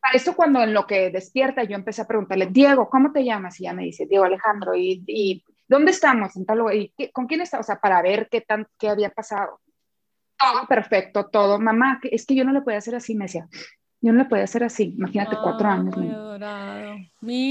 Para 0.01 0.15
eso 0.15 0.35
cuando 0.35 0.61
en 0.61 0.73
lo 0.73 0.87
que 0.87 1.09
despierta 1.09 1.63
yo 1.63 1.75
empecé 1.75 2.01
a 2.01 2.07
preguntarle, 2.07 2.47
Diego, 2.47 2.89
¿cómo 2.89 3.11
te 3.11 3.23
llamas? 3.23 3.59
Y 3.59 3.63
ya 3.63 3.73
me 3.73 3.83
dice, 3.83 4.05
Diego 4.05 4.23
Alejandro, 4.23 4.75
y, 4.75 5.03
y 5.07 5.43
¿dónde 5.67 5.91
estamos? 5.91 6.35
En 6.35 6.45
tal 6.45 6.59
¿Y 6.73 6.93
con 7.11 7.27
quién 7.27 7.41
está? 7.41 7.59
O 7.59 7.63
sea, 7.63 7.79
para 7.79 8.01
ver 8.01 8.27
qué, 8.29 8.41
tan, 8.41 8.67
qué 8.77 8.89
había 8.89 9.09
pasado. 9.09 9.59
Todo 10.37 10.67
perfecto, 10.67 11.25
todo. 11.27 11.59
Mamá, 11.59 11.99
es 12.03 12.25
que 12.25 12.35
yo 12.35 12.45
no 12.45 12.53
le 12.53 12.61
podía 12.61 12.77
hacer 12.77 12.95
así, 12.95 13.13
me 13.13 13.25
decía. 13.25 13.47
Yo 14.01 14.13
no 14.13 14.19
le 14.19 14.29
podía 14.29 14.45
hacer 14.45 14.63
así, 14.63 14.95
imagínate, 14.97 15.35
cuatro 15.43 15.67
años. 15.67 15.93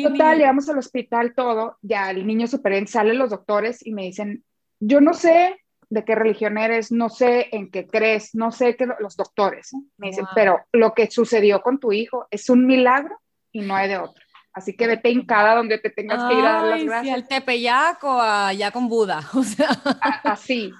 Total, 0.03 0.39
llegamos 0.39 0.67
al 0.71 0.79
hospital, 0.79 1.35
todo, 1.35 1.77
ya 1.83 2.11
el 2.11 2.27
niño 2.27 2.47
súper 2.47 2.73
bien, 2.73 2.87
salen 2.87 3.19
los 3.19 3.29
doctores 3.29 3.87
y 3.87 3.93
me 3.93 4.05
dicen, 4.05 4.45
yo 4.81 5.03
no 5.03 5.13
sé 5.13 5.61
de 5.91 6.05
qué 6.05 6.15
religión 6.15 6.59
eres, 6.59 6.93
no 6.93 7.09
sé 7.09 7.49
en 7.53 7.71
qué 7.71 7.87
crees, 7.87 8.35
no 8.35 8.53
sé 8.53 8.77
qué, 8.77 8.87
los 8.99 9.17
doctores, 9.17 9.71
me 9.97 10.09
dicen, 10.09 10.27
pero 10.35 10.61
lo 10.73 10.93
que 10.93 11.11
sucedió 11.11 11.63
con 11.63 11.81
tu 11.81 11.93
hijo 11.93 12.27
es 12.31 12.51
un 12.51 12.67
milagro 12.67 13.19
y 13.53 13.61
no 13.61 13.75
hay 13.75 13.89
de 13.89 13.99
otro. 13.99 14.23
Así 14.53 14.75
que 14.75 14.89
vete 14.89 15.11
hincada 15.11 15.55
donde 15.55 15.79
te 15.79 15.89
tengas 15.89 16.29
que 16.29 16.35
ir 16.35 16.45
a 16.45 16.53
dar 16.53 16.65
las 16.65 16.85
gracias. 16.85 17.05
Sí, 17.05 17.11
al 17.11 17.29
Tepeyac 17.29 18.03
o 18.03 18.21
allá 18.21 18.73
con 18.73 18.89
Buda, 18.89 19.21
o 19.35 19.45
sea. 19.45 19.69
Así. 20.25 20.73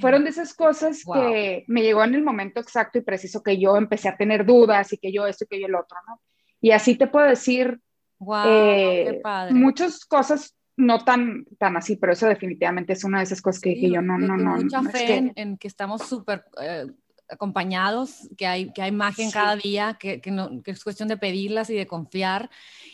Fueron 0.00 0.22
de 0.22 0.30
esas 0.30 0.54
cosas 0.54 1.02
que 1.12 1.64
me 1.66 1.82
llegó 1.82 2.04
en 2.04 2.14
el 2.14 2.22
momento 2.22 2.60
exacto 2.60 2.98
y 2.98 3.02
preciso 3.02 3.42
que 3.42 3.58
yo 3.58 3.76
empecé 3.76 4.08
a 4.08 4.16
tener 4.16 4.46
dudas 4.46 4.92
y 4.92 4.98
que 4.98 5.12
yo 5.12 5.26
esto 5.26 5.44
y 5.44 5.48
que 5.48 5.60
yo 5.60 5.66
el 5.66 5.74
otro, 5.74 5.98
¿no? 6.06 6.20
Y 6.60 6.70
así 6.70 6.94
te 6.94 7.08
puedo 7.08 7.26
decir 7.26 7.80
wow, 8.18 8.44
qué 8.44 9.08
eh, 9.08 9.20
padre. 9.20 9.54
muchas 9.54 10.04
cosas 10.04 10.54
no 10.80 11.04
tan, 11.04 11.44
tan 11.58 11.76
así, 11.76 11.96
pero 11.96 12.12
eso 12.12 12.26
definitivamente 12.26 12.94
es 12.94 13.04
una 13.04 13.18
de 13.18 13.24
esas 13.24 13.42
cosas 13.42 13.60
que, 13.60 13.78
yo 13.90 14.00
no, 14.00 14.18
no, 14.18 14.36
no. 14.36 14.56
Mucha 14.56 14.82
fe 14.82 15.32
en, 15.34 15.56
que 15.58 15.68
estamos 15.68 16.02
súper 16.02 16.44
eh, 16.60 16.86
acompañados, 17.28 18.28
que 18.36 18.46
hay, 18.46 18.72
que 18.72 18.82
hay 18.82 18.90
magia 18.90 19.24
en 19.24 19.30
cada 19.30 19.56
día, 19.56 19.96
que, 20.00 20.20
que, 20.20 20.30
no, 20.30 20.62
que, 20.62 20.70
es 20.70 20.82
cuestión 20.82 21.08
de 21.08 21.16
pedirlas 21.16 21.70
y 21.70 21.74
de 21.74 21.86
confiar 21.86 22.50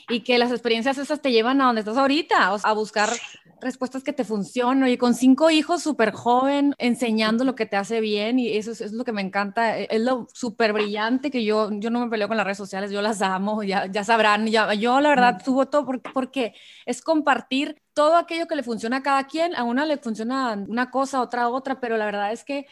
y 0.09 0.21
que 0.21 0.39
las 0.39 0.51
experiencias 0.51 0.99
esas 0.99 1.23
te 1.23 1.31
llevan 1.31 1.61
a 1.61 1.67
donde 1.67 1.81
estás 1.81 1.97
ahorita, 1.97 2.55
a 2.63 2.73
buscar 2.73 3.11
respuestas 3.61 4.03
que 4.03 4.13
te 4.13 4.25
funcionen. 4.25 4.89
Y 4.89 4.97
con 4.97 5.15
cinco 5.15 5.51
hijos 5.51 5.83
súper 5.83 6.13
joven, 6.13 6.75
enseñando 6.79 7.45
lo 7.45 7.55
que 7.55 7.67
te 7.67 7.77
hace 7.77 8.01
bien 8.01 8.39
y 8.39 8.57
eso 8.57 8.73
es, 8.73 8.93
lo 8.93 9.05
que 9.05 9.13
me 9.13 9.23
encanta, 9.23 9.79
e, 9.79 9.89
es 9.91 10.01
lo 10.01 10.29
súper 10.33 10.73
brillante 10.73 11.31
que 11.31 11.45
yo, 11.45 11.71
yo 11.73 11.91
no 11.91 12.01
me 12.01 12.11
peleo 12.11 12.29
con 12.29 12.37
las 12.37 12.47
redes 12.47 12.59
sociales, 12.59 12.91
yo 12.91 13.03
las 13.03 13.23
amo, 13.23 13.63
ya, 13.63 13.87
ya 13.87 14.05
sabrán, 14.05 14.47
ya, 14.47 14.73
yo 14.75 15.01
la 15.01 15.11
verdad 15.11 15.43
subo 15.45 15.67
todo 15.67 15.85
porque, 15.87 16.11
porque 16.13 16.55
es 16.87 17.03
compartir 17.03 17.83
todo 17.95 18.17
aquello 18.17 18.47
que 18.47 18.57
le 18.57 18.63
funciona 18.63 18.99
a 18.99 19.03
cada 19.03 19.27
quien, 19.27 19.55
a 19.57 19.65
una 19.65 19.87
le 19.87 19.97
funciona 19.99 20.53
una 20.69 20.91
cosa, 20.91 21.19
a 21.19 21.23
otra 21.23 21.49
otra, 21.49 21.81
pero 21.81 21.97
la 21.97 22.05
verdad 22.07 22.33
es 22.33 22.45
que 22.45 22.67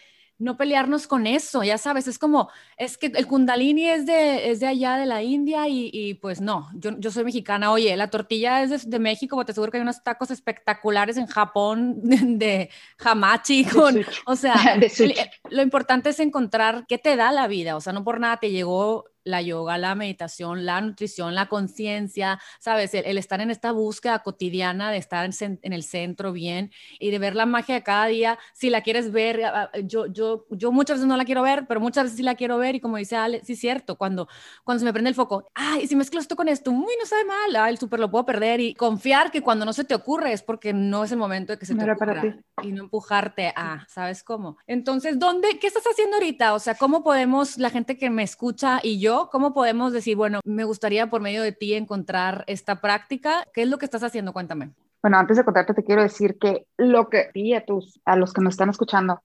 no 0.45 0.59
pelearnos 0.59 1.07
con 1.07 1.27
eso, 1.27 1.65
ya 1.65 1.79
sabes, 1.79 2.07
es 2.07 2.19
como, 2.19 2.51
es 2.77 2.99
que 2.99 3.07
el 3.07 3.27
kundalini 3.27 3.89
es 3.89 4.05
de, 4.05 4.51
es 4.51 4.61
de 4.61 4.67
allá 4.67 4.97
de 4.97 5.07
la 5.07 5.23
India 5.23 5.67
y, 5.69 6.15
pues 6.21 6.43
no, 6.43 6.69
yo, 6.75 6.91
yo, 6.99 7.11
soy 7.11 7.25
mexicana, 7.25 7.73
oye, 7.73 7.97
la 7.97 8.11
tortilla 8.11 8.63
es 8.63 8.89
de, 8.89 8.99
México, 8.99 9.43
te 9.45 9.53
aseguro 9.53 9.73
que 9.73 9.79
hay 9.79 9.83
unos 9.83 10.05
tacos 10.05 10.31
espectaculares 10.31 11.17
en 11.17 11.27
Japón 11.27 11.99
de, 12.03 12.69
hamachi, 13.03 13.65
con, 13.65 14.05
o 14.27 14.37
sea, 14.37 14.55
lo 15.51 15.63
importante 15.63 16.11
es 16.11 16.21
encontrar 16.21 16.85
qué 16.87 16.99
te 16.99 17.17
da 17.17 17.33
la 17.33 17.47
vida, 17.47 17.75
o 17.75 17.81
sea, 17.81 17.95
no 17.95 18.05
por 18.05 18.21
nada 18.21 18.37
te 18.37 18.51
llegó 18.51 19.07
la 19.25 19.43
yoga, 19.43 19.79
la 19.79 19.95
meditación, 19.95 20.65
la 20.65 20.81
nutrición, 20.81 21.35
la 21.35 21.47
conciencia, 21.47 22.41
¿sabes? 22.61 22.95
El, 22.95 23.19
estar 23.19 23.41
en 23.41 23.51
esta 23.51 23.73
búsqueda 23.73 24.21
cotidiana 24.21 24.91
de 24.91 24.99
estar 24.99 25.29
en, 25.41 25.59
el 25.63 25.83
centro 25.83 26.33
bien 26.33 26.71
y 26.99 27.11
de 27.11 27.19
ver 27.19 27.35
la 27.35 27.47
magia 27.47 27.75
de 27.75 27.83
cada 27.83 28.07
día. 28.07 28.39
Si 28.53 28.71
la 28.71 28.83
quieres 28.83 29.13
ver, 29.13 29.41
yo, 29.85 30.07
yo, 30.07 30.47
yo 30.51 30.73
muchas 30.73 30.99
veces 30.99 31.09
no 31.09 31.17
la 31.17 31.25
quiero 31.25 31.43
ver, 31.43 31.67
pero 31.67 31.81
muchas 31.81 32.05
veces 32.05 32.19
sí 32.19 32.23
la 32.23 32.35
quiero 32.35 32.59
ver 32.59 32.75
y 32.77 32.81
como 32.81 32.97
dice 32.97 33.17
Ale, 33.17 33.43
sí 33.45 33.55
es 33.55 33.61
cierto, 33.61 33.97
cuando, 33.97 34.29
cuando 34.63 34.81
se 34.81 34.85
me 34.85 34.93
prende 34.93 35.09
el 35.09 35.17
foco, 35.17 35.49
ay, 35.55 35.87
si 35.87 35.97
mezclo 35.97 36.21
esto 36.21 36.37
con 36.37 36.49
esto, 36.49 36.73
muy 36.73 36.95
no 36.99 37.07
sabe 37.07 37.25
mal, 37.25 37.57
ay, 37.57 37.73
el 37.73 37.79
súper 37.79 38.01
lo 38.01 38.11
puedo 38.11 38.27
perder 38.27 38.61
y 38.61 38.75
confiar 38.75 39.31
que 39.31 39.43
cuando 39.43 39.65
no 39.65 39.73
se 39.73 39.85
te 39.85 39.95
ocurre 39.95 40.33
es 40.33 40.43
porque 40.43 40.73
no 40.73 41.05
es 41.05 41.13
el 41.13 41.19
momento 41.19 41.53
de 41.53 41.59
que 41.59 41.67
se 41.67 41.75
te 41.75 41.91
ocurra 41.91 42.37
y 42.63 42.73
no 42.73 42.85
empujarte 42.85 43.53
a, 43.57 43.87
¿sabes 43.89 44.23
cómo? 44.23 44.59
Entonces, 44.67 45.19
¿dónde, 45.19 45.59
qué 45.59 45.67
estás 45.67 45.85
haciendo 45.91 46.17
ahorita? 46.17 46.55
O 46.55 46.59
sea, 46.59 46.75
¿cómo 46.75 47.03
podemos, 47.03 47.59
la 47.59 47.71
gente 47.71 47.97
que 47.97 48.11
me 48.11 48.23
escucha 48.23 48.81
y 48.83 48.99
yo, 48.99 49.14
¿cómo 49.31 49.55
podemos 49.55 49.93
decir, 49.93 50.17
bueno, 50.17 50.41
me 50.45 50.65
gustaría 50.65 51.09
por 51.09 51.21
medio 51.21 51.43
de 51.43 51.53
ti 51.53 51.75
encontrar 51.75 52.45
esta 52.47 52.81
práctica? 52.81 53.47
¿Qué 53.53 53.63
es 53.63 53.69
lo 53.69 53.79
que 53.79 53.85
estás 53.85 54.03
haciendo? 54.03 54.33
Cuéntame. 54.33 54.71
Bueno, 55.03 55.19
antes 55.19 55.37
de 55.37 55.45
contarte, 55.45 55.75
te 55.75 55.85
quiero 55.85 56.03
decir 56.03 56.39
que 56.39 56.67
lo 56.77 57.09
que, 57.09 57.31
y 57.35 57.55
a, 57.55 57.65
tus, 57.65 58.01
a 58.05 58.17
los 58.17 58.33
que 58.33 58.41
nos 58.41 58.55
están 58.55 58.71
escuchando, 58.71 59.23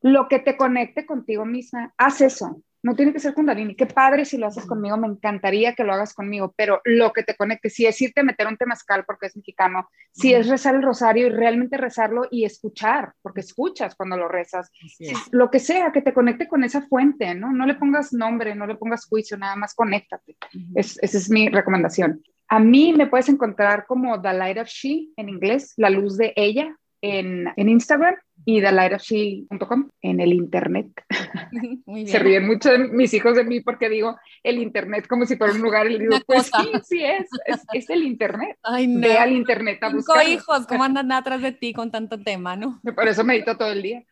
lo 0.00 0.28
que 0.28 0.38
te 0.38 0.56
conecte 0.56 1.06
contigo 1.06 1.44
misma, 1.44 1.92
haz 1.96 2.20
eso. 2.20 2.62
No 2.88 2.96
tiene 2.96 3.12
que 3.12 3.20
ser 3.20 3.34
Kundalini. 3.34 3.74
Qué 3.74 3.84
padre 3.84 4.24
si 4.24 4.38
lo 4.38 4.46
haces 4.46 4.64
conmigo, 4.64 4.96
me 4.96 5.08
encantaría 5.08 5.74
que 5.74 5.84
lo 5.84 5.92
hagas 5.92 6.14
conmigo, 6.14 6.54
pero 6.56 6.80
lo 6.84 7.12
que 7.12 7.22
te 7.22 7.36
conecte, 7.36 7.68
si 7.68 7.84
es 7.84 8.00
irte 8.00 8.20
a 8.20 8.24
meter 8.24 8.46
un 8.46 8.56
temazcal 8.56 9.04
porque 9.04 9.26
es 9.26 9.36
mexicano, 9.36 9.90
si 10.10 10.32
es 10.32 10.48
rezar 10.48 10.74
el 10.74 10.82
rosario 10.82 11.26
y 11.26 11.28
realmente 11.30 11.76
rezarlo 11.76 12.22
y 12.30 12.46
escuchar, 12.46 13.12
porque 13.20 13.42
escuchas 13.42 13.94
cuando 13.94 14.16
lo 14.16 14.26
rezas, 14.26 14.70
lo 15.32 15.50
que 15.50 15.58
sea, 15.58 15.92
que 15.92 16.00
te 16.00 16.14
conecte 16.14 16.48
con 16.48 16.64
esa 16.64 16.80
fuente, 16.80 17.34
¿no? 17.34 17.52
No 17.52 17.66
le 17.66 17.74
pongas 17.74 18.14
nombre, 18.14 18.54
no 18.54 18.66
le 18.66 18.76
pongas 18.76 19.04
juicio, 19.04 19.36
nada 19.36 19.54
más 19.54 19.74
conéctate. 19.74 20.38
esa 20.74 20.98
es 21.02 21.28
mi 21.28 21.50
recomendación. 21.50 22.22
A 22.48 22.58
mí 22.58 22.94
me 22.94 23.06
puedes 23.06 23.28
encontrar 23.28 23.84
como 23.84 24.18
The 24.22 24.32
Light 24.32 24.56
of 24.56 24.68
She 24.68 25.10
en 25.16 25.28
inglés, 25.28 25.74
la 25.76 25.90
luz 25.90 26.16
de 26.16 26.32
ella, 26.36 26.74
en, 27.00 27.48
en 27.56 27.68
Instagram 27.68 28.16
y 28.44 28.60
thelightofshe.com 28.60 29.90
en 30.02 30.20
el 30.20 30.32
internet. 30.32 30.86
Se 32.06 32.18
ríen 32.18 32.46
mucho 32.46 32.70
de 32.70 32.78
mis 32.78 33.12
hijos 33.14 33.36
de 33.36 33.44
mí 33.44 33.60
porque 33.60 33.88
digo 33.88 34.18
el 34.42 34.58
internet 34.58 35.06
como 35.06 35.26
si 35.26 35.36
fuera 35.36 35.52
un 35.52 35.60
lugar 35.60 35.86
y 35.86 35.98
les 35.98 36.00
digo, 36.00 36.16
pues 36.26 36.46
sí, 36.46 36.72
sí 36.84 37.04
es, 37.04 37.28
es, 37.72 37.90
el 37.90 38.04
internet. 38.04 38.56
Ay, 38.62 38.86
no. 38.86 39.00
Ve 39.00 39.18
al 39.18 39.32
internet 39.32 39.82
a 39.82 39.90
buscar. 39.90 40.26
hijos, 40.26 40.66
¿cómo 40.66 40.84
andan 40.84 41.12
atrás 41.12 41.42
de 41.42 41.52
ti 41.52 41.72
con 41.72 41.90
tanto 41.90 42.18
tema, 42.20 42.56
no? 42.56 42.80
Por 42.96 43.08
eso 43.08 43.24
medito 43.24 43.56
todo 43.56 43.72
el 43.72 43.82
día. 43.82 44.04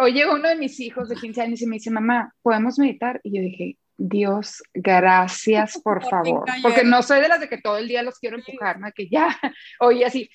Hoy, 0.00 0.12
llegó 0.12 0.34
uno 0.34 0.48
de 0.48 0.56
mis 0.56 0.78
hijos 0.80 1.08
de 1.08 1.16
15 1.16 1.42
años 1.42 1.62
y 1.62 1.66
me 1.66 1.76
dice, 1.76 1.90
mamá, 1.90 2.32
¿podemos 2.42 2.78
meditar? 2.78 3.20
Y 3.24 3.36
yo 3.36 3.42
dije, 3.42 3.78
Dios, 3.96 4.62
gracias, 4.72 5.80
por 5.82 6.08
favor. 6.08 6.44
Porque 6.62 6.84
no 6.84 7.02
soy 7.02 7.20
de 7.20 7.28
las 7.28 7.40
de 7.40 7.48
que 7.48 7.58
todo 7.58 7.78
el 7.78 7.88
día 7.88 8.02
los 8.02 8.18
quiero 8.18 8.36
empujar, 8.36 8.78
¿no? 8.78 8.88
Que 8.94 9.08
ya, 9.08 9.36
oye, 9.80 10.04
así, 10.04 10.30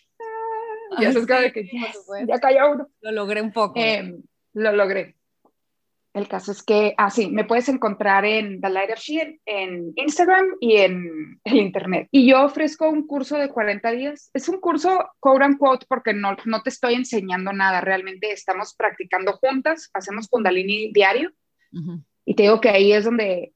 ya 1.01 1.09
eso 1.09 1.19
es 1.19 1.53
que 1.53 1.69
ya 2.27 2.39
cayó 2.39 2.71
uno. 2.71 2.87
Lo 3.01 3.11
logré 3.11 3.41
un 3.41 3.51
poco. 3.51 3.79
Em, 3.79 4.21
lo 4.53 4.71
logré. 4.71 5.15
El 6.13 6.27
caso 6.27 6.51
es 6.51 6.61
que, 6.61 6.93
ah, 6.97 7.09
sí, 7.09 7.31
me 7.31 7.43
puedes 7.43 7.67
encontrar 7.69 8.23
en 8.23 8.61
The 8.61 8.69
Light 8.69 8.91
of 8.91 8.99
She 8.99 9.41
en 9.45 9.93
Instagram 9.95 10.45
y 10.59 10.77
en 10.77 11.39
el 11.43 11.55
Internet. 11.57 12.07
Y 12.11 12.29
yo 12.29 12.43
ofrezco 12.43 12.87
un 12.87 13.07
curso 13.07 13.37
de 13.39 13.49
40 13.49 13.91
días. 13.91 14.29
Es 14.31 14.47
un 14.47 14.59
curso, 14.59 15.09
quote 15.19 15.45
unquote, 15.45 15.87
porque 15.89 16.13
no, 16.13 16.37
no 16.45 16.61
te 16.61 16.69
estoy 16.69 16.93
enseñando 16.93 17.51
nada. 17.51 17.81
Realmente 17.81 18.31
estamos 18.31 18.75
practicando 18.75 19.33
juntas, 19.33 19.89
hacemos 19.93 20.27
Kundalini 20.27 20.91
diario. 20.93 21.31
Y 22.25 22.35
te 22.35 22.43
digo 22.43 22.61
que 22.61 22.69
ahí 22.69 22.93
es 22.93 23.05
donde 23.05 23.53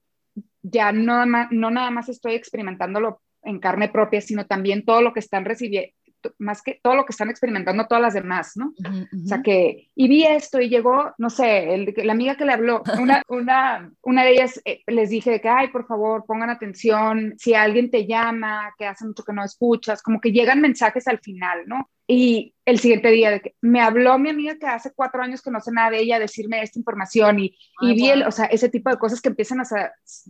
ya 0.64 0.92
no, 0.92 1.26
no 1.26 1.70
nada 1.70 1.92
más 1.92 2.10
estoy 2.10 2.34
experimentándolo 2.34 3.22
en 3.44 3.60
carne 3.60 3.90
propia, 3.90 4.20
sino 4.20 4.48
también 4.48 4.84
todo 4.84 5.02
lo 5.02 5.14
que 5.14 5.20
están 5.20 5.46
recibiendo, 5.46 5.94
más 6.38 6.62
que 6.62 6.80
todo 6.82 6.96
lo 6.96 7.06
que 7.06 7.12
están 7.12 7.30
experimentando 7.30 7.86
todas 7.88 8.02
las 8.02 8.14
demás, 8.14 8.54
¿no? 8.56 8.74
O 8.78 9.28
sea 9.28 9.42
que, 9.42 9.90
y 9.96 10.08
vi 10.08 10.24
esto 10.24 10.60
y 10.60 10.70
llegó, 10.70 11.14
no 11.18 11.30
sé, 11.30 11.94
la 11.98 12.12
amiga 12.12 12.36
que 12.36 12.46
le 12.46 12.54
habló, 12.54 12.84
una, 13.02 13.24
una, 13.28 13.92
una 14.02 14.24
de 14.24 14.32
ellas 14.32 14.62
eh, 14.66 14.82
les 14.88 15.10
dije 15.10 15.40
que, 15.42 15.50
ay, 15.50 15.70
por 15.70 15.86
favor, 15.86 16.26
pongan 16.26 16.50
atención, 16.50 17.34
si 17.38 17.54
alguien 17.54 17.92
te 17.92 18.06
llama, 18.06 18.74
que 18.78 18.86
hace 18.86 19.06
mucho 19.06 19.24
que 19.24 19.34
no 19.34 19.44
escuchas, 19.44 20.02
como 20.02 20.20
que 20.20 20.32
llegan 20.32 20.62
mensajes 20.62 21.08
al 21.08 21.20
final, 21.20 21.64
¿no? 21.68 21.90
Y 22.10 22.56
el 22.66 22.80
siguiente 22.80 23.12
día 23.12 23.32
de 23.32 23.42
que 23.42 23.56
me 23.60 23.82
habló 23.82 24.18
mi 24.18 24.30
amiga 24.30 24.58
que 24.58 24.66
hace 24.66 24.94
cuatro 24.96 25.22
años 25.22 25.42
que 25.42 25.52
no 25.52 25.60
sé 25.60 25.74
nada 25.74 25.92
de 25.92 26.00
ella, 26.00 26.20
decirme 26.20 26.62
esta 26.62 26.80
información 26.80 27.40
y, 27.40 27.58
y 27.82 27.96
vi, 27.96 28.10
el, 28.10 28.24
o 28.24 28.32
sea, 28.32 28.46
ese 28.46 28.70
tipo 28.70 28.90
de 28.90 28.98
cosas 28.98 29.22
que 29.22 29.28
empiezan 29.28 29.60
a 29.60 29.66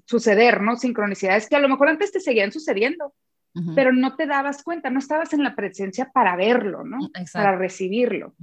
suceder, 0.06 0.62
¿no? 0.62 0.76
Sincronicidades 0.76 1.48
que 1.48 1.56
a 1.56 1.60
lo 1.60 1.70
mejor 1.70 1.90
antes 1.90 2.12
te 2.12 2.20
seguían 2.20 2.52
sucediendo, 2.52 3.14
pero 3.76 3.94
no 3.94 4.16
te 4.16 4.26
dabas 4.26 4.64
cuenta, 4.64 4.90
no 4.90 5.00
estabas 5.00 5.34
en 5.34 5.44
la 5.44 5.56
presencia 5.56 6.12
para 6.12 6.36
verlo, 6.36 6.84
¿no? 6.84 7.10
Para 7.34 7.56
recibirlo. 7.56 8.34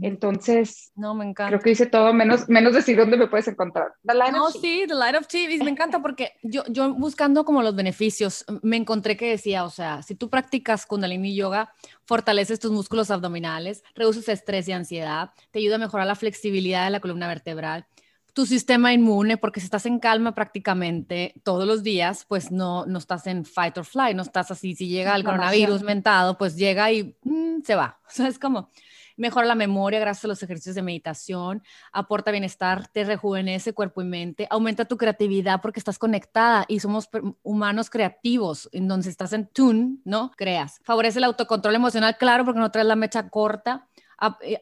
Entonces, 0.00 0.92
no, 0.96 1.14
me 1.14 1.24
encanta. 1.24 1.48
Creo 1.48 1.60
que 1.60 1.70
hice 1.70 1.86
todo 1.86 2.12
menos, 2.12 2.48
menos 2.48 2.74
decir 2.74 2.96
dónde 2.96 3.16
me 3.16 3.26
puedes 3.26 3.48
encontrar. 3.48 3.92
no, 4.32 4.50
sí, 4.50 4.84
The 4.86 4.94
Light 4.94 5.16
of 5.16 5.26
TV, 5.26 5.58
me 5.62 5.70
encanta 5.70 6.00
porque 6.00 6.32
yo, 6.42 6.62
yo 6.68 6.94
buscando 6.94 7.44
como 7.44 7.62
los 7.62 7.74
beneficios, 7.74 8.44
me 8.62 8.76
encontré 8.76 9.16
que 9.16 9.30
decía, 9.30 9.64
o 9.64 9.70
sea, 9.70 10.02
si 10.02 10.14
tú 10.14 10.28
practicas 10.28 10.86
Kundalini 10.86 11.34
Yoga, 11.34 11.72
fortaleces 12.04 12.60
tus 12.60 12.70
músculos 12.70 13.10
abdominales, 13.10 13.82
reduces 13.94 14.28
estrés 14.28 14.68
y 14.68 14.72
ansiedad, 14.72 15.30
te 15.50 15.58
ayuda 15.58 15.76
a 15.76 15.78
mejorar 15.78 16.06
la 16.06 16.14
flexibilidad 16.14 16.84
de 16.84 16.90
la 16.90 17.00
columna 17.00 17.28
vertebral, 17.28 17.86
tu 18.34 18.46
sistema 18.46 18.92
inmune, 18.92 19.36
porque 19.36 19.60
si 19.60 19.66
estás 19.66 19.86
en 19.86 20.00
calma 20.00 20.34
prácticamente 20.34 21.34
todos 21.44 21.66
los 21.66 21.84
días, 21.84 22.26
pues 22.28 22.50
no, 22.50 22.84
no 22.84 22.98
estás 22.98 23.28
en 23.28 23.44
fight 23.44 23.78
or 23.78 23.84
fly, 23.84 24.12
no 24.12 24.22
estás 24.22 24.50
así, 24.50 24.74
si 24.74 24.88
llega 24.88 25.14
el 25.14 25.22
coronavirus 25.22 25.82
mentado, 25.82 26.36
pues 26.36 26.56
llega 26.56 26.90
y 26.92 27.16
mm, 27.22 27.62
se 27.64 27.74
va. 27.76 28.00
O 28.06 28.16
sea, 28.16 28.28
es 28.28 28.38
como 28.38 28.70
mejora 29.16 29.46
la 29.46 29.54
memoria 29.54 29.98
gracias 29.98 30.24
a 30.24 30.28
los 30.28 30.42
ejercicios 30.42 30.74
de 30.74 30.82
meditación, 30.82 31.62
aporta 31.92 32.30
bienestar, 32.30 32.88
te 32.88 33.04
rejuvenece 33.04 33.72
cuerpo 33.72 34.02
y 34.02 34.04
mente, 34.04 34.46
aumenta 34.50 34.84
tu 34.84 34.96
creatividad 34.96 35.60
porque 35.60 35.80
estás 35.80 35.98
conectada 35.98 36.64
y 36.68 36.80
somos 36.80 37.08
humanos 37.42 37.90
creativos, 37.90 38.68
en 38.72 38.88
donde 38.88 39.08
estás 39.08 39.32
en 39.32 39.46
tune, 39.46 39.98
¿no? 40.04 40.32
Creas. 40.36 40.80
Favorece 40.82 41.18
el 41.18 41.24
autocontrol 41.24 41.74
emocional, 41.74 42.16
claro, 42.18 42.44
porque 42.44 42.60
no 42.60 42.70
traes 42.70 42.86
la 42.86 42.96
mecha 42.96 43.28
corta 43.30 43.86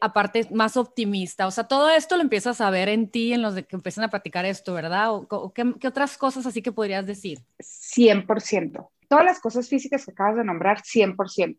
aparte 0.01 0.47
más 0.51 0.77
optimista. 0.77 1.47
O 1.47 1.51
sea, 1.51 1.65
todo 1.65 1.89
esto 1.89 2.15
lo 2.15 2.21
empiezas 2.21 2.61
a 2.61 2.69
ver 2.69 2.89
en 2.89 3.09
ti, 3.09 3.33
en 3.33 3.41
los 3.41 3.55
de 3.55 3.63
que 3.63 3.75
empiezan 3.75 4.03
a 4.03 4.09
practicar 4.09 4.45
esto, 4.45 4.73
¿verdad? 4.73 5.13
¿O, 5.13 5.53
qué, 5.53 5.87
otras 5.87 6.17
cosas 6.17 6.45
así 6.45 6.61
que 6.61 6.71
podrías 6.71 7.05
decir? 7.05 7.39
100%. 7.59 8.89
Todas 9.07 9.25
las 9.25 9.39
cosas 9.39 9.69
físicas 9.69 10.05
que 10.05 10.11
acabas 10.11 10.37
de 10.37 10.43
nombrar, 10.43 10.81
100%. 10.81 11.57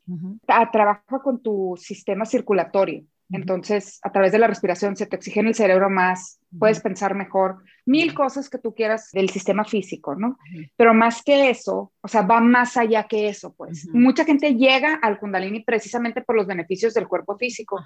Trabaja 0.72 1.18
con 1.22 1.40
tu 1.40 1.76
sistema 1.78 2.24
circulatorio. 2.24 3.04
Entonces, 3.34 3.98
a 4.02 4.12
través 4.12 4.30
de 4.30 4.38
la 4.38 4.46
respiración 4.46 4.96
se 4.96 5.06
te 5.06 5.18
en 5.40 5.48
el 5.48 5.54
cerebro 5.56 5.90
más, 5.90 6.38
puedes 6.56 6.80
pensar 6.80 7.16
mejor, 7.16 7.64
mil 7.84 8.14
cosas 8.14 8.48
que 8.48 8.58
tú 8.58 8.74
quieras 8.74 9.10
del 9.12 9.28
sistema 9.28 9.64
físico, 9.64 10.14
¿no? 10.14 10.38
Pero 10.76 10.94
más 10.94 11.20
que 11.22 11.50
eso, 11.50 11.92
o 12.00 12.08
sea, 12.08 12.22
va 12.22 12.40
más 12.40 12.76
allá 12.76 13.08
que 13.08 13.28
eso, 13.28 13.52
pues. 13.52 13.88
Mucha 13.92 14.24
gente 14.24 14.54
llega 14.54 14.94
al 14.94 15.18
kundalini 15.18 15.64
precisamente 15.64 16.22
por 16.22 16.36
los 16.36 16.46
beneficios 16.46 16.94
del 16.94 17.08
cuerpo 17.08 17.36
físico, 17.36 17.84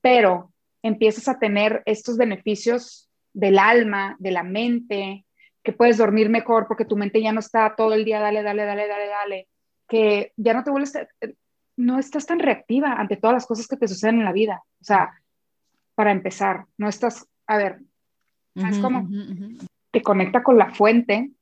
pero 0.00 0.52
empiezas 0.80 1.26
a 1.26 1.40
tener 1.40 1.82
estos 1.84 2.16
beneficios 2.16 3.10
del 3.32 3.58
alma, 3.58 4.14
de 4.20 4.30
la 4.30 4.44
mente, 4.44 5.24
que 5.64 5.72
puedes 5.72 5.98
dormir 5.98 6.28
mejor 6.28 6.66
porque 6.68 6.84
tu 6.84 6.96
mente 6.96 7.20
ya 7.20 7.32
no 7.32 7.40
está 7.40 7.74
todo 7.76 7.94
el 7.94 8.04
día, 8.04 8.20
dale, 8.20 8.44
dale, 8.44 8.64
dale, 8.64 8.86
dale, 8.86 9.06
dale, 9.08 9.48
que 9.88 10.32
ya 10.36 10.54
no 10.54 10.62
te 10.62 10.70
vuelves, 10.70 10.92
no 11.82 11.98
estás 11.98 12.26
tan 12.26 12.38
reactiva 12.38 12.92
ante 12.92 13.16
todas 13.16 13.34
las 13.34 13.46
cosas 13.46 13.66
que 13.66 13.76
te 13.76 13.88
suceden 13.88 14.18
en 14.18 14.24
la 14.24 14.32
vida. 14.32 14.62
O 14.80 14.84
sea, 14.84 15.12
para 15.94 16.12
empezar, 16.12 16.66
no 16.78 16.88
estás, 16.88 17.26
a 17.46 17.56
ver, 17.56 17.80
¿sabes 18.56 18.78
cómo? 18.78 19.08
Te 19.90 20.02
conecta 20.02 20.42
con 20.42 20.56
la 20.56 20.70
fuente, 20.70 21.32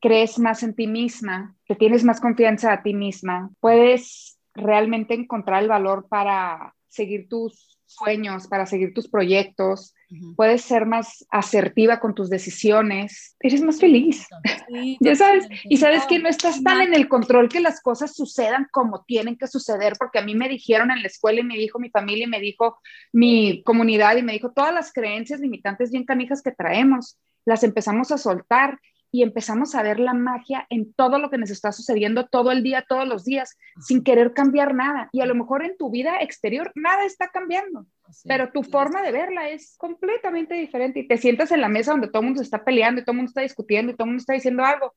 crees 0.00 0.38
más 0.38 0.62
en 0.62 0.74
ti 0.74 0.86
misma, 0.86 1.54
te 1.66 1.76
tienes 1.76 2.04
más 2.04 2.20
confianza 2.20 2.72
a 2.72 2.82
ti 2.82 2.94
misma, 2.94 3.50
puedes 3.60 4.38
realmente 4.54 5.14
encontrar 5.14 5.62
el 5.62 5.68
valor 5.68 6.08
para 6.08 6.74
seguir 6.88 7.28
tus 7.28 7.78
sueños, 7.86 8.48
para 8.48 8.66
seguir 8.66 8.92
tus 8.92 9.08
proyectos, 9.08 9.94
puedes 10.36 10.62
ser 10.62 10.86
más 10.86 11.26
asertiva 11.30 12.00
con 12.00 12.14
tus 12.14 12.30
decisiones, 12.30 13.36
eres 13.40 13.62
más 13.62 13.78
feliz. 13.78 14.26
ya 15.00 15.14
sabes, 15.14 15.48
y 15.64 15.76
sabes 15.76 16.06
que 16.06 16.18
no 16.18 16.28
estás 16.28 16.62
tan 16.62 16.80
en 16.80 16.94
el 16.94 17.08
control 17.08 17.48
que 17.48 17.60
las 17.60 17.80
cosas 17.80 18.14
sucedan 18.14 18.66
como 18.70 19.04
tienen 19.04 19.36
que 19.36 19.46
suceder, 19.46 19.94
porque 19.98 20.18
a 20.18 20.24
mí 20.24 20.34
me 20.34 20.48
dijeron 20.48 20.90
en 20.90 21.02
la 21.02 21.08
escuela 21.08 21.40
y 21.40 21.44
me 21.44 21.56
dijo 21.56 21.78
mi 21.78 21.90
familia 21.90 22.24
y 22.24 22.30
me 22.30 22.40
dijo 22.40 22.78
mi 23.12 23.62
comunidad 23.64 24.16
y 24.16 24.22
me 24.22 24.32
dijo 24.32 24.52
todas 24.52 24.74
las 24.74 24.92
creencias 24.92 25.40
limitantes 25.40 25.90
bien 25.90 26.04
canijas 26.04 26.42
que 26.42 26.52
traemos, 26.52 27.18
las 27.44 27.64
empezamos 27.64 28.12
a 28.12 28.18
soltar 28.18 28.78
y 29.12 29.22
empezamos 29.22 29.74
a 29.74 29.82
ver 29.82 29.98
la 29.98 30.14
magia 30.14 30.66
en 30.70 30.92
todo 30.94 31.18
lo 31.18 31.30
que 31.30 31.38
nos 31.38 31.50
está 31.50 31.72
sucediendo 31.72 32.26
todo 32.26 32.52
el 32.52 32.62
día, 32.62 32.84
todos 32.88 33.06
los 33.06 33.24
días, 33.24 33.56
sin 33.80 34.04
querer 34.04 34.32
cambiar 34.32 34.74
nada. 34.74 35.08
Y 35.12 35.20
a 35.20 35.26
lo 35.26 35.34
mejor 35.34 35.64
en 35.64 35.76
tu 35.76 35.90
vida 35.90 36.20
exterior 36.20 36.70
nada 36.74 37.04
está 37.04 37.28
cambiando, 37.28 37.86
pero 38.24 38.50
tu 38.52 38.62
forma 38.62 39.02
de 39.02 39.12
verla 39.12 39.48
es 39.48 39.76
completamente 39.78 40.54
diferente 40.54 41.00
y 41.00 41.08
te 41.08 41.18
sientas 41.18 41.50
en 41.50 41.60
la 41.60 41.68
mesa 41.68 41.92
donde 41.92 42.08
todo 42.08 42.20
el 42.20 42.26
mundo 42.26 42.38
se 42.38 42.44
está 42.44 42.64
peleando 42.64 43.00
y 43.00 43.04
todo 43.04 43.12
el 43.12 43.18
mundo 43.18 43.30
está 43.30 43.40
discutiendo 43.40 43.92
y 43.92 43.96
todo 43.96 44.04
el 44.04 44.10
mundo 44.10 44.20
está 44.20 44.34
diciendo 44.34 44.64
algo. 44.64 44.94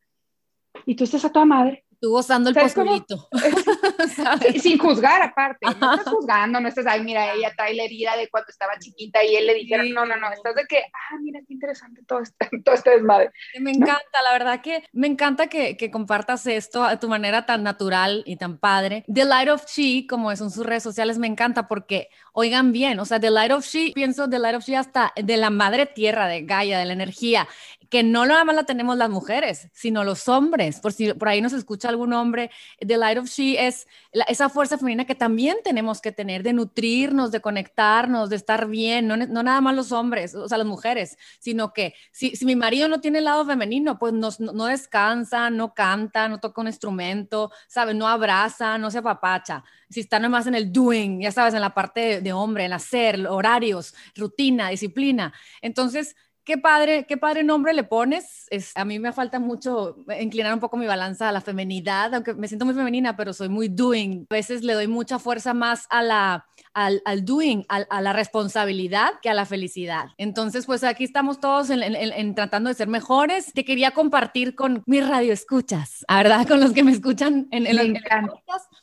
Y 0.86 0.96
tú 0.96 1.04
estás 1.04 1.26
a 1.26 1.32
toda 1.32 1.46
madre. 1.46 1.86
Tú 2.00 2.12
gozando 2.12 2.50
el 2.50 2.56
pozolito. 2.56 3.30
sin 4.62 4.78
juzgar 4.78 5.22
aparte. 5.22 5.66
No 5.66 5.72
estás 5.72 6.14
juzgando, 6.14 6.60
no 6.60 6.68
estás, 6.68 6.86
ay, 6.88 7.04
mira, 7.04 7.34
ella 7.34 7.52
trae 7.56 7.74
la 7.74 7.84
herida 7.84 8.16
de 8.18 8.30
cuando 8.30 8.50
estaba 8.50 8.78
chiquita 8.80 9.24
y 9.24 9.36
él 9.36 9.48
le 9.48 9.54
dijeron, 9.54 9.92
no, 9.92 10.06
no, 10.06 10.16
no, 10.18 10.32
estás 10.32 10.56
de 10.56 10.66
que, 10.66 10.80
ah, 10.80 11.18
mira, 11.22 11.40
qué 11.48 11.54
interesante 11.54 12.02
todo 12.08 12.20
este, 12.20 12.50
todo 12.66 12.76
este 12.76 12.92
desmadre. 12.92 13.32
Me 13.60 13.72
encanta, 13.72 14.22
la 14.24 14.34
verdad 14.34 14.62
que 14.62 14.84
me 14.92 15.08
encanta 15.08 15.48
que, 15.48 15.78
que, 15.78 15.92
compartas 15.92 16.48
esto 16.48 16.84
a 16.84 17.00
tu 17.00 17.08
manera 17.08 17.46
tan 17.46 17.64
natural 17.64 18.24
y 18.26 18.38
tan 18.38 18.58
padre. 18.58 19.04
The 19.14 19.26
Light 19.26 19.50
of 19.50 19.66
She, 19.68 20.08
como 20.08 20.36
son 20.36 20.52
sus 20.52 20.66
redes 20.66 20.84
sociales, 20.84 21.18
me 21.18 21.28
encanta 21.28 21.68
porque, 21.68 22.10
oigan 22.32 22.72
bien, 22.72 23.00
o 23.00 23.06
sea, 23.06 23.20
The 23.20 23.30
Light 23.30 23.52
of 23.52 23.66
She, 23.66 23.92
pienso 23.94 24.30
The 24.30 24.40
Light 24.40 24.56
of 24.56 24.64
She 24.64 24.76
hasta 24.76 25.14
de 25.16 25.38
la 25.38 25.50
madre 25.50 25.86
tierra, 25.86 26.28
de 26.28 26.44
Gaia, 26.44 26.80
de 26.80 26.86
la 26.86 26.94
energía 26.94 27.48
que 27.94 28.02
no 28.02 28.26
nada 28.26 28.44
más 28.44 28.56
la 28.56 28.64
tenemos 28.64 28.98
las 28.98 29.12
mujeres, 29.12 29.70
sino 29.72 30.04
los 30.04 30.28
hombres. 30.28 30.80
Por 30.80 30.94
si 30.94 31.14
por 31.14 31.30
ahí 31.30 31.42
nos 31.42 31.54
escucha 31.54 31.90
algún 31.90 32.12
hombre, 32.14 32.50
The 32.80 32.98
Light 32.98 33.20
of 33.20 33.28
She 33.28 33.68
es 33.68 33.88
es 34.12 34.24
esa 34.28 34.50
fuerza 34.50 34.78
femenina 34.78 35.06
que 35.06 35.16
también 35.16 35.58
tenemos 35.64 36.02
que 36.02 36.12
tener, 36.12 36.44
de 36.44 36.54
nutrirnos, 36.54 37.32
de 37.32 37.42
conectarnos, 37.42 38.30
de 38.30 38.36
estar 38.36 38.68
bien, 38.68 39.08
no, 39.08 39.18
no 39.18 39.44
nada 39.44 39.62
más 39.62 39.76
los 39.76 39.92
hombres, 39.92 40.36
o 40.36 40.48
sea, 40.48 40.58
las 40.58 40.68
mujeres, 40.68 41.18
sino 41.40 41.74
que 41.74 41.94
si, 42.12 42.36
si 42.36 42.46
mi 42.46 42.56
marido 42.56 42.88
no 42.88 43.02
tiene 43.02 43.20
el 43.20 43.26
lado 43.26 43.46
femenino, 43.46 43.98
pues 43.98 44.14
no, 44.14 44.30
no 44.40 44.66
descansa, 44.66 45.50
no 45.50 45.74
canta, 45.74 46.30
no 46.30 46.40
toca 46.40 46.62
un 46.62 46.68
instrumento, 46.68 47.52
¿sabes? 47.68 47.96
No 47.96 48.08
abraza, 48.08 48.78
no 48.78 48.92
se 48.92 49.00
apapacha. 49.00 49.64
Si 49.90 50.00
está 50.00 50.20
nomás 50.20 50.48
en 50.48 50.56
el 50.56 50.72
doing, 50.72 51.22
ya 51.22 51.32
sabes, 51.32 51.54
en 51.54 51.62
la 51.62 51.74
parte 51.74 52.22
de 52.22 52.34
hombre, 52.34 52.66
en 52.66 52.74
hacer, 52.74 53.28
horarios, 53.28 53.94
rutina, 54.16 54.70
disciplina. 54.70 55.34
Entonces, 55.62 56.16
Qué 56.44 56.58
padre, 56.58 57.06
qué 57.08 57.16
padre 57.16 57.44
nombre 57.44 57.74
le 57.74 57.84
pones. 57.84 58.48
Es, 58.50 58.76
a 58.76 58.84
mí 58.84 59.00
me 59.00 59.14
falta 59.14 59.40
mucho 59.40 59.96
inclinar 60.20 60.54
un 60.54 60.60
poco 60.60 60.76
mi 60.76 60.86
balanza 60.86 61.30
a 61.30 61.32
la 61.32 61.40
femenidad, 61.40 62.14
aunque 62.14 62.34
me 62.34 62.48
siento 62.48 62.66
muy 62.66 62.76
femenina, 62.76 63.16
pero 63.16 63.32
soy 63.32 63.48
muy 63.48 63.70
doing. 63.70 64.28
A 64.30 64.34
veces 64.34 64.62
le 64.64 64.74
doy 64.74 64.88
mucha 64.88 65.20
fuerza 65.20 65.54
más 65.54 65.88
a 65.90 66.04
la, 66.04 66.46
al, 66.74 67.02
al 67.06 67.24
doing, 67.24 67.66
a, 67.70 68.02
la 68.02 68.12
responsabilidad 68.12 69.12
que 69.22 69.30
a 69.30 69.34
la 69.34 69.46
felicidad. 69.46 70.08
Entonces, 70.18 70.66
pues 70.66 70.84
aquí 70.84 71.06
estamos 71.06 71.40
todos 71.40 71.70
en, 71.70 72.36
tratando 72.36 72.70
de 72.70 72.74
ser 72.74 72.90
mejores. 72.90 73.54
Te 73.54 73.64
quería 73.64 73.92
compartir 73.92 74.54
con 74.56 74.84
mis 74.86 75.08
radioescuchas, 75.08 76.06
¿verdad? 76.10 76.46
Con 76.46 76.60
los 76.60 76.74
que 76.74 76.84
me 76.84 76.92
escuchan 76.92 77.48
en, 77.52 77.68
el 77.68 77.98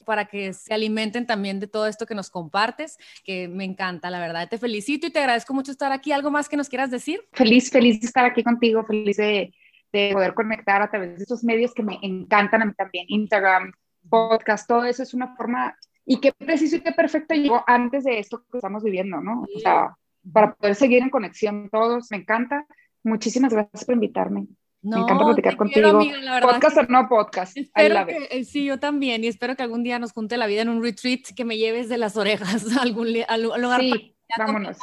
para 0.06 0.24
que 0.24 0.54
se 0.54 0.72
alimenten 0.72 1.26
también 1.26 1.60
de 1.60 1.66
todo 1.66 1.86
esto 1.86 2.06
que 2.06 2.14
nos 2.14 2.30
compartes, 2.30 2.96
que 3.22 3.48
me 3.48 3.64
encanta, 3.64 4.08
la 4.08 4.18
verdad. 4.18 4.48
Te 4.48 4.56
felicito 4.56 5.06
y 5.06 5.10
te 5.10 5.18
agradezco 5.18 5.52
mucho 5.52 5.70
estar 5.70 5.92
aquí. 5.92 6.12
¿Algo 6.12 6.30
más 6.30 6.48
que 6.48 6.56
nos 6.56 6.70
quieras 6.70 6.90
decir? 6.90 7.20
feliz, 7.32 7.49
feliz 7.58 8.00
de 8.00 8.06
estar 8.06 8.24
aquí 8.24 8.42
contigo, 8.44 8.84
feliz 8.84 9.16
de, 9.16 9.52
de 9.92 10.10
poder 10.12 10.34
conectar 10.34 10.82
a 10.82 10.90
través 10.90 11.18
de 11.18 11.24
esos 11.24 11.42
medios 11.42 11.74
que 11.74 11.82
me 11.82 11.98
encantan 12.02 12.62
a 12.62 12.66
mí 12.66 12.72
también, 12.74 13.06
Instagram, 13.08 13.72
podcast, 14.08 14.68
todo 14.68 14.84
eso 14.84 15.02
es 15.02 15.14
una 15.14 15.34
forma, 15.34 15.76
y 16.06 16.20
qué 16.20 16.32
preciso 16.32 16.76
y 16.76 16.80
qué 16.80 16.92
perfecto 16.92 17.34
llegó 17.34 17.62
antes 17.66 18.04
de 18.04 18.18
esto 18.18 18.44
que 18.50 18.58
estamos 18.58 18.82
viviendo, 18.82 19.20
¿no? 19.20 19.42
O 19.54 19.60
sea, 19.60 19.96
para 20.32 20.54
poder 20.54 20.74
seguir 20.74 21.02
en 21.02 21.10
conexión 21.10 21.68
todos, 21.70 22.10
me 22.10 22.18
encanta. 22.18 22.66
Muchísimas 23.02 23.52
gracias 23.52 23.84
por 23.84 23.94
invitarme. 23.94 24.46
me 24.82 25.00
encanta 25.00 25.24
platicar 25.24 25.56
contigo. 25.56 26.00
podcast 26.42 26.78
o 26.78 26.82
no 26.84 27.08
podcast. 27.08 27.56
Espero 27.56 28.06
que, 28.06 28.28
eh, 28.30 28.44
sí, 28.44 28.64
yo 28.64 28.78
también. 28.78 29.24
Y 29.24 29.28
espero 29.28 29.56
que 29.56 29.62
algún 29.62 29.82
día 29.82 29.98
nos 29.98 30.12
junte 30.12 30.36
la 30.36 30.46
vida 30.46 30.62
en 30.62 30.68
un 30.68 30.82
retreat 30.82 31.20
que 31.34 31.44
me 31.44 31.56
lleves 31.56 31.88
de 31.88 31.98
las 31.98 32.16
orejas 32.16 32.64
a 32.78 32.82
algún 32.82 33.08
lugar. 33.12 33.80
Sí. 33.80 34.16
Vámonos. 34.38 34.76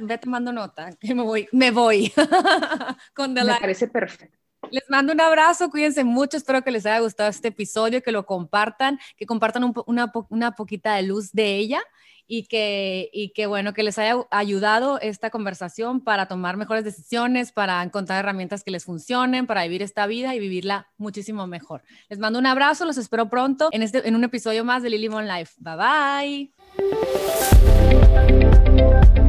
ve 0.00 0.18
tomando 0.18 0.52
nota, 0.52 0.92
que 0.92 1.14
me 1.14 1.22
voy, 1.22 1.48
me 1.52 1.70
voy. 1.70 2.12
Con 3.14 3.32
me 3.34 3.44
parece 3.44 3.88
perfecto. 3.88 4.38
Les 4.70 4.88
mando 4.88 5.12
un 5.12 5.20
abrazo, 5.20 5.70
cuídense 5.70 6.04
mucho, 6.04 6.36
espero 6.36 6.62
que 6.62 6.70
les 6.70 6.86
haya 6.86 7.00
gustado 7.00 7.28
este 7.28 7.48
episodio, 7.48 8.02
que 8.02 8.12
lo 8.12 8.24
compartan, 8.24 8.98
que 9.16 9.26
compartan 9.26 9.72
una, 9.86 10.12
una 10.28 10.52
poquita 10.52 10.94
de 10.94 11.02
luz 11.02 11.32
de 11.32 11.56
ella 11.56 11.82
y 12.26 12.44
que, 12.44 13.10
y 13.12 13.30
que, 13.30 13.46
bueno, 13.46 13.72
que 13.74 13.82
les 13.82 13.98
haya 13.98 14.16
ayudado 14.30 14.98
esta 15.00 15.28
conversación 15.30 16.00
para 16.00 16.28
tomar 16.28 16.56
mejores 16.56 16.84
decisiones, 16.84 17.52
para 17.52 17.82
encontrar 17.82 18.20
herramientas 18.20 18.64
que 18.64 18.70
les 18.70 18.84
funcionen, 18.84 19.46
para 19.46 19.64
vivir 19.64 19.82
esta 19.82 20.06
vida 20.06 20.34
y 20.34 20.38
vivirla 20.38 20.88
muchísimo 20.96 21.46
mejor. 21.46 21.82
Les 22.08 22.18
mando 22.18 22.38
un 22.38 22.46
abrazo, 22.46 22.84
los 22.86 22.96
espero 22.96 23.28
pronto 23.28 23.68
en, 23.72 23.82
este, 23.82 24.08
en 24.08 24.14
un 24.14 24.24
episodio 24.24 24.64
más 24.64 24.82
de 24.82 24.90
Lily 24.90 25.10
Mon 25.10 25.26
Life. 25.26 25.54
Bye 25.58 26.50
bye. 28.38 28.51
Thank 28.82 29.16
you 29.16 29.21